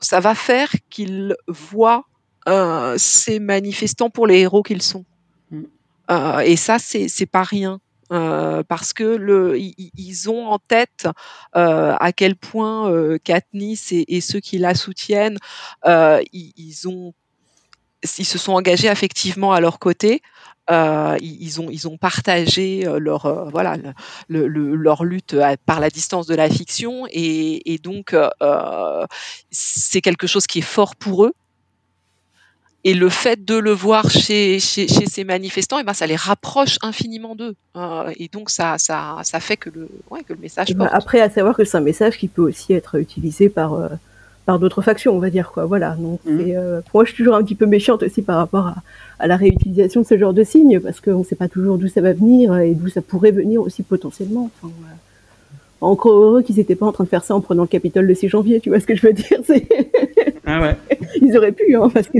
[0.01, 2.05] ça va faire qu'ils voient
[2.47, 5.05] euh, ces manifestants pour les héros qu'ils sont.
[5.51, 5.63] Mmh.
[6.11, 7.79] Euh, et ça, c'est pas rien.
[8.11, 11.07] Euh, parce que le, ils, ont en tête
[11.55, 15.37] euh, à quel point euh, Katniss et, ceux qui la soutiennent,
[15.83, 17.13] ils, ont,
[18.17, 20.21] ils se sont engagés affectivement à leur côté.
[20.69, 23.77] ils, ont, ils ont partagé leur, voilà,
[24.27, 28.15] le, leur lutte par la distance de la fiction et, et donc
[29.51, 31.33] c'est quelque chose qui est fort pour eux
[32.85, 36.05] et le fait de le voir chez, chez, chez ces manifestants, et eh ben, ça
[36.05, 37.55] les rapproche infiniment d'eux.
[37.75, 40.71] Euh, et donc, ça, ça, ça fait que le, ouais, que le message.
[40.75, 43.89] Ben, après, à savoir que c'est un message qui peut aussi être utilisé par, euh,
[44.45, 45.51] par d'autres factions, on va dire.
[45.51, 45.65] Quoi.
[45.65, 45.95] Voilà.
[45.99, 46.39] Donc, mmh.
[46.55, 48.75] euh, moi, je suis toujours un petit peu méchante aussi par rapport à,
[49.19, 51.87] à la réutilisation de ce genre de signes, parce qu'on ne sait pas toujours d'où
[51.87, 54.49] ça va venir et d'où ça pourrait venir aussi potentiellement.
[54.61, 54.95] Enfin, voilà.
[55.81, 58.15] Encore heureux qu'ils n'étaient pas en train de faire ça en prenant le Capitole le
[58.15, 59.39] 6 janvier, tu vois ce que je veux dire
[60.45, 60.75] Ah ouais.
[61.21, 62.17] Ils auraient pu, hein, parce que...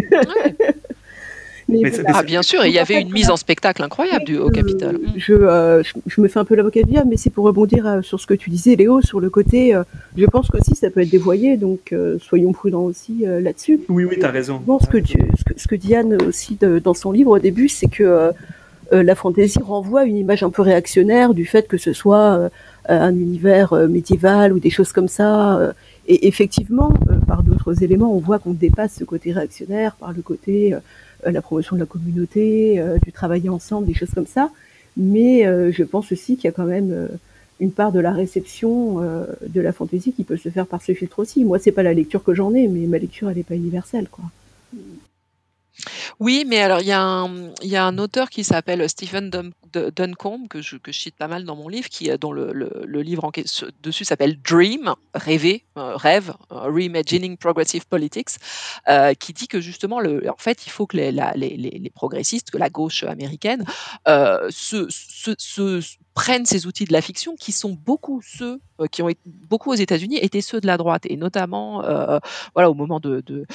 [2.07, 4.99] ah, bien sûr, il y avait une mise en spectacle incroyable du, au Capitole.
[5.29, 8.01] Euh, je, je, me fais un peu l'avocat du diable, mais c'est pour rebondir euh,
[8.01, 9.73] sur ce que tu disais, Léo, sur le côté.
[9.73, 9.83] Euh,
[10.15, 13.81] je pense qu'aussi ça peut être dévoyé, donc soyons prudents aussi là-dessus.
[13.89, 14.61] Oui, oui, tu as raison.
[14.65, 14.97] Bon, ce, que
[15.57, 18.31] ce, que, Diane aussi dans son livre au début, c'est que
[18.91, 22.49] la fantaisie renvoie une image un peu réactionnaire du fait que ce soit
[22.87, 25.73] un univers médiéval ou des choses comme ça.
[26.07, 26.93] et effectivement,
[27.27, 30.79] par d'autres éléments, on voit qu'on dépasse ce côté réactionnaire par le côté euh,
[31.31, 34.51] la promotion de la communauté, euh, du travailler ensemble, des choses comme ça.
[34.97, 37.09] Mais euh, je pense aussi qu'il y a quand même
[37.59, 41.19] une part de la réception de la fantaisie qui peut se faire par ce filtre
[41.19, 41.45] aussi.
[41.45, 44.07] Moi, c'est pas la lecture que j'en ai, mais ma lecture, elle n'est pas universelle,
[44.09, 44.25] quoi.
[46.19, 49.29] Oui, mais alors il y, a un, auteur qui s'appelle Stephen
[49.73, 53.31] Duncombe, que je, cite pas mal dans mon livre, qui, dont le, livre
[53.81, 58.37] dessus s'appelle Dream, rêver, euh, rêve, euh, Reimagining Progressive Politics,
[58.87, 63.03] euh, qui dit que justement, en fait, il faut que les, progressistes, que la gauche
[63.03, 63.65] américaine,
[64.05, 69.71] se, prennent ces outils de la fiction qui sont beaucoup ceux qui ont été, beaucoup
[69.71, 71.81] aux États-Unis étaient ceux de la droite et notamment
[72.53, 73.45] voilà au moment du de,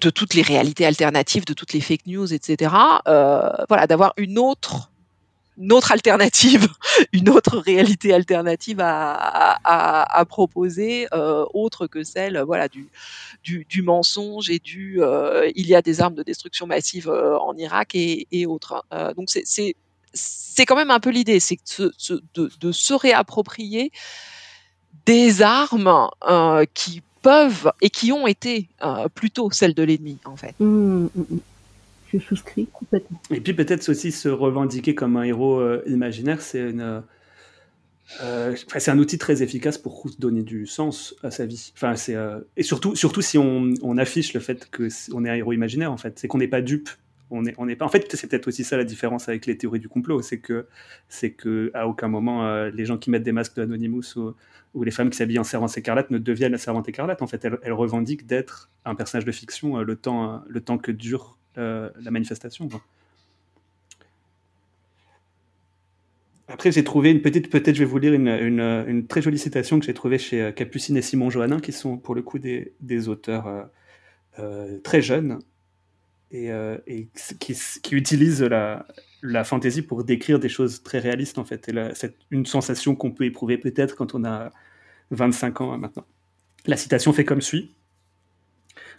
[0.00, 2.74] de, toutes les réalités alternatives, de toutes les fake news, etc.
[3.06, 4.90] Euh, voilà, d'avoir une autre
[5.58, 6.68] une autre alternative,
[7.12, 12.88] une autre réalité alternative à, proposer, euh, autre que celle voilà du,
[13.42, 17.56] du, mensonge et du euh, il y a des armes de destruction massive euh, en
[17.56, 18.84] Irak et, autres.
[19.16, 21.58] donc c'est quand même un peu l'idée, c'est
[22.34, 23.90] de, se réapproprier
[25.06, 26.08] des armes
[26.74, 28.68] qui peuvent et qui ont été
[29.14, 30.54] plutôt celles de l'ennemi en fait.
[30.60, 31.38] Mmh, mmh, mmh
[32.12, 33.20] je souscris complètement.
[33.30, 37.02] Et puis peut-être aussi se revendiquer comme un héros euh, imaginaire, c'est une,
[38.22, 41.72] euh, c'est un outil très efficace pour donner du sens à sa vie.
[41.74, 45.30] Enfin, c'est euh, et surtout, surtout si on, on, affiche le fait que on est
[45.30, 46.88] un héros imaginaire en fait, c'est qu'on n'est pas dupe.
[47.30, 47.84] On est, pas.
[47.84, 50.66] En fait, c'est peut-être aussi ça la différence avec les théories du complot, c'est que
[51.08, 54.16] c'est que à aucun moment les gens qui mettent des masques de Anonymous
[54.74, 57.20] ou, les femmes qui s'habillent en servante écarlate ne deviennent la servante écarlate.
[57.20, 61.38] En fait, elles, revendiquent d'être un personnage de fiction le temps le temps que dure
[61.58, 62.68] euh, la manifestation.
[66.46, 69.80] Après, j'ai trouvé une petite, peut-être je vais vous lire une, une, très jolie citation
[69.80, 73.08] que j'ai trouvée chez euh, Capucine et Simon Johannin, qui sont pour le coup des,
[73.08, 73.68] auteurs
[74.38, 75.40] euh, très jeunes
[76.30, 76.50] et,
[76.86, 81.70] et qui, utilisent la, fantaisie pour décrire des choses très réalistes en fait.
[81.94, 84.50] C'est une sensation qu'on peut éprouver peut-être quand on a
[85.10, 86.04] 25 ans hein, maintenant.
[86.66, 87.74] La citation fait comme suit.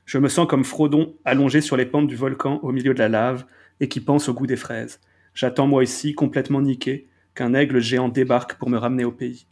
[0.06, 3.10] Je me sens comme Frodon allongé sur les pentes du volcan au milieu de la
[3.10, 3.46] lave
[3.80, 5.00] et qui pense au goût des fraises.
[5.34, 9.46] J'attends moi ici, complètement niqué, qu'un aigle géant débarque pour me ramener au pays.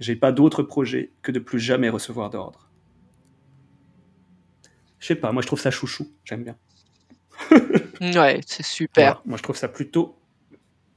[0.00, 2.70] J'ai pas d'autre projet que de plus jamais recevoir d'ordre.
[4.98, 6.56] Je sais pas, moi je trouve ça chouchou, j'aime bien.
[8.00, 9.22] ouais, c'est super.
[9.26, 10.16] moi je trouve ça plutôt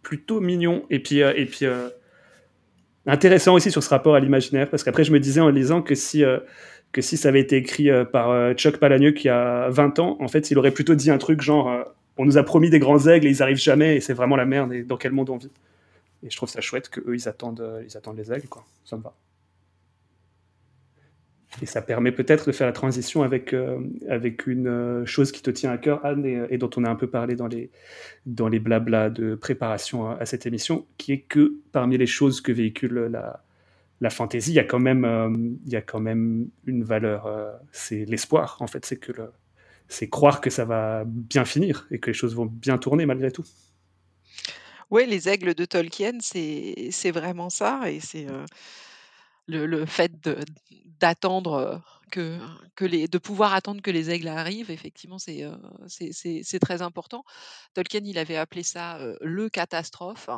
[0.02, 1.90] plutôt mignon et puis euh, et puis euh,
[3.08, 5.96] intéressant aussi sur ce rapport à l'imaginaire parce qu'après je me disais en lisant que
[5.96, 6.40] si euh,
[6.92, 10.50] que si ça avait été écrit par Chuck Palahniuk y a 20 ans, en fait,
[10.50, 11.70] il aurait plutôt dit un truc genre
[12.16, 14.46] on nous a promis des grands aigles et ils arrivent jamais et c'est vraiment la
[14.46, 15.52] merde et dans quel monde on vit.
[16.24, 18.64] Et je trouve ça chouette qu'eux, ils attendent, ils attendent les aigles, quoi.
[18.86, 19.14] Ça me va.
[21.62, 23.56] Et ça permet peut-être de faire la transition avec,
[24.10, 27.08] avec une chose qui te tient à cœur, Anne, et, dont on a un peu
[27.08, 27.72] parlé dans les,
[28.26, 32.52] dans les blablas de préparation à, cette émission, qui est que parmi les choses que
[32.52, 33.46] véhicule la,
[34.02, 35.30] la fantaisie, il y a quand même, euh,
[35.66, 37.26] il y a quand même une valeur.
[37.28, 38.86] Euh, c'est l'espoir, en fait.
[38.86, 39.14] C'est que
[39.88, 43.32] c'est croire que ça va bien finir et que les choses vont bien tourner malgré
[43.32, 43.46] tout.
[44.92, 47.90] Oui, les aigles de Tolkien, c'est vraiment ça.
[47.90, 48.46] Et c'est euh,
[49.48, 50.12] le, fait
[51.00, 51.82] d'attendre
[52.12, 52.40] que,
[52.76, 55.44] que les, de pouvoir attendre que les aigles arrivent, effectivement, c'est
[55.88, 57.24] c'est très important.
[57.74, 60.30] Tolkien, il avait appelé ça le catastrophe,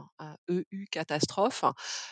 [0.50, 1.64] EU e catastrophe.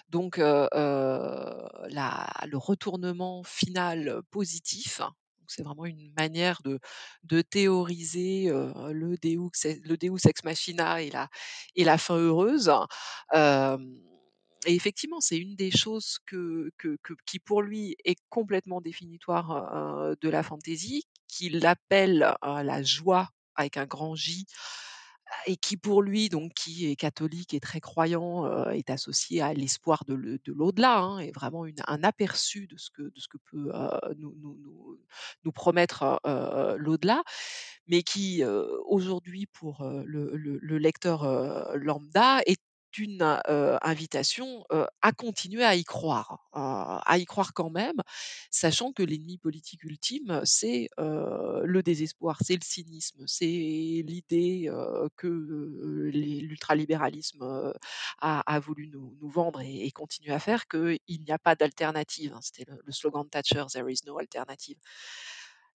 [0.09, 5.01] Donc, la, le retournement final positif.
[5.47, 6.79] C'est vraiment une manière de,
[7.23, 9.51] de théoriser le, Deus,
[9.83, 11.29] le Deus ex machina et la,
[11.75, 12.71] et la fin heureuse
[14.65, 16.71] et effectivement, c'est une des choses que,
[17.25, 23.85] qui pour lui est complètement définitoire de la fantaisie, qu'il appelle la joie avec un
[23.85, 24.45] grand J,
[25.47, 30.03] et qui pour lui, donc qui est catholique et très croyant, est associé à l'espoir
[30.05, 33.71] de l'au-delà, hein, et vraiment un aperçu de ce que, de ce que peut
[34.17, 34.35] nous,
[35.43, 36.19] nous, promettre
[36.77, 37.23] l'au-delà,
[37.87, 38.43] mais qui
[38.85, 42.61] aujourd'hui pour le, lecteur lambda est
[42.97, 43.39] une
[43.81, 44.65] invitation
[45.01, 48.01] à continuer à y croire, à y croire quand même,
[48.51, 54.69] sachant que l'ennemi politique ultime, c'est le désespoir, c'est le cynisme, c'est l'idée
[55.17, 57.73] que l'ultralibéralisme
[58.19, 62.33] a, voulu nous, vendre et, continue à faire, qu'il n'y a pas d'alternative.
[62.33, 62.39] Hein.
[62.41, 64.77] C'était le, le, slogan de Thatcher, There is no alternative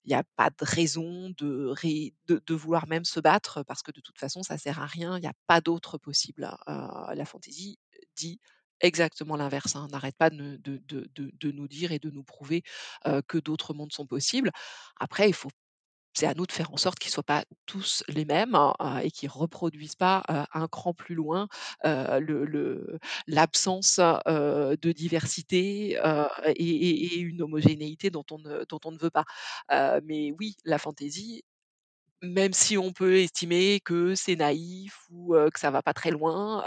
[0.05, 4.17] il n'y a pas de raison de, vouloir même se battre parce que de toute
[4.17, 5.17] façon, ça sert à rien.
[5.17, 6.49] Il n'y a pas d'autre possible.
[6.67, 7.13] Hein.
[7.13, 7.77] la fantaisie
[8.15, 8.39] dit
[8.79, 9.75] exactement l'inverse.
[9.75, 9.87] Hein.
[9.91, 12.63] N'arrête pas de, nous dire et de nous prouver
[13.27, 14.51] que d'autres mondes sont possibles.
[14.99, 15.51] Après, il faut
[16.13, 18.99] c'est à nous de faire en sorte qu'ils ne soient pas tous les mêmes hein,
[19.03, 20.23] et qu'ils ne reproduisent pas
[20.53, 21.47] un cran plus loin
[23.27, 25.97] l'absence de diversité
[26.55, 29.25] et, une homogénéité dont on ne, dont on ne veut pas.
[30.03, 31.43] mais oui, la fantaisie,
[32.21, 36.63] même si on peut estimer que c'est naïf ou que ça va pas très loin,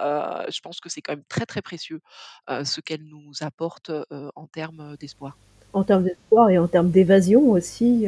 [0.48, 2.00] je pense que c'est quand même très très précieux
[2.48, 5.36] ce qu'elle nous apporte en termes d'espoir.
[5.72, 8.06] En termes d'espoir et en termes d'évasion aussi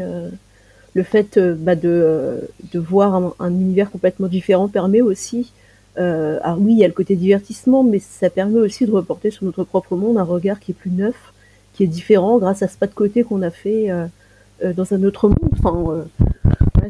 [0.96, 2.40] le fait euh, bah, de, euh,
[2.72, 5.52] de, voir un, univers complètement différent permet aussi,
[5.98, 9.30] euh, alors oui, il y a le côté divertissement, mais ça permet aussi de reporter
[9.30, 11.34] sur notre propre monde un regard qui est plus neuf,
[11.74, 13.90] qui est différent grâce à ce pas de côté qu'on a fait
[14.62, 15.52] dans un autre monde.
[15.58, 16.04] Enfin,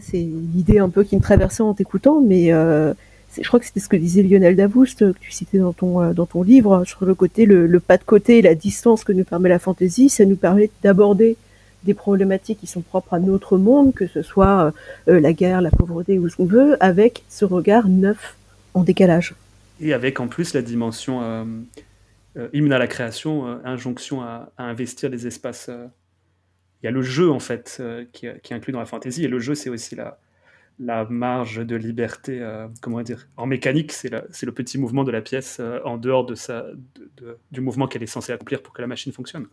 [0.00, 0.24] c'est
[0.54, 3.96] l'idée un peu qui me traversait en t'écoutant, mais je crois que c'était ce que
[3.96, 7.80] disait Lionel Davoust, que tu citais dans ton, dans ton livre, sur le côté, le,
[7.80, 11.36] pas de côté, la distance que nous permet la fantaisie, ça nous permet d'aborder
[11.84, 14.72] des problématiques qui sont propres à notre monde, que ce soit
[15.06, 18.36] la guerre, la pauvreté ou ce qu'on veut, avec ce regard neuf
[18.74, 19.34] en décalage.
[19.80, 25.26] Et avec en plus la dimension euh, hymne à la création, injonction à, investir des
[25.26, 25.70] espaces
[26.82, 29.28] il y a le jeu en fait euh, qui, est inclus dans la fantaisie et
[29.28, 30.18] le jeu c'est aussi la,
[31.08, 35.56] marge de liberté, euh, comment dire, en mécanique c'est le petit mouvement de la pièce
[35.58, 39.46] euh, en dehors du mouvement qu'elle est censée accomplir pour que la machine fonctionne.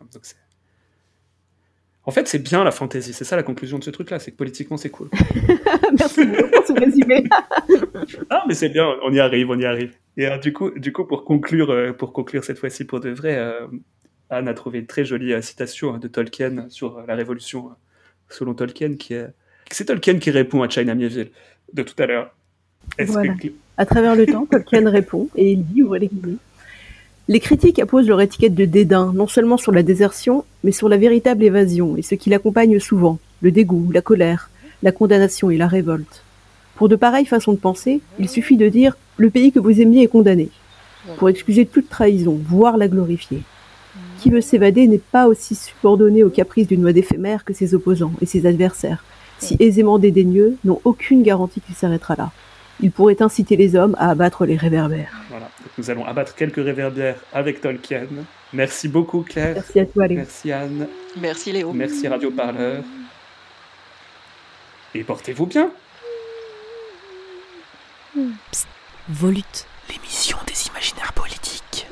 [2.06, 3.14] En fait, c'est bien la fantaisie.
[3.14, 4.20] C'est ça la conclusion de ce truc-là.
[4.20, 5.10] C'est que politiquement, c'est cool.
[5.98, 7.24] Merci pour ce résumé.
[8.30, 8.88] ah, mais c'est bien.
[9.04, 9.94] On y arrive, on y arrive.
[10.18, 13.38] Et du coup, du coup, pour conclure, pour conclure cette fois-ci pour de vrai,
[14.34, 17.68] Anne a trouvé une très jolie euh, citation hein, de Tolkien sur euh, la Révolution
[17.68, 17.74] euh,
[18.30, 19.28] selon Tolkien, qui est
[19.72, 21.32] c'est Tolkien qui répond à China Mieville
[21.74, 22.36] de tout à l'heure.
[23.00, 23.34] Voilà.
[23.78, 26.10] À travers le temps, Tolkien répond et il dit, ouvrez les
[27.28, 30.98] Les critiques apposent leur étiquette de dédain, non seulement sur la désertion, mais sur la
[30.98, 34.50] véritable évasion et ce qui l'accompagne souvent, le dégoût, la colère,
[34.82, 36.24] la condamnation et la révolte.
[36.76, 40.04] Pour de pareilles façons de penser, il suffit de dire le pays que vous aimiez
[40.04, 40.50] est condamné,
[41.18, 43.44] pour excuser toute trahison, voire la glorifier
[44.24, 48.14] qui veut s'évader n'est pas aussi subordonné aux caprices d'une mode éphémère que ses opposants
[48.22, 49.04] et ses adversaires,
[49.38, 52.32] si aisément dédaigneux, n'ont aucune garantie qu'il s'arrêtera là.
[52.84, 55.14] Il pourrait inciter les hommes à abattre les réverbères.
[55.30, 58.08] Voilà, nous allons abattre quelques réverbères avec Tolkien.
[58.52, 59.54] Merci beaucoup Claire.
[59.56, 60.18] Merci à toi Léo.
[60.18, 60.88] Merci Anne.
[61.18, 61.72] Merci Léo.
[61.72, 62.84] Merci Radio Parleur.
[64.94, 65.72] Et portez-vous bien.
[68.52, 68.68] Psst,
[69.08, 69.66] volute.
[69.90, 71.88] L'émission des imaginaires politiques.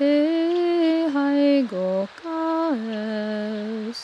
[0.00, 0.33] Hey
[1.62, 3.98] go kaes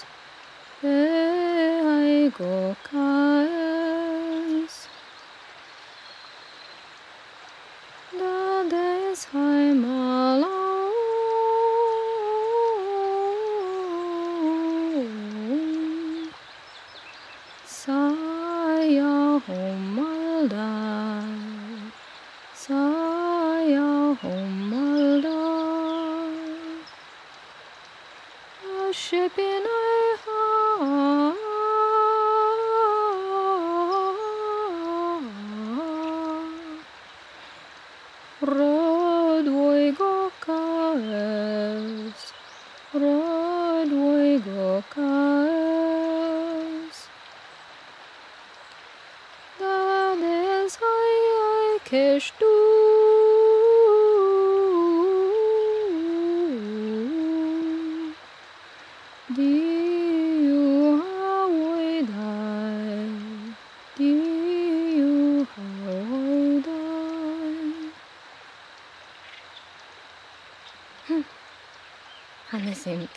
[0.83, 4.75] Hey hai go kaes
[8.19, 9.67] Da des hai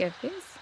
[0.04, 0.58] cafes.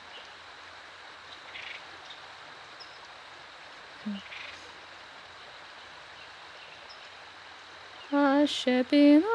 [8.13, 9.25] I've